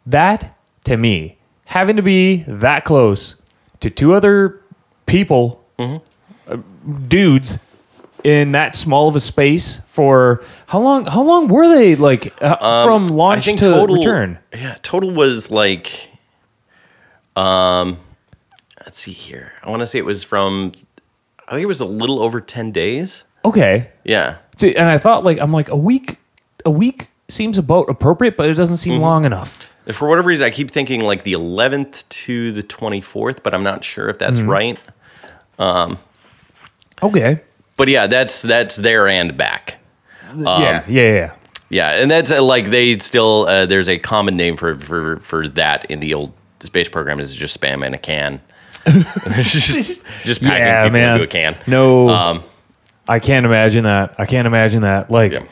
That 0.06 0.53
to 0.84 0.96
me, 0.96 1.36
having 1.66 1.96
to 1.96 2.02
be 2.02 2.44
that 2.46 2.84
close 2.84 3.36
to 3.80 3.90
two 3.90 4.14
other 4.14 4.60
people, 5.06 5.64
uh, 5.78 5.98
dudes 7.08 7.58
in 8.22 8.52
that 8.52 8.74
small 8.74 9.08
of 9.08 9.16
a 9.16 9.20
space 9.20 9.80
for 9.88 10.42
how 10.66 10.80
long? 10.80 11.06
How 11.06 11.22
long 11.22 11.48
were 11.48 11.68
they 11.68 11.94
like 11.96 12.34
uh, 12.42 12.84
from 12.84 13.08
launch 13.08 13.44
to 13.56 13.86
return? 13.86 14.38
Yeah, 14.54 14.76
total 14.82 15.10
was 15.10 15.50
like, 15.50 16.10
um, 17.36 17.98
let's 18.84 18.98
see 18.98 19.12
here. 19.12 19.52
I 19.62 19.70
want 19.70 19.80
to 19.80 19.86
say 19.86 19.98
it 19.98 20.04
was 20.04 20.22
from, 20.24 20.72
I 21.46 21.52
think 21.52 21.62
it 21.62 21.66
was 21.66 21.80
a 21.80 21.86
little 21.86 22.20
over 22.20 22.40
ten 22.40 22.72
days. 22.72 23.24
Okay. 23.44 23.90
Yeah, 24.04 24.36
See, 24.56 24.74
and 24.76 24.88
I 24.88 24.98
thought 24.98 25.24
like 25.24 25.38
I'm 25.38 25.52
like 25.52 25.68
a 25.70 25.76
week 25.76 26.18
a 26.64 26.70
week 26.70 27.08
seems 27.28 27.58
about 27.58 27.88
appropriate, 27.90 28.36
but 28.36 28.48
it 28.48 28.54
doesn't 28.54 28.76
seem 28.78 29.00
long 29.00 29.24
enough. 29.24 29.66
For 29.92 30.08
whatever 30.08 30.28
reason, 30.28 30.46
I 30.46 30.50
keep 30.50 30.70
thinking 30.70 31.00
like 31.02 31.24
the 31.24 31.34
11th 31.34 32.08
to 32.08 32.52
the 32.52 32.62
24th, 32.62 33.42
but 33.42 33.52
I'm 33.54 33.62
not 33.62 33.84
sure 33.84 34.08
if 34.08 34.18
that's 34.18 34.40
right. 34.40 34.78
Okay. 37.02 37.40
But 37.76 37.88
yeah, 37.88 38.06
that's 38.06 38.40
that's 38.42 38.76
there 38.76 39.08
and 39.08 39.36
back. 39.36 39.76
yeah, 40.36 40.84
yeah, 40.88 41.12
yeah. 41.12 41.32
Yeah, 41.70 41.90
and 42.00 42.08
that's 42.10 42.30
uh, 42.30 42.42
like 42.42 42.66
they 42.70 42.98
still 42.98 43.46
uh, 43.48 43.66
there's 43.66 43.88
a 43.88 43.98
common 43.98 44.36
name 44.36 44.56
for 44.56 44.78
for 44.78 45.16
for 45.16 45.48
that 45.48 45.90
in 45.90 45.98
the 46.00 46.14
old 46.14 46.32
space 46.60 46.88
program 46.88 47.18
is 47.18 47.34
just 47.34 47.60
spam 47.60 47.84
in 47.84 47.94
a 47.94 47.98
can. 47.98 48.40
just 48.86 50.04
just 50.24 50.42
packing 50.42 50.66
Yeah, 50.66 50.82
people 50.84 50.92
man. 51.00 51.12
into 51.14 51.24
a 51.24 51.26
can. 51.26 51.56
No, 51.66 52.08
Um, 52.10 52.42
I 53.08 53.18
can't 53.18 53.44
imagine 53.44 53.84
that. 53.84 54.14
I 54.18 54.26
can't 54.26 54.46
imagine 54.46 54.82
that. 54.82 55.10
Like 55.10 55.32
Yeah. 55.32 55.42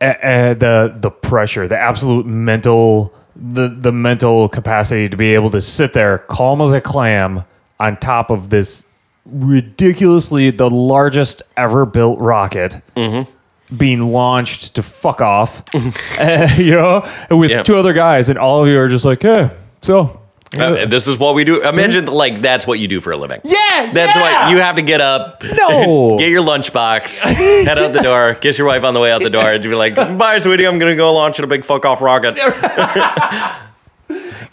uh, 0.00 0.04
uh, 0.04 0.54
the 0.54 0.94
the 0.98 1.10
pressure, 1.10 1.68
the 1.68 1.78
absolute 1.78 2.24
mental, 2.26 3.12
the 3.36 3.68
the 3.68 3.92
mental 3.92 4.48
capacity 4.48 5.08
to 5.08 5.16
be 5.16 5.34
able 5.34 5.50
to 5.50 5.60
sit 5.60 5.92
there 5.92 6.18
calm 6.18 6.60
as 6.60 6.72
a 6.72 6.80
clam 6.80 7.44
on 7.80 7.96
top 7.96 8.30
of 8.30 8.50
this 8.50 8.84
ridiculously 9.26 10.50
the 10.50 10.70
largest 10.70 11.42
ever 11.56 11.86
built 11.86 12.20
rocket. 12.20 12.80
Mm-hmm. 12.96 13.30
Being 13.76 14.12
launched 14.12 14.74
to 14.76 14.82
fuck 14.82 15.20
off, 15.20 15.62
Uh, 15.74 16.48
you 16.58 16.72
know, 16.72 17.08
with 17.30 17.64
two 17.64 17.76
other 17.76 17.92
guys, 17.94 18.28
and 18.28 18.38
all 18.38 18.62
of 18.62 18.68
you 18.68 18.78
are 18.78 18.88
just 18.88 19.04
like, 19.04 19.22
yeah. 19.22 19.50
So, 19.80 20.20
Uh, 20.60 20.86
this 20.86 21.08
is 21.08 21.18
what 21.18 21.34
we 21.34 21.44
do. 21.44 21.62
Imagine 21.62 22.06
like 22.06 22.40
that's 22.40 22.66
what 22.66 22.78
you 22.78 22.88
do 22.88 23.00
for 23.00 23.12
a 23.12 23.16
living. 23.16 23.40
yeah, 23.44 23.90
That's 23.92 24.14
what 24.16 24.50
you 24.50 24.58
have 24.58 24.76
to 24.76 24.82
get 24.82 25.00
up, 25.00 25.42
No. 25.42 26.16
get 26.18 26.30
your 26.30 26.42
lunchbox, 26.44 27.22
head 27.66 27.78
out 27.78 27.92
the 27.92 28.02
door, 28.02 28.34
kiss 28.34 28.58
your 28.58 28.66
wife 28.66 28.84
on 28.84 28.94
the 28.94 29.00
way 29.00 29.10
out 29.12 29.22
the 29.22 29.30
door, 29.30 29.52
and 29.52 29.62
you 29.64 29.70
be 29.70 29.76
like, 29.76 29.94
"Bye, 30.18 30.38
sweetie, 30.38 30.66
I'm 30.66 30.78
gonna 30.78 30.96
go 30.96 31.12
launch 31.12 31.38
a 31.38 31.46
big 31.46 31.64
fuck 31.64 31.84
off 31.84 32.00
rocket." 32.00 32.36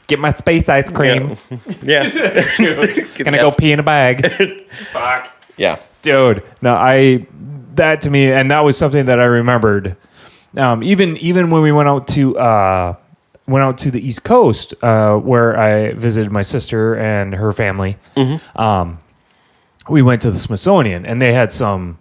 get 0.08 0.20
my 0.20 0.34
space 0.34 0.68
ice 0.70 0.90
cream. 0.90 1.38
Yeah, 1.82 2.10
Gonna 3.18 3.38
go 3.38 3.52
pee 3.52 3.72
in 3.72 3.80
a 3.80 3.84
bag. 3.84 4.28
Fuck. 4.92 5.32
Yeah. 5.58 5.78
dude 6.02 6.42
no 6.64 6.74
i 6.74 7.28
that 7.76 8.02
to 8.02 8.10
me 8.10 8.32
and 8.32 8.50
that 8.50 8.62
was 8.62 8.76
something 8.78 9.06
that 9.06 9.20
i 9.20 9.26
remembered 9.26 9.96
um, 10.58 10.82
even 10.82 11.16
even 11.18 11.52
when 11.52 11.62
we 11.62 11.72
went 11.72 11.88
out 11.88 12.08
to 12.10 12.36
uh, 12.38 12.96
went 13.48 13.64
out 13.64 13.78
to 13.80 13.92
the 13.92 14.00
east 14.06 14.24
coast 14.24 14.74
uh, 14.84 15.16
where 15.18 15.58
i 15.60 15.92
visited 15.94 16.32
my 16.32 16.42
sister 16.44 16.96
and 16.96 17.34
her 17.36 17.52
family 17.52 17.98
um, 18.56 19.00
we 19.90 20.02
went 20.02 20.22
to 20.22 20.32
the 20.32 20.40
smithsonian 20.40 21.06
and 21.06 21.22
they 21.22 21.34
had 21.34 21.52
some 21.52 21.98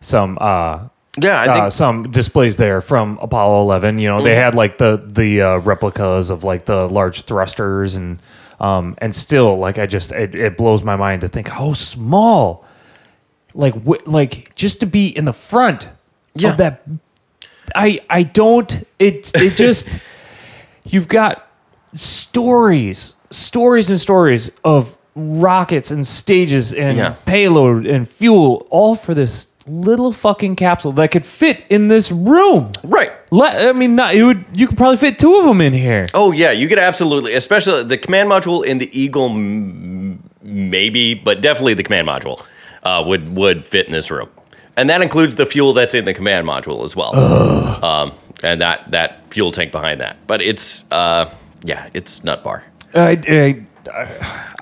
some 0.00 0.38
uh, 0.40 0.88
Yeah, 1.18 1.40
I 1.40 1.44
think 1.46 1.64
uh, 1.66 1.70
some 1.70 2.02
displays 2.04 2.56
there 2.58 2.80
from 2.82 3.18
Apollo 3.22 3.62
11. 3.62 3.98
You 3.98 4.08
know, 4.08 4.20
they 4.22 4.34
had 4.36 4.54
like 4.54 4.76
the 4.78 5.02
the 5.04 5.40
uh, 5.42 5.56
replicas 5.58 6.30
of 6.30 6.44
like 6.44 6.66
the 6.66 6.86
large 6.88 7.22
thrusters 7.22 7.96
and 7.96 8.18
um 8.60 8.94
and 8.98 9.14
still 9.14 9.56
like 9.58 9.78
I 9.78 9.86
just 9.86 10.12
it, 10.12 10.34
it 10.34 10.56
blows 10.56 10.82
my 10.84 10.94
mind 10.96 11.22
to 11.22 11.28
think 11.28 11.48
how 11.48 11.72
small 11.72 12.64
like 13.54 13.74
w- 13.74 14.02
like 14.06 14.54
just 14.54 14.80
to 14.80 14.86
be 14.86 15.08
in 15.08 15.24
the 15.24 15.32
front 15.32 15.88
Yeah. 16.34 16.50
of 16.50 16.56
that 16.58 16.82
I 17.74 18.00
I 18.10 18.22
don't 18.22 18.84
it's 18.98 19.34
it 19.34 19.56
just 19.56 19.98
you've 20.86 21.08
got 21.08 21.46
stories 21.94 23.14
stories 23.30 23.90
and 23.90 24.00
stories 24.00 24.50
of 24.64 24.96
rockets 25.16 25.90
and 25.90 26.06
stages 26.06 26.72
and 26.72 26.96
Yeah. 26.98 27.14
payload 27.24 27.86
and 27.86 28.08
fuel 28.08 28.66
all 28.70 28.94
for 28.94 29.14
this 29.14 29.48
little 29.66 30.12
fucking 30.12 30.54
capsule 30.54 30.92
that 30.92 31.10
could 31.10 31.26
fit 31.26 31.64
in 31.68 31.88
this 31.88 32.12
room. 32.12 32.70
right. 32.84 33.10
Let, 33.32 33.66
I 33.68 33.72
mean, 33.72 33.96
not, 33.96 34.14
it 34.14 34.22
would. 34.22 34.44
You 34.54 34.68
could 34.68 34.76
probably 34.76 34.98
fit 34.98 35.18
two 35.18 35.34
of 35.34 35.44
them 35.44 35.60
in 35.60 35.72
here. 35.72 36.06
Oh 36.14 36.30
yeah, 36.30 36.52
you 36.52 36.68
could 36.68 36.78
absolutely, 36.78 37.34
especially 37.34 37.82
the 37.82 37.98
command 37.98 38.30
module 38.30 38.64
in 38.64 38.78
the 38.78 38.88
Eagle, 38.98 39.30
m- 39.30 40.22
maybe, 40.42 41.14
but 41.14 41.40
definitely 41.40 41.74
the 41.74 41.82
command 41.82 42.06
module 42.06 42.40
uh, 42.84 43.02
would 43.04 43.34
would 43.36 43.64
fit 43.64 43.86
in 43.86 43.92
this 43.92 44.08
room, 44.12 44.28
and 44.76 44.88
that 44.88 45.02
includes 45.02 45.34
the 45.34 45.44
fuel 45.46 45.72
that's 45.72 45.92
in 45.94 46.04
the 46.04 46.14
command 46.14 46.46
module 46.46 46.84
as 46.84 46.94
well, 46.94 47.12
um, 47.84 48.12
and 48.42 48.60
that 48.60 48.90
that 48.92 49.26
fuel 49.28 49.52
tank 49.52 49.72
behind 49.72 50.00
that. 50.00 50.16
But 50.26 50.40
it's 50.40 50.84
uh, 50.90 51.30
yeah, 51.64 51.88
it's 51.94 52.22
nut 52.24 52.42
bar. 52.44 52.64
I, 52.94 53.20
I, 53.28 53.62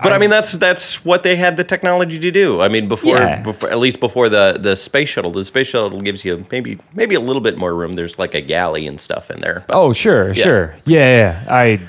But 0.02 0.12
I 0.12 0.18
mean, 0.18 0.28
that's 0.30 0.52
that's 0.52 1.04
what 1.04 1.22
they 1.22 1.36
had 1.36 1.56
the 1.56 1.64
technology 1.64 2.18
to 2.18 2.30
do. 2.30 2.60
I 2.60 2.68
mean, 2.68 2.88
before, 2.88 3.16
Yeah. 3.16 3.40
before 3.42 3.70
at 3.70 3.78
least 3.78 4.00
before 4.00 4.28
the 4.28 4.58
the 4.60 4.76
space 4.76 5.08
shuttle, 5.08 5.30
the 5.32 5.44
space 5.44 5.68
shuttle 5.68 6.00
gives 6.00 6.24
you 6.24 6.44
maybe 6.50 6.78
maybe 6.92 7.14
a 7.14 7.20
little 7.20 7.40
bit 7.40 7.56
more 7.56 7.74
room. 7.74 7.94
There's 7.94 8.18
like 8.18 8.34
a 8.34 8.40
galley 8.40 8.86
and 8.86 9.00
stuff 9.00 9.30
in 9.30 9.40
there. 9.40 9.64
But, 9.66 9.76
oh, 9.76 9.92
sure, 9.92 10.34
sure, 10.34 10.76
yeah, 10.84 11.42
yeah. 11.44 11.54
I 11.54 11.80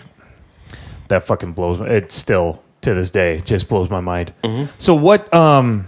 that 1.10 1.24
fucking 1.24 1.54
blows. 1.54 1.80
me. 1.80 1.88
It 1.88 2.12
still 2.12 2.62
to 2.82 2.94
this 2.94 3.10
day 3.10 3.42
just 3.44 3.68
blows 3.68 3.90
my 3.90 4.02
mind. 4.02 4.32
So 4.78 4.94
what? 4.96 5.34
Um, 5.34 5.88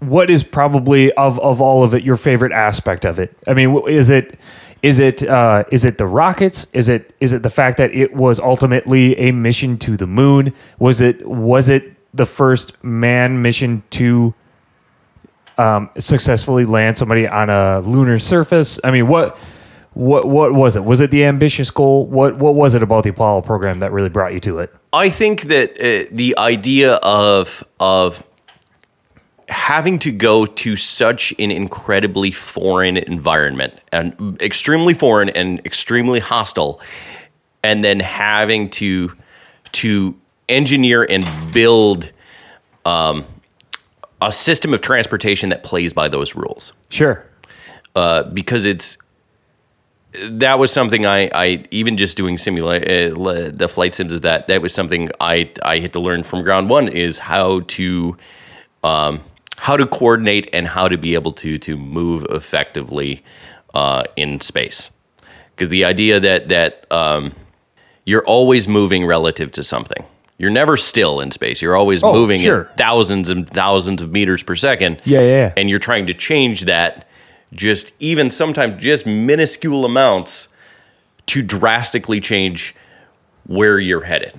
what 0.00 0.30
is 0.30 0.44
probably 0.44 1.12
of 1.12 1.38
of 1.40 1.60
all 1.60 1.82
of 1.82 1.92
it 1.94 2.04
your 2.04 2.16
favorite 2.16 2.52
aspect 2.52 3.04
of 3.04 3.18
it? 3.18 3.36
I 3.46 3.54
mean, 3.54 3.76
is 3.88 4.08
it? 4.10 4.38
Is 4.82 5.00
it 5.00 5.24
uh, 5.24 5.64
is 5.72 5.84
it 5.84 5.98
the 5.98 6.06
rockets? 6.06 6.66
Is 6.72 6.88
it 6.88 7.14
is 7.20 7.32
it 7.32 7.42
the 7.42 7.50
fact 7.50 7.78
that 7.78 7.92
it 7.92 8.14
was 8.14 8.38
ultimately 8.38 9.18
a 9.18 9.32
mission 9.32 9.76
to 9.78 9.96
the 9.96 10.06
moon? 10.06 10.52
Was 10.78 11.00
it 11.00 11.26
was 11.26 11.68
it 11.68 11.98
the 12.14 12.26
first 12.26 12.82
man 12.84 13.42
mission 13.42 13.82
to 13.90 14.34
um, 15.56 15.90
successfully 15.98 16.64
land 16.64 16.96
somebody 16.96 17.26
on 17.26 17.50
a 17.50 17.80
lunar 17.80 18.18
surface? 18.18 18.78
I 18.84 18.92
mean, 18.92 19.08
what 19.08 19.36
what 19.94 20.28
what 20.28 20.54
was 20.54 20.76
it? 20.76 20.84
Was 20.84 21.00
it 21.00 21.10
the 21.10 21.24
ambitious 21.24 21.70
goal? 21.72 22.06
What 22.06 22.38
what 22.38 22.54
was 22.54 22.74
it 22.74 22.82
about 22.82 23.02
the 23.02 23.10
Apollo 23.10 23.42
program 23.42 23.80
that 23.80 23.90
really 23.90 24.08
brought 24.08 24.32
you 24.32 24.40
to 24.40 24.60
it? 24.60 24.72
I 24.92 25.10
think 25.10 25.42
that 25.42 25.72
uh, 25.72 26.08
the 26.12 26.36
idea 26.38 26.94
of 27.02 27.64
of 27.80 28.24
having 29.48 29.98
to 30.00 30.12
go 30.12 30.44
to 30.44 30.76
such 30.76 31.32
an 31.38 31.50
incredibly 31.50 32.30
foreign 32.30 32.96
environment 32.96 33.78
and 33.92 34.40
extremely 34.42 34.94
foreign 34.94 35.28
and 35.30 35.64
extremely 35.64 36.20
hostile 36.20 36.80
and 37.64 37.82
then 37.82 38.00
having 38.00 38.68
to 38.70 39.14
to 39.72 40.14
engineer 40.48 41.02
and 41.08 41.26
build 41.52 42.10
um, 42.84 43.24
a 44.20 44.32
system 44.32 44.72
of 44.74 44.80
transportation 44.80 45.48
that 45.50 45.62
plays 45.62 45.92
by 45.92 46.08
those 46.08 46.34
rules 46.34 46.72
Sure. 46.90 47.24
uh, 47.96 48.24
because 48.24 48.64
it's 48.66 48.98
that 50.24 50.58
was 50.58 50.72
something 50.72 51.04
I, 51.06 51.30
I 51.34 51.64
even 51.70 51.96
just 51.96 52.16
doing 52.16 52.38
simulate 52.38 52.82
uh, 52.84 53.50
the 53.50 53.68
flight 53.68 53.94
sims 53.94 54.12
of 54.12 54.22
that 54.22 54.46
that 54.48 54.60
was 54.62 54.74
something 54.74 55.10
I 55.20 55.50
I 55.62 55.78
had 55.80 55.92
to 55.94 56.00
learn 56.00 56.22
from 56.22 56.42
ground 56.42 56.68
one 56.70 56.88
is 56.88 57.18
how 57.18 57.60
to 57.60 58.16
um, 58.82 59.20
how 59.58 59.76
to 59.76 59.86
coordinate 59.86 60.48
and 60.52 60.68
how 60.68 60.88
to 60.88 60.96
be 60.96 61.14
able 61.14 61.32
to 61.32 61.58
to 61.58 61.76
move 61.76 62.24
effectively 62.30 63.22
uh, 63.74 64.04
in 64.16 64.40
space 64.40 64.90
because 65.50 65.68
the 65.68 65.84
idea 65.84 66.18
that 66.20 66.48
that 66.48 66.90
um, 66.92 67.32
you're 68.04 68.24
always 68.24 68.66
moving 68.68 69.04
relative 69.06 69.50
to 69.52 69.62
something 69.64 70.04
you're 70.38 70.50
never 70.50 70.76
still 70.76 71.20
in 71.20 71.30
space 71.30 71.60
you're 71.60 71.76
always 71.76 72.02
Oh, 72.02 72.12
moving 72.12 72.40
sure. 72.40 72.62
at 72.70 72.76
thousands 72.78 73.28
and 73.28 73.48
thousands 73.50 74.00
of 74.02 74.10
meters 74.12 74.42
per 74.42 74.54
second 74.54 75.00
Yeah, 75.04 75.20
yeah, 75.20 75.26
yeah. 75.26 75.52
and 75.56 75.68
you're 75.68 75.78
trying 75.80 76.06
to 76.06 76.14
change 76.14 76.62
that 76.62 77.06
just 77.52 77.92
even 77.98 78.30
sometimes 78.30 78.80
just 78.82 79.06
minuscule 79.06 79.84
amounts 79.84 80.48
to 81.26 81.42
drastically 81.42 82.20
change 82.20 82.74
where 83.46 83.78
you're 83.78 84.04
headed 84.04 84.32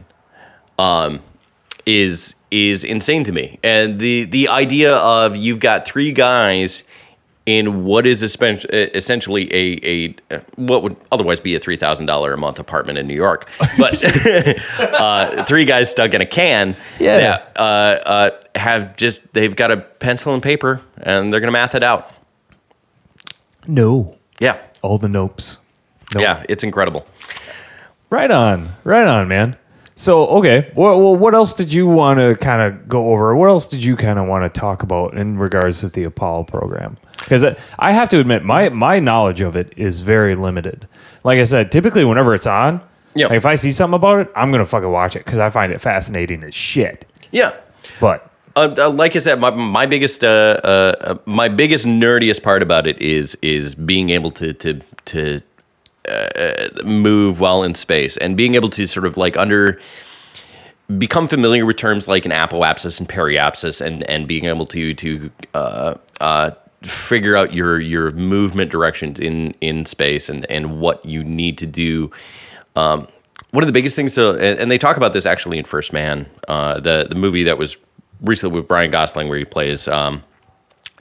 um, 0.79 1.19
is 1.86 2.36
is 2.51 2.83
insane 2.83 3.23
to 3.23 3.31
me 3.31 3.59
and 3.63 3.99
the 3.99 4.23
the 4.25 4.47
idea 4.49 4.95
of 4.95 5.35
you've 5.38 5.59
got 5.59 5.88
three 5.88 6.12
guys 6.12 6.83
in 7.45 7.83
what 7.83 8.05
is 8.05 8.21
essentially 8.23 9.51
a, 9.51 10.13
a 10.29 10.39
what 10.55 10.83
would 10.83 10.95
otherwise 11.12 11.39
be 11.39 11.55
a 11.55 11.59
three 11.59 11.77
thousand 11.77 12.05
dollar 12.05 12.31
a 12.33 12.38
month 12.38 12.59
apartment 12.59 12.99
in 12.99 13.07
New 13.07 13.15
York, 13.15 13.49
but 13.79 14.03
uh, 14.79 15.43
three 15.45 15.65
guys 15.65 15.89
stuck 15.89 16.13
in 16.13 16.21
a 16.21 16.27
can. 16.27 16.75
Yeah. 16.99 17.17
that, 17.17 17.51
uh, 17.55 17.62
uh, 17.62 18.29
have 18.53 18.95
just 18.95 19.21
they've 19.33 19.56
got 19.56 19.71
a 19.71 19.77
pencil 19.77 20.35
and 20.35 20.43
paper 20.43 20.81
and 21.02 21.33
they're 21.33 21.39
gonna 21.39 21.52
math 21.52 21.73
it 21.73 21.81
out. 21.81 22.13
No. 23.67 24.15
Yeah, 24.39 24.58
All 24.83 24.97
the 25.00 25.08
nopes. 25.08 25.58
Nope. 26.13 26.21
yeah, 26.21 26.43
it's 26.47 26.63
incredible. 26.63 27.06
Right 28.12 28.29
on. 28.31 28.69
Right 28.83 29.08
on, 29.08 29.27
man. 29.27 29.58
So, 30.00 30.27
okay. 30.27 30.71
Well, 30.75 30.97
well 31.02 31.15
what 31.17 31.35
else 31.35 31.54
did 31.54 31.73
you 31.73 31.85
want 31.85 32.19
to 32.19 32.33
kind 32.35 32.62
of 32.62 32.87
go 32.87 33.10
over? 33.10 33.35
What 33.35 33.50
else 33.50 33.67
did 33.67 33.83
you 33.83 33.97
kind 33.97 34.17
of 34.17 34.27
want 34.29 34.52
to 34.52 34.60
talk 34.60 34.81
about 34.81 35.17
in 35.17 35.37
regards 35.37 35.81
to 35.81 35.89
the 35.89 36.06
Apollo 36.06 36.45
program? 36.45 36.95
Because 37.17 37.43
I 37.77 37.91
have 37.91 38.08
to 38.10 38.19
admit, 38.19 38.45
my, 38.45 38.69
my 38.69 39.00
knowledge 39.00 39.41
of 39.41 39.58
it 39.58 39.73
is 39.75 40.00
very 40.00 40.35
limited. 40.35 40.87
Like 41.25 41.37
I 41.39 41.43
said, 41.43 41.69
typically 41.69 42.06
whenever 42.06 42.33
it's 42.33 42.47
on, 42.47 42.79
Yeah. 43.13 43.27
like 43.27 43.35
if 43.35 43.45
I 43.45 43.56
see 43.56 43.71
something 43.71 43.95
about 43.95 44.19
it, 44.19 44.31
I'm 44.37 44.52
going 44.52 44.63
to 44.63 44.69
fucking 44.69 44.89
watch 44.89 45.17
it 45.17 45.25
because 45.25 45.39
I 45.39 45.50
find 45.50 45.73
it 45.73 45.81
fascinating 45.81 46.43
as 46.45 46.56
shit. 46.56 47.06
Yeah. 47.31 47.52
But 48.00 48.25
Uh, 48.56 48.73
uh, 48.79 48.89
like 48.89 49.17
I 49.17 49.19
said, 49.19 49.41
my, 49.41 49.50
my 49.50 49.85
biggest, 49.85 50.23
uh, 50.23 50.62
uh, 50.63 50.93
uh, 51.02 51.15
my 51.25 51.50
biggest 51.50 51.85
nerdiest 51.85 52.41
part 52.41 52.63
about 52.63 52.87
it 52.87 53.02
is 53.02 53.37
is 53.41 53.75
being 53.75 54.10
able 54.12 54.31
to 54.31 54.54
to 54.54 54.79
to 55.06 55.41
uh, 56.10 56.83
move 56.83 57.39
while 57.39 57.63
in 57.63 57.75
space, 57.75 58.17
and 58.17 58.35
being 58.35 58.55
able 58.55 58.69
to 58.69 58.87
sort 58.87 59.05
of 59.05 59.17
like 59.17 59.37
under 59.37 59.79
become 60.97 61.27
familiar 61.27 61.65
with 61.65 61.77
terms 61.77 62.07
like 62.07 62.25
an 62.25 62.31
apoapsis 62.31 62.99
and 62.99 63.07
periapsis, 63.07 63.79
and 63.85 64.03
and 64.10 64.27
being 64.27 64.45
able 64.45 64.65
to 64.65 64.93
to 64.93 65.31
uh, 65.53 65.95
uh, 66.19 66.51
figure 66.81 67.35
out 67.35 67.53
your 67.53 67.79
your 67.79 68.12
movement 68.12 68.71
directions 68.71 69.19
in 69.19 69.51
in 69.62 69.85
space 69.85 70.29
and 70.29 70.45
and 70.49 70.79
what 70.79 71.05
you 71.05 71.23
need 71.23 71.57
to 71.57 71.65
do. 71.65 72.12
Um, 72.75 73.07
one 73.51 73.63
of 73.63 73.67
the 73.67 73.73
biggest 73.73 73.95
things 73.95 74.15
to, 74.15 74.31
and, 74.31 74.60
and 74.60 74.71
they 74.71 74.77
talk 74.77 74.97
about 74.97 75.13
this 75.13 75.25
actually 75.25 75.57
in 75.57 75.65
First 75.65 75.91
Man, 75.91 76.27
uh, 76.47 76.79
the 76.79 77.07
the 77.10 77.15
movie 77.15 77.43
that 77.43 77.57
was 77.57 77.77
recently 78.21 78.60
with 78.60 78.69
Ryan 78.69 78.91
Gosling, 78.91 79.27
where 79.27 79.37
he 79.37 79.45
plays 79.45 79.87
um, 79.87 80.23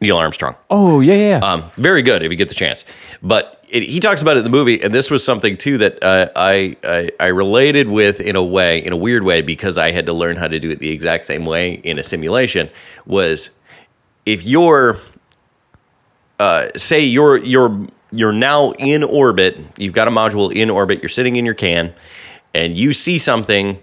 Neil 0.00 0.16
Armstrong. 0.16 0.54
Oh 0.70 1.00
yeah, 1.00 1.14
yeah. 1.14 1.38
Um, 1.38 1.64
very 1.76 2.02
good 2.02 2.22
if 2.22 2.30
you 2.30 2.36
get 2.36 2.48
the 2.48 2.54
chance. 2.54 2.84
But 3.22 3.57
it, 3.70 3.82
he 3.84 4.00
talks 4.00 4.22
about 4.22 4.36
it 4.36 4.40
in 4.40 4.44
the 4.44 4.50
movie, 4.50 4.82
and 4.82 4.92
this 4.92 5.10
was 5.10 5.24
something 5.24 5.56
too 5.56 5.78
that 5.78 6.02
uh, 6.02 6.28
I, 6.34 6.76
I 6.84 7.10
I 7.20 7.26
related 7.28 7.88
with 7.88 8.20
in 8.20 8.36
a 8.36 8.42
way, 8.42 8.84
in 8.84 8.92
a 8.92 8.96
weird 8.96 9.24
way, 9.24 9.42
because 9.42 9.78
I 9.78 9.90
had 9.90 10.06
to 10.06 10.12
learn 10.12 10.36
how 10.36 10.48
to 10.48 10.58
do 10.58 10.70
it 10.70 10.78
the 10.78 10.90
exact 10.90 11.24
same 11.26 11.44
way 11.44 11.74
in 11.74 11.98
a 11.98 12.02
simulation. 12.02 12.70
Was 13.06 13.50
if 14.26 14.44
you're 14.44 14.98
uh, 16.38 16.68
say 16.76 17.04
you're 17.04 17.38
you're 17.38 17.86
you're 18.10 18.32
now 18.32 18.72
in 18.72 19.02
orbit, 19.02 19.58
you've 19.76 19.94
got 19.94 20.08
a 20.08 20.10
module 20.10 20.52
in 20.54 20.70
orbit, 20.70 21.02
you're 21.02 21.08
sitting 21.08 21.36
in 21.36 21.44
your 21.44 21.54
can, 21.54 21.94
and 22.54 22.76
you 22.76 22.92
see 22.92 23.18
something. 23.18 23.80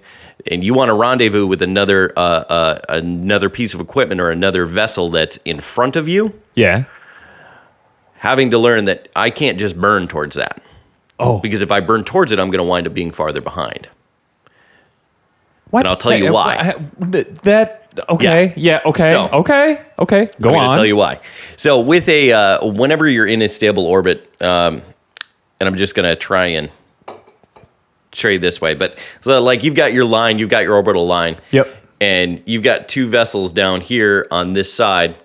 And 0.52 0.64
you 0.64 0.76
want 0.76 0.90
to 0.90 0.94
rendezvous 0.94 1.48
with 1.48 1.64
another 1.64 2.14
uh, 2.16 2.20
uh, 2.20 2.80
another 2.90 3.50
piece 3.50 3.74
of 3.74 3.80
equipment 3.80 4.22
or 4.22 4.30
another 4.30 4.66
vessel 4.66 5.10
that's 5.10 5.38
in 5.38 5.60
front 5.60 5.96
of 5.96 6.08
you 6.08 6.40
yeah. 6.56 6.86
Having 8.18 8.52
to 8.52 8.58
learn 8.58 8.86
that 8.86 9.10
I 9.16 9.30
can't 9.30 9.58
just 9.60 9.80
burn 9.80 10.08
towards 10.08 10.36
that. 10.36 10.62
Oh, 11.20 11.40
Because 11.40 11.62
if 11.62 11.72
I 11.72 11.80
burn 11.80 12.04
towards 12.04 12.32
it, 12.32 12.40
I'm 12.40 12.50
going 12.50 12.64
to 12.64 12.70
wind 12.70 12.88
up 12.88 12.94
being 12.94 13.12
farther 13.12 13.42
behind. 13.42 13.88
what? 15.70 15.82
and 15.82 15.88
I'll 15.90 15.96
tell 15.98 16.16
you 16.16 16.32
why. 16.32 16.74
That 17.44 17.94
okay? 18.10 18.54
Yeah. 18.58 18.82
okay. 18.86 19.12
So- 19.12 19.30
okay. 19.32 19.82
Okay. 20.00 20.26
Go 20.26 20.50
I'm 20.50 20.54
going 20.56 20.60
on. 20.60 20.72
to 20.74 20.78
tell 20.78 20.86
you 20.86 20.96
why. 20.98 21.20
So, 21.56 21.80
with 21.80 22.10
a, 22.10 22.32
uh, 22.34 22.66
whenever 22.68 23.08
you're 23.08 23.28
in 23.28 23.42
a 23.42 23.48
stable 23.48 23.86
orbit, 23.86 24.30
um, 24.42 24.82
and 25.60 25.68
I'm 25.70 25.76
just 25.78 25.96
going 25.96 26.08
to 26.08 26.16
try 26.18 26.48
and 26.48 26.70
show 28.14 28.28
you 28.30 28.40
this 28.40 28.60
way, 28.62 28.74
but 28.74 28.98
so 29.22 29.42
like 29.42 29.64
you've 29.64 29.76
got 29.76 29.94
your 29.94 30.06
line, 30.06 30.40
you've 30.40 30.50
got 30.50 30.64
your 30.64 30.76
orbital 30.76 31.06
line. 31.08 31.36
Yep. 31.52 31.84
And 32.02 32.44
you've 32.46 32.64
got 32.64 32.90
two 32.90 33.08
vessels 33.08 33.54
down 33.54 33.80
here 33.82 34.28
on 34.32 34.52
this 34.54 34.74
side. 34.74 35.16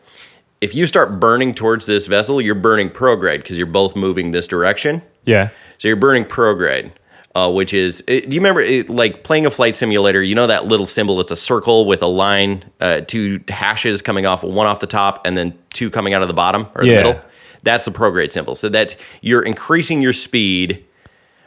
If 0.61 0.75
you 0.75 0.87
start 0.87 1.19
burning 1.19 1.55
towards 1.55 1.87
this 1.87 2.07
vessel, 2.07 2.41
you're 2.41 2.55
burning 2.55 2.91
prograde 2.91 3.39
because 3.39 3.57
you're 3.57 3.67
both 3.67 3.97
moving 3.97 4.31
this 4.33 4.47
direction. 4.47 5.01
Yeah. 5.25 5.51
So 5.79 5.89
you're 5.89 5.97
burning 5.97 6.27
prograde, 6.27 6.91
uh, 7.35 7.51
which 7.51 7.73
is. 7.73 8.03
uh, 8.03 8.21
Do 8.21 8.29
you 8.31 8.41
remember 8.41 8.61
it, 8.61 8.91
like 8.91 9.23
playing 9.25 9.47
a 9.47 9.51
flight 9.51 9.75
simulator? 9.77 10.23
You 10.23 10.35
know 10.35 10.47
that 10.47 10.67
little 10.67 10.85
symbol? 10.85 11.19
It's 11.21 11.31
a 11.31 11.37
circle 11.37 11.87
with 11.87 12.03
a 12.03 12.07
line, 12.07 12.65
uh, 12.81 13.01
two 13.01 13.41
hashes 13.49 14.03
coming 14.03 14.27
off, 14.27 14.43
one 14.43 14.67
off 14.67 14.81
the 14.81 14.87
top, 14.87 15.27
and 15.27 15.37
then 15.37 15.59
two 15.73 15.89
coming 15.91 16.13
out 16.13 16.21
of 16.21 16.29
the 16.29 16.35
bottom 16.35 16.67
or 16.75 16.85
Yeah. 16.85 16.91
the 17.03 17.09
middle. 17.09 17.21
That's 17.63 17.87
the 17.87 17.91
prograde 17.91 18.33
symbol. 18.33 18.55
So 18.55 18.69
that's 18.69 18.97
you're 19.23 19.43
increasing 19.43 20.03
your 20.03 20.13
speed 20.13 20.85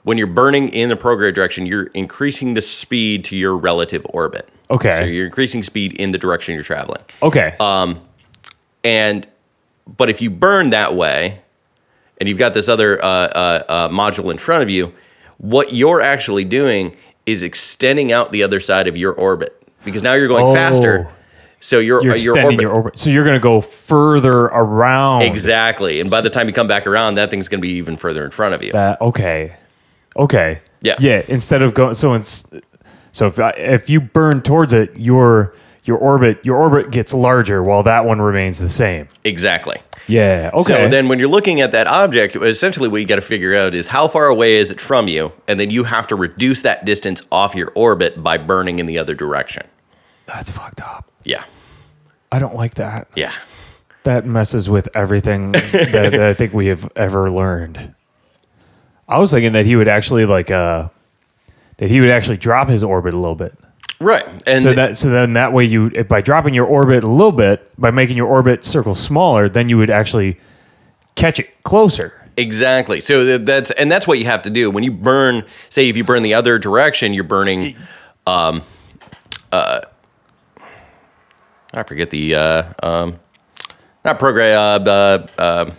when 0.03 0.17
you're 0.17 0.25
burning 0.27 0.69
in 0.69 0.89
the 0.89 0.95
prograde 0.95 1.35
direction. 1.35 1.67
You're 1.67 1.87
increasing 1.93 2.55
the 2.55 2.61
speed 2.61 3.23
to 3.25 3.35
your 3.37 3.55
relative 3.55 4.05
orbit. 4.09 4.49
Okay. 4.71 4.97
So 4.97 5.03
you're 5.05 5.25
increasing 5.25 5.61
speed 5.61 5.93
in 5.93 6.11
the 6.13 6.17
direction 6.17 6.55
you're 6.55 6.63
traveling. 6.63 7.01
Okay. 7.21 7.55
Uh, 7.59 7.93
And 8.83 9.27
but 9.85 10.09
if 10.09 10.21
you 10.21 10.29
burn 10.29 10.69
that 10.71 10.95
way, 10.95 11.41
and 12.19 12.29
you've 12.29 12.37
got 12.37 12.53
this 12.53 12.69
other 12.69 13.03
uh, 13.03 13.07
uh, 13.07 13.63
uh, 13.67 13.89
module 13.89 14.31
in 14.31 14.37
front 14.37 14.63
of 14.63 14.69
you, 14.69 14.93
what 15.37 15.73
you're 15.73 16.01
actually 16.01 16.43
doing 16.45 16.95
is 17.25 17.43
extending 17.43 18.11
out 18.11 18.31
the 18.31 18.43
other 18.43 18.59
side 18.59 18.87
of 18.87 18.95
your 18.97 19.13
orbit 19.13 19.61
because 19.85 20.03
now 20.03 20.13
you're 20.13 20.27
going 20.27 20.45
Oh. 20.45 20.53
faster. 20.53 21.09
So 21.59 21.79
your 21.79 22.03
you're 22.03 22.13
uh, 22.13 22.15
your 22.17 22.33
extending 22.33 22.45
orbit, 22.45 22.61
your 22.61 22.71
orbit, 22.73 22.97
so 22.99 23.09
you're 23.09 23.23
going 23.23 23.35
to 23.35 23.39
go 23.39 23.61
further 23.61 24.37
around. 24.47 25.21
exactly, 25.21 26.01
and 26.01 26.11
by 26.11 26.19
the 26.19 26.29
time 26.29 26.47
you 26.47 26.53
come 26.53 26.67
back 26.67 26.85
around, 26.85 27.15
that 27.15 27.29
thing's 27.29 27.47
going 27.47 27.61
to 27.61 27.65
be 27.67 27.75
even 27.75 27.95
further 27.95 28.25
in 28.25 28.31
front 28.31 28.53
of 28.53 28.61
you. 28.63 28.73
That 28.73 28.99
okay. 28.99 29.55
Okay. 30.17 30.59
Yeah. 30.81 30.95
Yeah. 30.99 31.23
Instead 31.29 31.63
of 31.63 31.73
going, 31.73 31.93
so 31.93 32.13
it's 32.15 32.49
so 33.13 33.27
if 33.27 33.39
if 33.57 33.89
you 33.89 34.01
burn 34.01 34.41
towards 34.41 34.73
it, 34.73 34.97
your 34.99 35.55
your 35.83 35.97
orbit 35.97 36.39
your 36.43 36.57
orbit 36.57 36.91
gets 36.91 37.13
larger 37.13 37.61
while 37.63 37.83
that 37.83 38.05
one 38.05 38.21
remains 38.21 38.59
the 38.59 38.69
same. 38.69 39.07
exactly. 39.23 39.77
Yeah. 40.07 40.49
Okay. 40.53 40.63
So 40.63 40.87
then, 40.89 41.07
when 41.07 41.17
you're 41.17 41.29
looking 41.29 41.61
at 41.61 41.71
that 41.71 41.87
object, 41.87 42.35
essentially 42.35 42.89
what 42.89 42.99
you 42.99 43.07
got 43.07 43.15
to 43.15 43.21
figure 43.21 43.55
out 43.55 43.73
is 43.73 43.87
how 43.87 44.09
far 44.09 44.27
away 44.27 44.55
is 44.55 44.69
it 44.69 44.81
from 44.81 45.07
you, 45.07 45.31
and 45.47 45.57
then 45.57 45.69
you 45.69 45.85
have 45.85 46.07
to 46.07 46.15
reduce 46.17 46.61
that 46.63 46.83
distance 46.83 47.21
off 47.31 47.55
your 47.55 47.71
orbit 47.73 48.21
by 48.21 48.37
burning 48.37 48.79
in 48.79 48.85
the 48.85 48.97
other 48.97 49.15
direction. 49.15 49.65
that's 50.25 50.49
fucked 50.51 50.81
up. 50.81 51.09
Yeah, 51.23 51.45
I 52.33 52.39
don't 52.39 52.55
like 52.55 52.75
that. 52.75 53.07
yeah. 53.15 53.33
That 54.03 54.25
messes 54.25 54.69
with 54.69 54.89
everything 54.93 55.51
that, 55.53 55.91
that 56.11 56.21
I 56.21 56.33
think 56.33 56.53
we 56.53 56.67
have 56.67 56.91
ever 56.97 57.31
learned. 57.31 57.95
I 59.07 59.19
was 59.19 59.31
thinking 59.31 59.53
that 59.53 59.65
he 59.65 59.77
would 59.77 59.87
actually 59.87 60.25
like 60.25 60.51
uh 60.51 60.89
that 61.77 61.89
he 61.89 62.01
would 62.01 62.09
actually 62.09 62.35
drop 62.37 62.67
his 62.67 62.83
orbit 62.83 63.13
a 63.13 63.17
little 63.17 63.35
bit. 63.35 63.53
Right, 64.03 64.27
and 64.45 64.61
So 64.61 64.73
that 64.73 64.97
so 64.97 65.09
then 65.09 65.33
that 65.33 65.53
way 65.53 65.65
you 65.65 66.03
by 66.03 66.21
dropping 66.21 66.53
your 66.53 66.65
orbit 66.65 67.03
a 67.03 67.07
little 67.07 67.31
bit 67.31 67.69
by 67.79 67.89
making 67.91 68.17
your 68.17 68.27
orbit 68.27 68.65
circle 68.65 68.95
smaller, 68.95 69.47
then 69.47 69.69
you 69.69 69.77
would 69.77 69.89
actually 69.89 70.37
catch 71.15 71.39
it 71.39 71.63
closer. 71.63 72.13
Exactly. 72.35 72.99
So 72.99 73.37
that's 73.37 73.71
and 73.71 73.91
that's 73.91 74.07
what 74.07 74.19
you 74.19 74.25
have 74.25 74.41
to 74.43 74.49
do 74.49 74.69
when 74.69 74.83
you 74.83 74.91
burn. 74.91 75.45
Say 75.69 75.87
if 75.89 75.95
you 75.95 76.03
burn 76.03 76.23
the 76.23 76.33
other 76.33 76.59
direction, 76.59 77.13
you're 77.13 77.23
burning. 77.23 77.75
Um, 78.27 78.63
uh, 79.51 79.81
I 81.73 81.83
forget 81.83 82.09
the 82.09 82.35
uh, 82.35 82.73
um, 82.83 83.19
not 84.03 84.19
prograde. 84.19 84.55
Uh, 84.55 84.89
uh, 84.89 85.27
uh, 85.41 85.71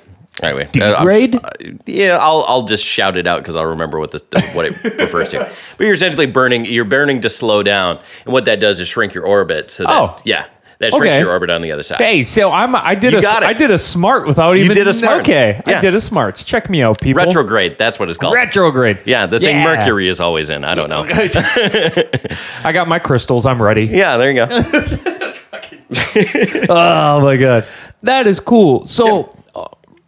anyway, 0.42 0.66
uh, 0.80 0.98
Degrade? 0.98 1.36
uh, 1.36 1.50
yeah, 1.86 2.18
I'll 2.20 2.44
I'll 2.48 2.62
just 2.64 2.84
shout 2.84 3.16
it 3.16 3.26
out 3.26 3.42
because 3.42 3.56
I'll 3.56 3.66
remember 3.66 3.98
what 3.98 4.10
this 4.10 4.22
what 4.54 4.66
it 4.66 4.82
refers 4.98 5.30
to. 5.30 5.50
But 5.78 5.84
you're 5.84 5.94
essentially 5.94 6.26
burning. 6.26 6.64
You're 6.64 6.84
burning 6.84 7.20
to 7.22 7.30
slow 7.30 7.62
down, 7.62 7.98
and 8.24 8.32
what 8.32 8.44
that 8.46 8.60
does 8.60 8.80
is 8.80 8.88
shrink 8.88 9.14
your 9.14 9.26
orbit. 9.26 9.70
So 9.70 9.84
that 9.84 9.90
Oh. 9.96 10.20
yeah, 10.24 10.46
that 10.80 10.90
shrinks 10.92 11.08
Okay. 11.14 11.20
your 11.20 11.30
orbit 11.30 11.50
on 11.50 11.62
the 11.62 11.70
other 11.72 11.82
side. 11.84 11.98
Hey, 11.98 12.22
so 12.22 12.50
I'm 12.50 12.74
I 12.74 12.94
did 12.94 13.12
You 13.12 13.20
a. 13.20 13.22
I 13.28 13.52
did 13.52 13.70
a 13.70 13.78
smart 13.78 14.26
without 14.26 14.56
even 14.56 14.74
did 14.76 14.88
a 14.88 14.92
smart. 14.94 15.20
Okay, 15.20 15.62
I 15.66 15.80
did 15.80 15.94
a 15.94 16.00
smarts. 16.00 16.42
Check 16.44 16.68
me 16.68 16.82
out, 16.82 17.00
people. 17.00 17.22
Retrograde. 17.24 17.78
That's 17.78 17.98
what 18.00 18.08
it's 18.08 18.18
called. 18.18 18.34
Retrograde. 18.34 19.00
yeah, 19.04 19.26
the 19.26 19.38
thing 19.38 19.56
Yeah. 19.56 19.64
Mercury 19.76 20.08
is 20.08 20.18
always 20.20 20.50
in. 20.50 20.64
I 20.64 20.74
don't 20.74 20.90
know. 20.90 21.04
I 22.64 22.72
got 22.72 22.88
my 22.88 22.98
crystals. 22.98 23.46
I'm 23.46 23.62
ready. 23.62 23.84
Yeah, 23.86 24.16
there 24.16 24.30
you 24.32 24.46
go. 24.46 24.48
Oh 26.68 27.20
my 27.22 27.36
god, 27.36 27.66
that 28.02 28.26
is 28.26 28.40
cool. 28.40 28.86
So, 28.86 29.24
uh, 29.24 29.28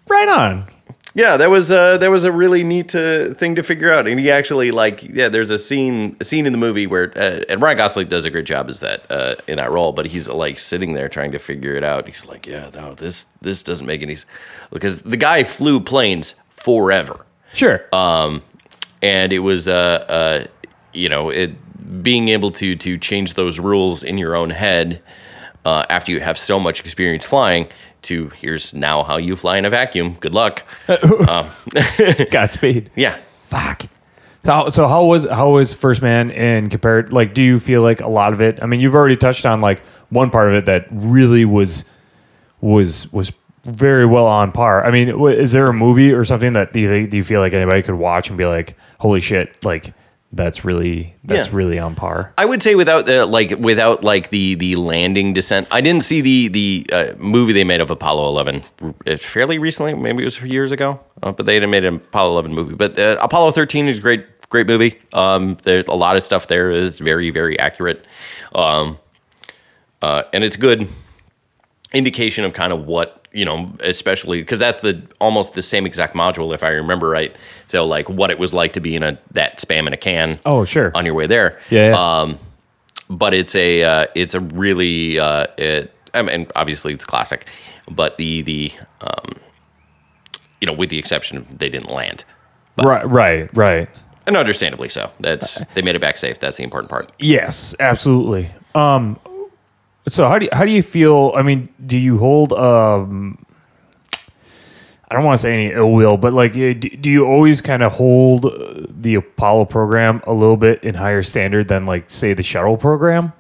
right 0.09 0.29
on. 0.29 0.67
Yeah, 1.15 1.39
that 1.39 1.49
was 1.49 1.73
uh, 1.73 1.97
that 1.97 2.11
was 2.11 2.25
a 2.25 2.31
really 2.33 2.63
neat 2.63 2.95
uh, 2.95 3.33
thing 3.33 3.55
to 3.55 3.63
figure 3.63 3.91
out, 3.91 4.07
and 4.07 4.21
he 4.21 4.31
actually 4.31 4.71
like 4.71 5.03
yeah. 5.03 5.31
There's 5.31 5.49
a 5.49 5.59
scene 5.59 6.15
a 6.21 6.25
scene 6.25 6.45
in 6.45 6.53
the 6.53 6.59
movie 6.59 6.87
where 6.87 7.11
uh, 7.17 7.41
and 7.49 7.63
Ryan 7.63 7.79
Gosling 7.79 8.09
does 8.09 8.27
a 8.27 8.31
great 8.31 8.45
job 8.45 8.69
as 8.69 8.81
that 8.81 9.11
uh, 9.11 9.37
in 9.49 9.57
that 9.57 9.71
role, 9.71 9.93
but 9.93 10.05
he's 10.07 10.29
like 10.29 10.59
sitting 10.59 10.93
there 10.93 11.09
trying 11.09 11.33
to 11.33 11.39
figure 11.39 11.75
it 11.75 11.83
out. 11.83 12.07
He's 12.07 12.27
like, 12.27 12.47
yeah, 12.47 12.69
no, 12.75 12.95
this 12.95 13.25
this 13.41 13.63
doesn't 13.63 13.87
make 13.87 14.03
any 14.03 14.15
sense 14.17 14.31
because 14.71 15.01
the 15.03 15.17
guy 15.17 15.43
flew 15.43 15.81
planes 15.81 16.35
forever, 16.51 17.25
Sure. 17.55 17.87
and 17.95 19.33
it 19.33 19.39
was 19.39 19.69
uh, 19.69 20.05
uh 20.09 20.47
you 20.93 21.09
know 21.09 21.31
it 21.31 22.03
being 22.03 22.29
able 22.29 22.51
to 22.51 22.77
to 22.77 22.99
change 22.99 23.35
those 23.35 23.59
rules 23.59 24.03
in 24.03 24.19
your 24.19 24.35
own 24.35 24.51
head 24.51 25.01
uh, 25.65 25.87
after 25.89 26.13
you 26.13 26.21
have 26.21 26.37
so 26.37 26.61
much 26.61 26.81
experience 26.81 27.25
flying. 27.27 27.69
To 28.07 28.29
here's 28.31 28.73
now 28.75 29.03
how 29.03 29.17
you 29.17 29.37
fly 29.37 29.59
in 29.59 29.65
a 29.65 29.71
vacuum. 29.71 30.15
Good 30.21 30.35
luck. 30.35 30.65
Um, 30.89 31.47
Godspeed. 32.31 32.91
Yeah. 32.95 33.17
Fuck. 33.49 33.83
So, 34.45 34.53
how- 34.53 34.69
so 34.69 34.87
how 34.89 35.05
was 35.05 35.25
how 35.29 35.51
was 35.51 35.75
First 35.75 36.03
Man 36.03 36.31
in 36.31 36.69
compared? 36.69 37.13
Like, 37.13 37.35
do 37.35 37.43
you 37.43 37.59
feel 37.59 37.83
like 37.83 38.01
a 38.01 38.09
lot 38.11 38.33
of 38.33 38.41
it? 38.41 38.59
I 38.63 38.67
mean, 38.67 38.81
you've 38.81 38.95
already 38.95 39.17
touched 39.17 39.45
on 39.47 39.61
like 39.61 39.81
one 40.11 40.31
part 40.31 40.49
of 40.49 40.55
it 40.55 40.67
that 40.67 40.87
really 40.91 41.45
was 41.45 41.85
was 42.61 43.13
was 43.13 43.33
very 43.65 44.07
well 44.07 44.27
on 44.27 44.53
par. 44.53 44.85
I 44.87 44.91
mean, 44.93 45.09
is 45.29 45.51
there 45.53 45.67
a 45.67 45.73
movie 45.73 46.13
or 46.13 46.25
something 46.25 46.53
that 46.53 46.73
do 46.73 46.81
you 46.81 47.07
do 47.09 47.17
you 47.17 47.25
feel 47.25 47.41
like 47.41 47.53
anybody 47.53 47.83
could 47.83 47.97
watch 47.97 48.29
and 48.29 48.39
be 48.39 48.47
like, 48.47 48.77
holy 49.01 49.21
shit, 49.21 49.65
like 49.65 49.93
that's 50.37 50.65
really 50.65 51.15
that's 51.25 51.49
Yeah. 51.49 51.57
really 51.57 51.79
on 51.79 51.95
par? 51.95 52.33
I 52.39 52.45
would 52.45 52.63
say 52.63 52.75
without 52.75 53.07
the 53.07 53.27
like 53.27 53.51
without 53.59 54.05
like 54.05 54.31
the 54.31 54.55
the 54.55 54.77
landing 54.77 55.33
descent. 55.33 55.67
I 55.71 55.81
didn't 55.81 56.03
see 56.05 56.21
the 56.21 56.49
the 56.49 56.87
uh, 56.93 57.15
movie 57.19 57.53
they 57.53 57.65
made 57.65 57.81
of 57.81 57.91
Apollo 57.91 58.29
11 58.29 58.63
uh, 59.07 59.17
fairly 59.17 59.59
recently. 59.59 59.95
Maybe 59.95 60.23
it 60.23 60.27
was 60.27 60.41
years 60.43 60.73
ago, 60.73 61.01
uh, 61.23 61.33
but 61.33 61.47
they 61.47 61.59
had 61.59 61.69
made 61.69 61.85
an 61.85 61.97
Apollo 61.97 62.31
11 62.33 62.55
movie. 62.55 62.75
But 62.75 62.99
uh, 62.99 63.17
Apollo 63.21 63.53
13 63.53 63.89
is 63.89 63.99
a 63.99 64.01
great 64.01 64.25
great 64.49 64.67
movie. 64.69 64.99
Um, 65.13 65.57
there's 65.65 65.89
a 65.89 65.95
lot 65.95 66.17
of 66.17 66.23
stuff 66.23 66.47
there 66.47 66.71
is 66.71 66.99
very 66.99 67.31
very 67.31 67.59
accurate, 67.59 68.05
um, 68.55 68.99
uh, 70.03 70.23
and 70.33 70.45
it's 70.45 70.57
good 70.57 70.87
indication 71.93 72.45
of 72.45 72.53
kind 72.53 72.73
of 72.73 72.87
what 72.87 73.26
you 73.37 73.45
know, 73.45 73.71
especially 73.81 74.41
because 74.41 74.59
that's 74.59 74.81
the 74.81 75.03
almost 75.21 75.53
the 75.53 75.61
same 75.61 75.85
exact 75.85 76.15
module 76.15 76.55
if 76.55 76.63
I 76.63 76.69
remember 76.71 77.09
right. 77.11 77.37
So 77.67 77.87
like 77.87 78.09
what 78.09 78.31
it 78.31 78.39
was 78.39 78.55
like 78.55 78.73
to 78.73 78.81
be 78.81 78.97
in 78.97 79.03
a 79.03 79.19
that 79.33 79.59
spam 79.59 79.87
in 79.87 79.93
a 79.93 79.97
can 79.99 80.41
Oh, 80.47 80.65
sure. 80.65 80.91
on 80.95 81.05
your 81.05 81.15
way 81.15 81.27
there. 81.27 81.61
Yeah, 81.69 81.91
yeah. 81.91 82.21
Um, 82.21 82.39
but 83.11 83.35
it's 83.35 83.55
a 83.55 83.83
uh, 83.85 84.07
it's 84.15 84.35
a 84.35 84.41
really 84.41 85.19
uh, 85.19 85.47
it. 85.59 85.93
I 86.15 86.23
mean, 86.23 86.47
obviously 86.57 86.95
it's 86.95 87.05
classic, 87.05 87.47
but 87.91 88.17
the 88.17 88.41
the 88.41 88.73
um, 89.03 89.35
you 90.63 90.67
know, 90.67 90.73
with 90.73 90.89
the 90.89 90.99
exception 90.99 91.37
of 91.37 91.59
they 91.59 91.69
didn't 91.69 91.91
land, 91.93 92.25
right, 92.83 93.07
right, 93.07 93.55
right. 93.55 93.89
and 94.27 94.35
understandably 94.35 94.89
so. 94.89 95.13
That's 95.21 95.61
they 95.75 95.83
made 95.83 95.95
it 95.95 96.01
back 96.01 96.17
safe. 96.17 96.41
That's 96.41 96.57
the 96.57 96.65
important 96.65 96.91
part. 96.91 97.13
Yes, 97.19 97.75
absolutely. 97.79 98.51
Um, 98.75 99.19
so 100.09 100.29
how 100.29 100.39
do 100.39 100.45
you, 100.47 100.51
how 100.53 100.65
do 100.65 100.71
you 100.71 100.83
feel? 100.83 101.33
I 101.37 101.43
mean, 101.43 101.69
do 101.85 101.99
you 101.99 102.19
hold 102.19 102.53
um, 102.53 103.45
I 105.09 105.15
don't 105.15 105.25
want 105.25 105.39
to 105.39 105.43
say 105.43 105.55
any 105.55 105.73
ill 105.73 105.93
will, 105.93 106.17
but 106.17 106.33
like, 106.33 106.53
do, 106.53 107.11
you 107.11 107.25
always 107.25 107.61
kind 107.61 107.83
of 107.83 107.93
hold 107.93 108.47
uh, 108.47 108.87
the 108.91 109.15
Apollo 109.15 109.67
program 109.67 110.21
a 110.27 110.33
little 110.33 110.57
bit 110.57 110.83
in 110.83 110.97
higher 110.97 111.23
standard 111.23 111.69
than 111.69 111.87
like 111.87 112.11
say 112.11 112.35
the 112.35 112.43
shuttle 112.43 112.77
program? 112.77 113.33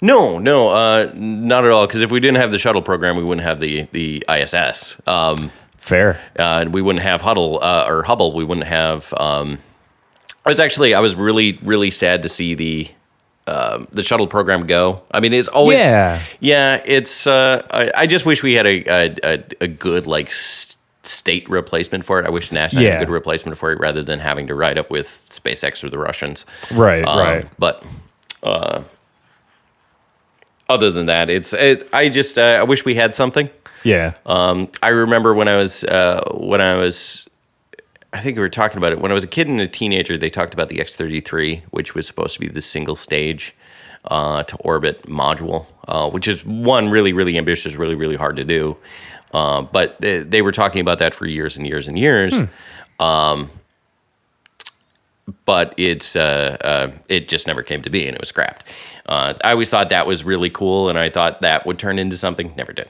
No, 0.00 0.38
no, 0.38 0.68
uh, 0.68 1.10
not 1.14 1.64
at 1.64 1.72
all. 1.72 1.86
Because 1.86 2.00
if 2.00 2.12
we 2.12 2.20
didn't 2.20 2.36
have 2.36 2.52
the 2.52 2.58
shuttle 2.58 2.80
program, 2.80 3.16
we 3.16 3.24
wouldn't 3.24 3.44
have 3.46 3.58
the 3.58 3.88
the 3.92 4.24
ISS. 4.28 5.00
Um, 5.06 5.50
Fair. 5.76 6.20
uh, 6.38 6.60
and 6.60 6.72
we 6.72 6.80
wouldn't 6.80 7.02
have 7.02 7.22
Huddle 7.22 7.58
uh, 7.60 7.86
or 7.88 8.04
Hubble. 8.04 8.32
We 8.32 8.44
wouldn't 8.44 8.68
have. 8.68 9.12
Um, 9.14 9.58
I 10.46 10.48
was 10.48 10.60
actually 10.60 10.94
I 10.94 11.00
was 11.00 11.16
really 11.16 11.58
really 11.62 11.90
sad 11.90 12.22
to 12.22 12.28
see 12.28 12.54
the 12.54 12.88
um, 13.50 13.88
the 13.90 14.02
shuttle 14.02 14.26
program 14.26 14.66
go. 14.66 15.02
I 15.10 15.20
mean, 15.20 15.32
it's 15.32 15.48
always 15.48 15.80
Yeah. 15.80 16.20
yeah. 16.40 16.82
It's 16.86 17.26
uh, 17.26 17.66
I, 17.70 17.90
I 18.02 18.06
just 18.06 18.24
wish 18.26 18.42
we 18.42 18.54
had 18.54 18.66
a 18.66 18.84
a, 19.24 19.44
a, 19.60 19.68
good 19.68 20.06
like 20.06 20.28
s- 20.28 20.76
state 21.02 21.48
replacement 21.50 22.04
for 22.04 22.20
it. 22.20 22.26
I 22.26 22.30
wish 22.30 22.50
NASA 22.50 22.74
had 22.82 22.96
a 22.96 22.98
good 23.04 23.10
replacement 23.10 23.58
for 23.58 23.72
it 23.72 23.78
rather 23.80 24.02
than 24.02 24.20
having 24.20 24.46
to 24.48 24.54
ride 24.54 24.78
up 24.78 24.90
with 24.90 25.24
SpaceX 25.30 25.82
or 25.82 25.90
the 25.90 25.98
Russians. 25.98 26.46
Right, 26.70 27.04
Um, 27.04 27.18
right. 27.18 27.46
But 27.58 27.82
uh, 28.42 28.82
other 30.68 30.90
than 30.90 31.06
that, 31.06 31.28
it's 31.28 31.52
it, 31.52 31.88
I 31.92 32.08
just 32.08 32.38
uh, 32.38 32.58
I 32.60 32.62
wish 32.62 32.84
we 32.84 32.94
had 32.94 33.14
something. 33.14 33.50
Yeah. 33.82 34.12
Um, 34.26 34.68
I 34.82 34.88
remember 34.88 35.34
when 35.34 35.48
I 35.48 35.56
was 35.56 35.84
uh, 35.84 36.20
when 36.34 36.60
I 36.60 36.74
was, 36.76 37.26
I 38.12 38.20
think 38.20 38.36
we 38.36 38.40
were 38.40 38.48
talking 38.48 38.78
about 38.78 38.92
it 38.92 39.00
when 39.00 39.10
I 39.10 39.14
was 39.14 39.24
a 39.24 39.28
kid 39.28 39.48
and 39.48 39.60
a 39.60 39.68
teenager. 39.68 40.18
They 40.18 40.30
talked 40.30 40.52
about 40.54 40.68
the 40.68 40.80
X 40.80 40.96
thirty 40.96 41.20
three, 41.20 41.62
which 41.70 41.94
was 41.94 42.06
supposed 42.06 42.34
to 42.34 42.40
be 42.40 42.48
the 42.48 42.60
single 42.60 42.96
stage 42.96 43.54
uh, 44.06 44.42
to 44.44 44.56
orbit 44.56 45.02
module, 45.04 45.66
uh, 45.86 46.10
which 46.10 46.26
is 46.26 46.44
one 46.44 46.88
really 46.88 47.12
really 47.12 47.38
ambitious, 47.38 47.76
really 47.76 47.94
really 47.94 48.16
hard 48.16 48.36
to 48.36 48.44
do. 48.44 48.76
Uh, 49.32 49.62
but 49.62 50.00
they, 50.00 50.18
they 50.18 50.42
were 50.42 50.50
talking 50.52 50.80
about 50.80 50.98
that 50.98 51.14
for 51.14 51.26
years 51.26 51.56
and 51.56 51.66
years 51.66 51.86
and 51.86 51.98
years. 51.98 52.40
Um, 52.98 53.50
but 55.44 55.74
it's 55.76 56.16
uh, 56.16 56.56
uh, 56.62 56.90
it 57.08 57.28
just 57.28 57.46
never 57.46 57.62
came 57.62 57.82
to 57.82 57.90
be, 57.90 58.06
and 58.06 58.14
it 58.14 58.20
was 58.20 58.28
scrapped. 58.28 58.64
Uh, 59.06 59.34
I 59.44 59.52
always 59.52 59.70
thought 59.70 59.88
that 59.90 60.06
was 60.06 60.24
really 60.24 60.50
cool, 60.50 60.88
and 60.88 60.98
I 60.98 61.10
thought 61.10 61.40
that 61.42 61.66
would 61.66 61.78
turn 61.78 61.98
into 61.98 62.16
something. 62.16 62.52
Never 62.56 62.72
did. 62.72 62.88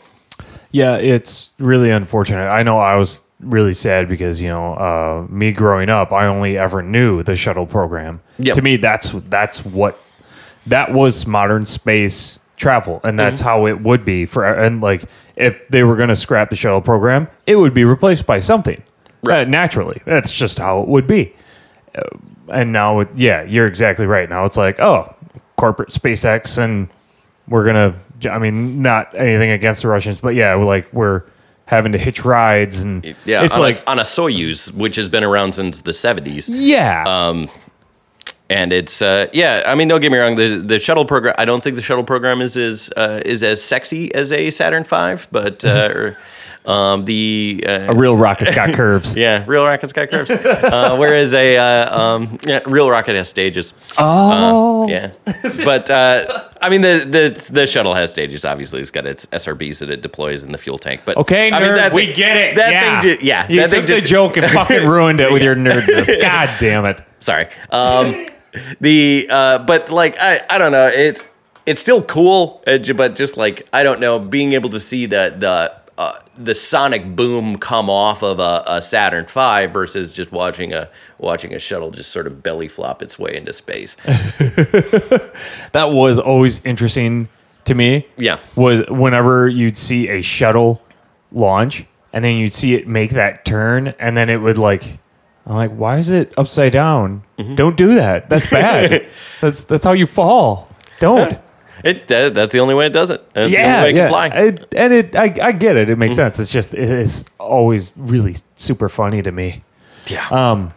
Yeah, 0.73 0.97
it's 0.97 1.51
really 1.59 1.91
unfortunate. 1.91 2.49
I 2.49 2.63
know 2.63 2.79
I 2.79 2.97
was 2.97 3.25
really 3.41 3.73
sad 3.73 4.09
because 4.09 4.41
you 4.43 4.49
know 4.49 4.75
uh, 4.75 5.27
me 5.29 5.53
growing 5.53 5.89
up, 5.89 6.13
I 6.13 6.27
only 6.27 6.59
ever 6.59 6.83
knew 6.83 7.23
the 7.23 7.37
shuttle 7.37 7.67
program. 7.67 8.21
Yep. 8.39 8.55
To 8.57 8.63
me, 8.63 8.77
that's 8.77 9.11
that's 9.29 9.65
what 9.65 10.03
that 10.67 10.93
was 10.93 11.27
modern 11.27 11.67
space 11.67 12.39
travel, 12.57 13.01
and 13.05 13.19
that's 13.19 13.41
how 13.41 13.67
it 13.67 13.81
would 13.81 14.05
be 14.05 14.27
for. 14.27 14.45
And 14.45 14.81
like, 14.81 15.05
if 15.37 15.69
they 15.69 15.83
were 15.83 15.97
going 15.97 16.09
to 16.11 16.17
scrap 16.17 16.51
the 16.51 16.57
shuttle 16.57 16.81
program, 16.81 17.29
it 17.47 17.57
would 17.57 17.75
be 17.75 17.85
replaced 17.85 18.27
by 18.27 18.39
something. 18.39 18.83
Right. 19.23 19.47
Uh, 19.47 19.51
naturally, 19.51 20.01
that's 20.05 20.33
just 20.33 20.59
how 20.59 20.81
it 20.81 20.89
would 20.89 21.07
be. 21.07 21.35
Uh, 21.95 22.03
and 22.53 22.73
now, 22.73 23.01
it, 23.01 23.09
yeah, 23.15 23.43
you're 23.45 23.67
exactly 23.67 24.07
right. 24.07 24.29
Now 24.29 24.45
it's 24.45 24.57
like, 24.57 24.81
oh, 24.81 25.15
corporate 25.57 25.91
SpaceX 25.91 26.57
and 26.57 26.89
we're 27.49 27.65
gonna 27.65 27.95
i 28.31 28.39
mean 28.39 28.81
not 28.81 29.15
anything 29.15 29.51
against 29.51 29.83
the 29.83 29.89
russians 29.89 30.21
but 30.21 30.35
yeah 30.35 30.57
we're 30.57 30.65
like 30.65 30.91
we're 30.93 31.23
having 31.71 31.93
to 31.93 31.99
hitch 31.99 32.25
rides 32.25 32.83
and 32.83 33.05
Yeah, 33.25 33.43
it's 33.45 33.55
on 33.55 33.63
like 33.63 33.79
a, 33.79 33.91
on 33.91 33.99
a 33.99 34.03
Soyuz, 34.03 34.73
which 34.75 34.97
has 34.97 35.09
been 35.09 35.25
around 35.25 35.53
since 35.53 35.81
the 35.81 35.93
'70s, 35.93 36.49
yeah 36.51 37.47
and 38.51 38.73
it's 38.73 39.01
uh, 39.01 39.29
yeah. 39.33 39.63
I 39.65 39.77
mean, 39.77 39.87
don't 39.87 40.01
get 40.01 40.11
me 40.11 40.19
wrong. 40.19 40.37
The 40.37 40.57
the 40.57 40.81
shuttle 40.81 41.05
program. 41.05 41.37
I 41.39 41.45
don't 41.45 41.63
think 41.63 41.77
the 41.77 41.83
shuttle 41.83 42.03
program 42.03 42.43
is 42.43 42.57
as 42.57 42.93
uh, 42.97 43.23
is 43.25 43.45
as 43.45 43.63
sexy 43.63 44.13
as 44.13 44.33
a 44.33 44.51
Saturn 44.51 44.83
V, 44.83 45.25
but 45.31 45.65
uh, 45.65 46.11
um, 46.71 47.05
the 47.05 47.65
uh, 47.67 47.93
a 47.93 47.95
real 47.95 48.17
rocket's 48.17 48.55
got 48.55 48.75
curves 48.75 49.17
yeah, 49.25 49.45
real 49.49 49.65
rocket's 49.65 49.93
got 49.93 50.09
curves. 50.11 50.31
uh, 50.31 50.97
whereas 50.99 51.33
a 51.35 51.57
uh, 51.57 51.99
um, 52.01 52.39
yeah, 52.47 52.61
real 52.67 52.89
rocket 52.91 53.17
has 53.17 53.29
stages. 53.29 53.73
oh 53.99 54.87
Yeah, 54.89 55.13
but 55.65 55.91
uh, 55.91 56.45
I 56.63 56.69
mean 56.69 56.81
the, 56.83 57.05
the 57.09 57.51
the 57.53 57.67
shuttle 57.67 57.95
has 57.95 58.11
stages. 58.11 58.45
Obviously, 58.45 58.81
it's 58.81 58.91
got 58.91 59.07
its 59.07 59.27
SRBs 59.27 59.79
that 59.81 59.91
it 59.91 60.03
deploys 60.03 60.43
in 60.43 60.53
the 60.53 60.59
fuel 60.59 60.79
tank. 60.79 61.03
But 61.05 61.17
okay 61.17 61.49
I 61.49 61.61
nerd, 61.61 61.61
mean, 61.67 61.75
that 61.77 61.93
we 61.93 62.07
thing- 62.07 62.15
get 62.17 62.37
it 62.37 62.57
That 62.57 62.73
yeah. 62.73 63.01
thing, 63.01 63.17
ju- 63.19 63.25
yeah, 63.27 63.49
you 63.49 63.61
that 63.61 63.71
took 63.71 63.87
thing 63.87 63.95
the 63.97 64.01
just- 64.01 64.09
joke 64.09 64.37
and 64.37 64.47
fucking 64.47 64.87
ruined 64.97 65.21
it 65.21 65.33
with 65.33 65.43
your 65.43 65.55
nerdness 65.57 66.21
god 66.23 66.51
damn 66.59 66.85
it 66.87 67.03
Sorry. 67.19 67.49
Um, 67.71 68.27
the 68.81 69.27
uh, 69.31 69.59
but 69.61 69.91
like 69.91 70.17
I 70.21 70.41
I 70.49 70.59
don't 70.59 70.73
know 70.73 70.87
it 70.93 71.23
it's 71.67 71.81
still 71.83 72.03
cool, 72.03 72.63
uh, 72.67 72.79
but 72.97 73.15
just 73.15 73.37
like 73.37 73.69
I 73.73 73.83
don't 73.83 74.01
know 74.01 74.19
being 74.19 74.53
able 74.53 74.71
to 74.71 74.81
see 74.81 75.07
the 75.07 75.35
the. 75.37 75.80
Uh, 76.01 76.15
the 76.39 76.55
sonic 76.55 77.15
boom 77.15 77.57
come 77.59 77.91
off 77.91 78.23
of 78.23 78.41
a, 78.41 78.63
a 78.67 78.81
Saturn 78.81 79.27
V 79.27 79.67
versus 79.67 80.15
just 80.15 80.33
watching 80.33 80.73
a 80.73 80.89
watching 81.19 81.53
a 81.53 81.59
shuttle 81.59 81.91
just 81.91 82.11
sort 82.11 82.27
of 82.27 82.43
belly 82.43 82.69
flop 82.69 83.03
its 83.03 83.19
way 83.19 83.37
into 83.37 83.53
space. 83.53 83.97
that 85.73 85.91
was 85.93 86.19
always 86.19 86.65
interesting 86.65 87.29
to 87.65 87.75
me 87.75 88.07
Yeah. 88.17 88.39
was 88.57 88.81
whenever 88.89 89.47
you'd 89.47 89.77
see 89.77 90.09
a 90.09 90.23
shuttle 90.23 90.81
launch 91.33 91.85
and 92.15 92.25
then 92.25 92.37
you'd 92.37 92.53
see 92.55 92.73
it 92.73 92.89
make 92.89 93.11
that 93.11 93.45
turn 93.45 93.89
and 93.99 94.17
then 94.17 94.31
it 94.31 94.39
would 94.39 94.57
like 94.57 94.99
I'm 95.47 95.57
like, 95.57 95.71
why 95.73 95.99
is 95.99 96.11
it 96.11 96.33
upside 96.39 96.73
down? 96.73 97.25
Mm-hmm. 97.39 97.57
Don't 97.57 97.77
do 97.77 97.95
that. 97.97 98.31
That's 98.31 98.49
bad. 98.49 99.07
that's 99.43 99.65
that's 99.65 99.85
how 99.85 99.93
you 99.93 100.07
fall. 100.07 100.69
Don't. 100.99 101.39
It 101.85 102.11
uh, 102.13 102.31
that's 102.31 102.53
the 102.53 102.61
only 102.61 102.75
way 102.75 102.87
it 102.87 102.93
does 102.93 103.11
it. 103.11 103.23
That's 103.33 103.51
yeah, 103.53 103.79
only 103.79 103.85
way 103.85 103.91
it 103.91 103.97
yeah. 103.97 104.03
can 104.03 104.09
fly. 104.11 104.27
It- 104.29 104.75
and 104.77 104.93
it, 104.93 105.17
I, 105.17 105.35
I 105.49 105.53
get 105.53 105.77
it. 105.77 105.89
It 105.91 105.97
makes 105.97 106.15
Mm-hmm. 106.15 106.23
sense. 106.35 106.39
It's 106.41 106.53
just, 106.53 106.75
it's 106.75 107.25
always 107.39 107.93
really 107.97 108.37
super 108.57 108.89
funny 108.89 109.23
to 109.23 109.33
me. 109.33 109.63
yeah. 110.07 110.29
Um, 110.29 110.73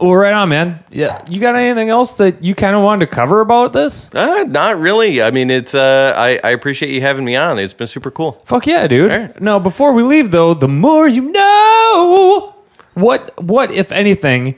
Well, 0.00 0.14
right 0.14 0.32
on, 0.34 0.48
man. 0.48 0.80
Yeah, 0.90 1.22
you 1.28 1.38
got 1.40 1.54
anything 1.54 1.88
else 1.88 2.14
that 2.14 2.42
you 2.42 2.54
kind 2.56 2.74
of 2.74 2.82
wanted 2.82 3.06
to 3.06 3.14
cover 3.14 3.40
about 3.40 3.72
this? 3.72 4.12
Uh, 4.12 4.44
not 4.48 4.80
really. 4.80 5.22
I 5.22 5.30
mean, 5.30 5.48
it's. 5.50 5.74
Uh, 5.74 6.12
I 6.16 6.40
I 6.42 6.50
appreciate 6.50 6.90
you 6.92 7.00
having 7.02 7.24
me 7.24 7.36
on. 7.36 7.58
It's 7.60 7.72
been 7.74 7.86
super 7.86 8.10
cool. 8.10 8.32
Fuck 8.44 8.66
yeah, 8.66 8.88
dude. 8.88 9.10
Right. 9.10 9.40
No, 9.40 9.60
before 9.60 9.92
we 9.92 10.02
leave 10.02 10.30
though, 10.32 10.54
the 10.54 10.66
more 10.68 11.06
you 11.06 11.30
know. 11.30 12.54
What 12.94 13.32
what 13.42 13.70
if 13.70 13.92
anything 13.92 14.56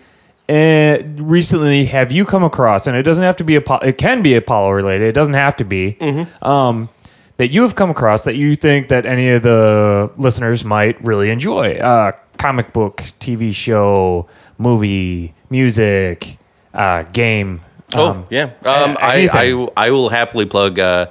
uh, 0.48 0.98
recently 1.16 1.86
have 1.86 2.12
you 2.12 2.24
come 2.24 2.44
across 2.44 2.86
and 2.86 2.96
it 2.96 3.02
doesn't 3.02 3.24
have 3.24 3.36
to 3.36 3.44
be 3.44 3.56
Apollo 3.56 3.82
it 3.84 3.98
can 3.98 4.22
be 4.22 4.34
Apollo 4.34 4.70
related. 4.72 5.08
It 5.08 5.14
doesn't 5.14 5.34
have 5.34 5.56
to 5.56 5.64
be. 5.64 5.96
Um 6.42 6.88
that 7.36 7.48
you 7.48 7.62
have 7.62 7.74
come 7.74 7.90
across 7.90 8.24
that 8.24 8.36
you 8.36 8.54
think 8.54 8.88
that 8.88 9.06
any 9.06 9.28
of 9.30 9.42
the 9.42 10.10
listeners 10.16 10.64
might 10.64 11.02
really 11.02 11.30
enjoy. 11.30 11.74
Uh 11.74 12.12
comic 12.38 12.72
book, 12.72 12.98
TV 13.20 13.54
show, 13.54 14.28
movie, 14.58 15.34
music, 15.50 16.38
uh 16.74 17.02
game. 17.04 17.60
Oh 17.94 18.06
um, 18.08 18.26
yeah. 18.30 18.50
Um, 18.64 18.96
I. 19.00 19.28
I 19.32 19.68
I 19.76 19.90
will 19.90 20.08
happily 20.08 20.46
plug. 20.46 20.78
Uh, 20.78 21.06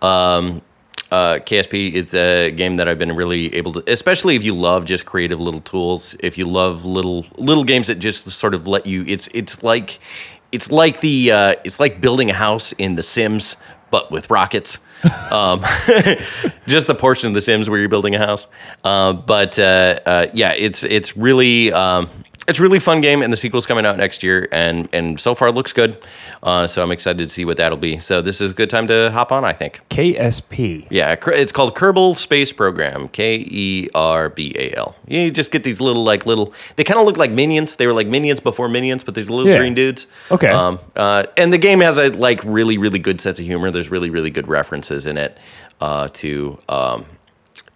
um, 0.00 0.62
uh, 1.12 1.38
KSP. 1.40 1.94
It's 1.94 2.14
a 2.14 2.50
game 2.50 2.76
that 2.76 2.88
I've 2.88 2.98
been 2.98 3.14
really 3.14 3.54
able 3.54 3.74
to, 3.74 3.84
especially 3.86 4.34
if 4.34 4.42
you 4.42 4.54
love 4.54 4.86
just 4.86 5.04
creative 5.04 5.38
little 5.38 5.60
tools. 5.60 6.16
If 6.20 6.38
you 6.38 6.46
love 6.46 6.86
little 6.86 7.26
little 7.36 7.64
games 7.64 7.88
that 7.88 7.96
just 7.96 8.26
sort 8.28 8.54
of 8.54 8.66
let 8.66 8.86
you. 8.86 9.04
It's 9.06 9.28
it's 9.34 9.62
like 9.62 10.00
it's 10.52 10.72
like 10.72 11.00
the 11.00 11.30
uh, 11.30 11.54
it's 11.64 11.78
like 11.78 12.00
building 12.00 12.30
a 12.30 12.34
house 12.34 12.72
in 12.72 12.94
The 12.94 13.02
Sims, 13.02 13.56
but 13.90 14.10
with 14.10 14.30
rockets. 14.30 14.80
um, 15.30 15.60
just 16.66 16.86
the 16.86 16.96
portion 16.98 17.28
of 17.28 17.34
The 17.34 17.42
Sims 17.42 17.68
where 17.68 17.78
you're 17.78 17.90
building 17.90 18.14
a 18.14 18.18
house. 18.18 18.46
Uh, 18.82 19.12
but 19.12 19.58
uh, 19.58 20.00
uh, 20.06 20.26
yeah, 20.32 20.52
it's 20.52 20.82
it's 20.82 21.14
really 21.14 21.72
um, 21.72 22.08
it's 22.52 22.60
a 22.60 22.62
really 22.62 22.78
fun 22.78 23.00
game, 23.00 23.22
and 23.22 23.32
the 23.32 23.36
sequel's 23.36 23.66
coming 23.66 23.84
out 23.84 23.96
next 23.96 24.22
year, 24.22 24.46
and 24.52 24.88
and 24.92 25.18
so 25.18 25.34
far 25.34 25.48
it 25.48 25.52
looks 25.52 25.72
good. 25.72 25.96
Uh, 26.42 26.66
so 26.66 26.82
I'm 26.82 26.92
excited 26.92 27.22
to 27.22 27.28
see 27.28 27.44
what 27.44 27.56
that'll 27.56 27.78
be. 27.78 27.98
So 27.98 28.22
this 28.22 28.40
is 28.40 28.50
a 28.52 28.54
good 28.54 28.70
time 28.70 28.86
to 28.88 29.10
hop 29.10 29.32
on, 29.32 29.44
I 29.44 29.52
think. 29.52 29.80
KSP. 29.90 30.86
Yeah, 30.90 31.16
it's 31.28 31.52
called 31.52 31.74
Kerbal 31.74 32.14
Space 32.14 32.52
Program. 32.52 33.08
K 33.08 33.36
E 33.48 33.88
R 33.94 34.28
B 34.28 34.54
A 34.58 34.74
L. 34.76 34.96
You 35.08 35.30
just 35.30 35.50
get 35.50 35.64
these 35.64 35.80
little 35.80 36.04
like 36.04 36.26
little. 36.26 36.52
They 36.76 36.84
kind 36.84 37.00
of 37.00 37.06
look 37.06 37.16
like 37.16 37.30
minions. 37.30 37.76
They 37.76 37.86
were 37.86 37.92
like 37.94 38.06
minions 38.06 38.40
before 38.40 38.68
minions, 38.68 39.02
but 39.04 39.14
these 39.14 39.30
little 39.30 39.50
Yeah. 39.50 39.58
green 39.58 39.74
dudes. 39.74 40.06
Okay. 40.30 40.48
Um. 40.50 40.78
Uh. 40.94 41.24
And 41.36 41.52
the 41.52 41.58
game 41.58 41.80
has 41.80 41.98
a 41.98 42.10
like 42.10 42.40
really 42.44 42.78
really 42.78 42.98
good 42.98 43.20
sense 43.20 43.40
of 43.40 43.46
humor. 43.46 43.70
There's 43.70 43.90
really 43.90 44.10
really 44.10 44.30
good 44.30 44.48
references 44.48 45.06
in 45.06 45.16
it. 45.18 45.38
Uh. 45.80 46.08
To 46.08 46.58
um. 46.68 47.06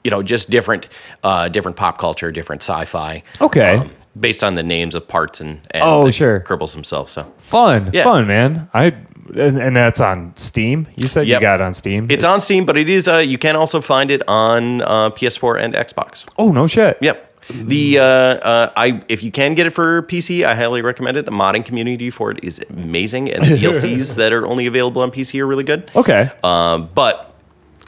you 0.05 0.11
know, 0.11 0.23
just 0.23 0.51
different, 0.51 0.89
uh, 1.25 1.49
different 1.49 1.77
pop 1.77 1.99
culture, 1.99 2.31
different 2.31 2.63
sci-fi. 2.63 3.25
Okay. 3.41 3.79
um, 3.79 3.91
based 4.19 4.43
on 4.43 4.55
the 4.55 4.63
names 4.63 4.95
of 4.95 5.07
parts 5.07 5.41
and, 5.41 5.61
and 5.73 5.83
Oh, 5.85 6.11
sure. 6.11 6.41
Kerbals 6.41 6.73
himself. 6.75 7.11
So 7.11 7.31
Fun, 7.39 7.91
Yeah. 7.93 8.05
fun, 8.05 8.27
man. 8.27 8.69
I 8.75 8.95
and, 9.37 9.59
and 9.59 9.77
that's 9.77 10.01
on 10.01 10.33
Steam. 10.37 10.87
You 10.95 11.09
said 11.09 11.27
Yep. 11.27 11.41
you 11.41 11.41
got 11.43 11.61
it 11.61 11.65
on 11.65 11.75
Steam. 11.75 12.07
it's 12.11 12.25
on 12.25 12.41
Steam, 12.41 12.65
but 12.65 12.77
it 12.77 12.89
is. 12.89 13.09
Uh, 13.09 13.19
you 13.19 13.39
can 13.39 13.57
also 13.57 13.81
find 13.81 14.11
it 14.11 14.23
on 14.29 14.83
uh, 14.83 15.11
PS4 15.11 15.59
and 15.61 15.75
Xbox. 15.75 16.25
oh 16.39 16.53
no 16.53 16.67
shit. 16.67 16.97
Yep. 17.01 17.25
The 17.49 17.99
uh, 18.01 18.03
uh, 18.03 18.71
I 18.77 19.03
if 19.09 19.23
you 19.23 19.31
can 19.31 19.55
get 19.55 19.67
it 19.67 19.71
for 19.71 20.03
PC, 20.03 20.45
I 20.45 20.55
highly 20.57 20.83
recommend 20.83 21.17
it. 21.17 21.27
The 21.27 21.31
modding 21.33 21.65
community 21.65 22.11
for 22.11 22.31
it 22.33 22.41
is 22.43 22.61
amazing, 22.71 23.31
and 23.31 23.45
the 23.45 23.57
DLCs 23.61 24.17
that 24.17 24.33
are 24.33 24.45
only 24.47 24.67
available 24.67 25.01
on 25.03 25.11
PC 25.13 25.39
are 25.41 25.47
really 25.47 25.63
good. 25.63 25.89
Okay. 25.95 26.29
Um, 26.43 26.89
but 26.95 27.35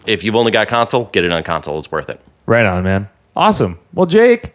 if 0.06 0.22
you've 0.22 0.36
only 0.36 0.52
got 0.52 0.68
console, 0.68 1.06
get 1.06 1.24
it 1.24 1.32
on 1.32 1.42
console. 1.42 1.76
It's 1.78 1.90
worth 1.90 2.08
it. 2.08 2.20
right 2.46 2.64
on, 2.66 2.84
man. 2.84 3.08
Awesome. 3.34 3.78
Well, 3.94 4.06
Jake, 4.06 4.52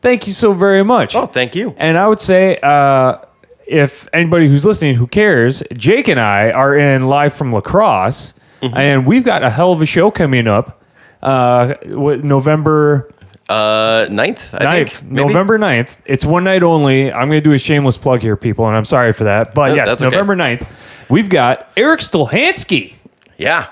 thank 0.00 0.26
you 0.26 0.32
so 0.32 0.52
very 0.52 0.82
much. 0.84 1.14
Oh, 1.16 1.26
thank 1.26 1.54
you. 1.54 1.74
And 1.78 1.96
I 1.98 2.06
would 2.08 2.20
say, 2.20 2.58
uh, 2.62 3.18
if 3.66 4.08
anybody 4.12 4.48
who's 4.48 4.64
listening 4.64 4.94
who 4.94 5.06
cares, 5.06 5.62
Jake 5.74 6.08
and 6.08 6.18
I 6.20 6.50
are 6.50 6.76
in 6.76 7.08
live 7.08 7.32
from 7.34 7.52
La 7.52 7.60
Crosse, 7.60 8.34
Mm-hmm. 8.60 8.76
and 8.76 9.06
we've 9.06 9.22
got 9.22 9.44
a 9.44 9.50
hell 9.50 9.70
of 9.70 9.80
a 9.80 9.86
show 9.86 10.10
coming 10.10 10.48
up. 10.48 10.82
Uh, 11.22 11.74
what- 11.86 12.24
November 12.24 13.08
Uh, 13.48 14.06
ninth, 14.10 14.52
I 14.52 14.58
9th, 14.64 14.88
think. 14.98 15.10
maybe? 15.12 15.26
November 15.28 15.58
9th. 15.60 15.98
It's 16.06 16.24
one 16.24 16.42
night 16.44 16.62
only. 16.64 17.12
I'm 17.12 17.28
going 17.28 17.40
to 17.40 17.48
do 17.50 17.52
a 17.52 17.58
shameless 17.58 17.96
plug 17.96 18.20
here, 18.20 18.36
people, 18.36 18.66
and 18.66 18.76
I'm 18.76 18.84
sorry 18.84 19.12
for 19.12 19.24
that. 19.24 19.54
But 19.54 19.68
No, 19.68 19.74
yes, 19.76 19.88
that's 19.88 20.02
okay. 20.02 20.10
November 20.10 20.34
9th, 20.36 20.66
we've 21.08 21.28
got 21.28 21.68
Erik 21.76 22.00
Stolhanske. 22.00 22.94
Yeah. 23.38 23.66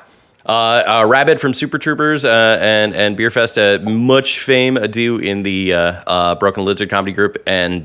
Uh, 0.47 0.85
uh, 1.03 1.07
Rabbit 1.09 1.41
from 1.41 1.55
Super 1.55 1.77
Troopers 1.77 2.25
uh, 2.25 2.59
and 2.61 2.95
and 2.95 3.19
Beerfest, 3.19 3.59
uh, 3.59 3.83
much 3.91 4.39
fame 4.39 4.75
due 4.91 5.19
in 5.19 5.43
the 5.43 5.75
uh, 5.75 5.79
uh, 6.07 6.35
Broken 6.37 6.65
Lizard 6.65 6.89
comedy 6.89 7.13
group, 7.13 7.37
and 7.49 7.85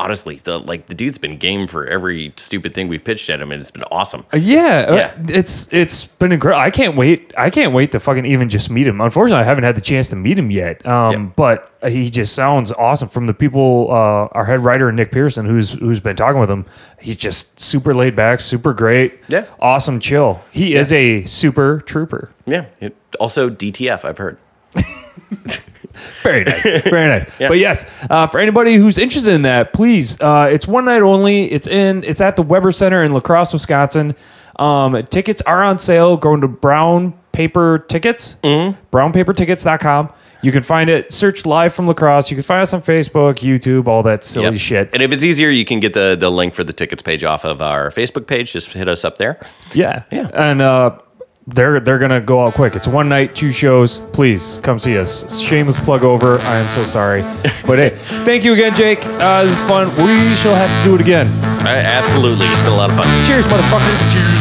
honestly, 0.00 0.36
the 0.36 0.58
like 0.58 0.86
the 0.86 0.94
dude's 0.94 1.18
been 1.18 1.36
game 1.38 1.66
for 1.66 1.86
every 1.86 2.32
stupid 2.36 2.74
thing 2.74 2.88
we've 2.88 3.04
pitched 3.04 3.30
at 3.30 3.40
him, 3.40 3.52
and 3.52 3.60
it's 3.60 3.70
been 3.70 3.84
awesome. 3.84 4.24
Uh, 4.32 4.38
Yeah, 4.38 4.86
uh, 4.88 4.94
Yeah. 4.94 5.12
it's 5.28 5.72
it's 5.72 6.06
been 6.06 6.32
incredible. 6.32 6.60
I 6.62 6.70
can't 6.70 6.96
wait. 6.96 7.32
I 7.38 7.50
can't 7.50 7.72
wait 7.72 7.92
to 7.92 8.00
fucking 8.00 8.26
even 8.26 8.48
just 8.48 8.70
meet 8.70 8.86
him. 8.86 9.00
Unfortunately, 9.00 9.40
I 9.42 9.44
haven't 9.44 9.64
had 9.64 9.76
the 9.76 9.80
chance 9.80 10.08
to 10.10 10.16
meet 10.16 10.38
him 10.38 10.50
yet. 10.50 10.84
Um, 10.86 11.12
Yeah. 11.12 11.18
but 11.36 11.70
he 11.88 12.10
just 12.10 12.34
sounds 12.34 12.72
awesome. 12.72 13.08
From 13.08 13.26
the 13.26 13.34
people, 13.34 13.88
uh, 13.90 14.28
our 14.32 14.44
head 14.44 14.60
writer 14.60 14.90
Nick 14.92 15.10
Pearson, 15.12 15.46
who's 15.46 15.72
who's 15.72 16.00
been 16.00 16.16
talking 16.16 16.40
with 16.40 16.50
him, 16.50 16.64
he's 17.00 17.16
just 17.16 17.60
super 17.60 17.94
laid 17.94 18.16
back, 18.16 18.40
super 18.40 18.72
great. 18.72 19.18
Yeah. 19.28 19.44
awesome, 19.60 20.00
chill. 20.00 20.42
He 20.50 20.74
is 20.74 20.92
a 20.92 21.24
super 21.24 21.80
trooper. 21.80 22.30
Yeah. 22.46 22.66
It, 22.80 22.96
also, 23.20 23.48
DTF, 23.48 24.04
I've 24.04 24.18
heard. 24.18 24.38
Very 26.22 26.44
nice. 26.44 26.62
Very 26.84 27.08
nice. 27.08 27.30
Yeah. 27.38 27.48
But 27.48 27.58
yes, 27.58 27.88
uh, 28.10 28.26
for 28.26 28.38
anybody 28.40 28.74
who's 28.74 28.98
interested 28.98 29.32
in 29.32 29.42
that, 29.42 29.72
please, 29.72 30.20
uh, 30.20 30.48
it's 30.52 30.66
one 30.66 30.84
night 30.84 31.02
only. 31.02 31.50
It's 31.50 31.66
in 31.66 32.04
it's 32.04 32.20
at 32.20 32.36
the 32.36 32.42
Weber 32.42 32.72
Center 32.72 33.02
in 33.02 33.12
La 33.12 33.20
Crosse, 33.20 33.52
Wisconsin. 33.52 34.14
Um, 34.56 35.02
tickets 35.06 35.42
are 35.42 35.62
on 35.64 35.78
sale. 35.78 36.16
Going 36.16 36.40
to 36.40 36.48
Brown 36.48 37.14
Paper 37.32 37.84
Tickets, 37.88 38.36
mm-hmm. 38.42 38.80
brownpapertickets.com. 38.96 40.12
You 40.42 40.52
can 40.52 40.62
find 40.62 40.90
it. 40.90 41.10
Search 41.10 41.46
live 41.46 41.72
from 41.72 41.86
La 41.86 41.94
Crosse. 41.94 42.30
You 42.30 42.36
can 42.36 42.42
find 42.42 42.60
us 42.60 42.74
on 42.74 42.82
Facebook, 42.82 43.36
YouTube, 43.36 43.88
all 43.88 44.02
that 44.02 44.24
silly 44.24 44.46
Yep. 44.46 44.54
shit. 44.56 44.90
And 44.92 45.02
if 45.02 45.10
it's 45.10 45.24
easier, 45.24 45.48
you 45.48 45.64
can 45.64 45.80
get 45.80 45.94
the, 45.94 46.16
the 46.20 46.30
link 46.30 46.52
for 46.52 46.62
the 46.62 46.74
tickets 46.74 47.00
page 47.00 47.24
off 47.24 47.44
of 47.46 47.62
our 47.62 47.90
Facebook 47.90 48.26
page. 48.26 48.52
Just 48.52 48.70
hit 48.72 48.86
us 48.86 49.04
up 49.06 49.16
there. 49.16 49.40
Yeah, 49.72 50.02
Yeah. 50.12 50.28
And 50.34 50.60
uh, 50.60 50.98
they're 51.46 51.80
they're 51.80 51.98
gonna 51.98 52.20
go 52.20 52.42
out 52.46 52.54
quick. 52.54 52.74
It's 52.74 52.88
one 52.88 53.08
night, 53.08 53.34
two 53.34 53.50
shows. 53.50 54.00
Please 54.12 54.58
come 54.62 54.78
see 54.78 54.96
us. 54.98 55.40
Shameless 55.40 55.78
plug 55.80 56.04
over. 56.04 56.38
I 56.40 56.56
am 56.56 56.68
so 56.68 56.84
sorry, 56.84 57.22
but 57.66 57.78
hey, 57.78 57.90
thank 58.24 58.44
you 58.44 58.52
again, 58.54 58.74
Jake. 58.74 59.04
Uh, 59.04 59.42
this 59.44 59.52
is 59.52 59.60
fun. 59.68 59.88
We 59.96 60.34
shall 60.36 60.54
have 60.54 60.76
to 60.78 60.88
do 60.88 60.94
it 60.94 61.00
again. 61.00 61.28
Uh, 61.64 61.68
absolutely. 61.68 62.46
It's 62.46 62.60
been 62.60 62.72
a 62.72 62.76
lot 62.76 62.90
of 62.90 62.96
fun. 62.96 63.06
Cheers, 63.26 63.46
motherfucker. 63.46 64.33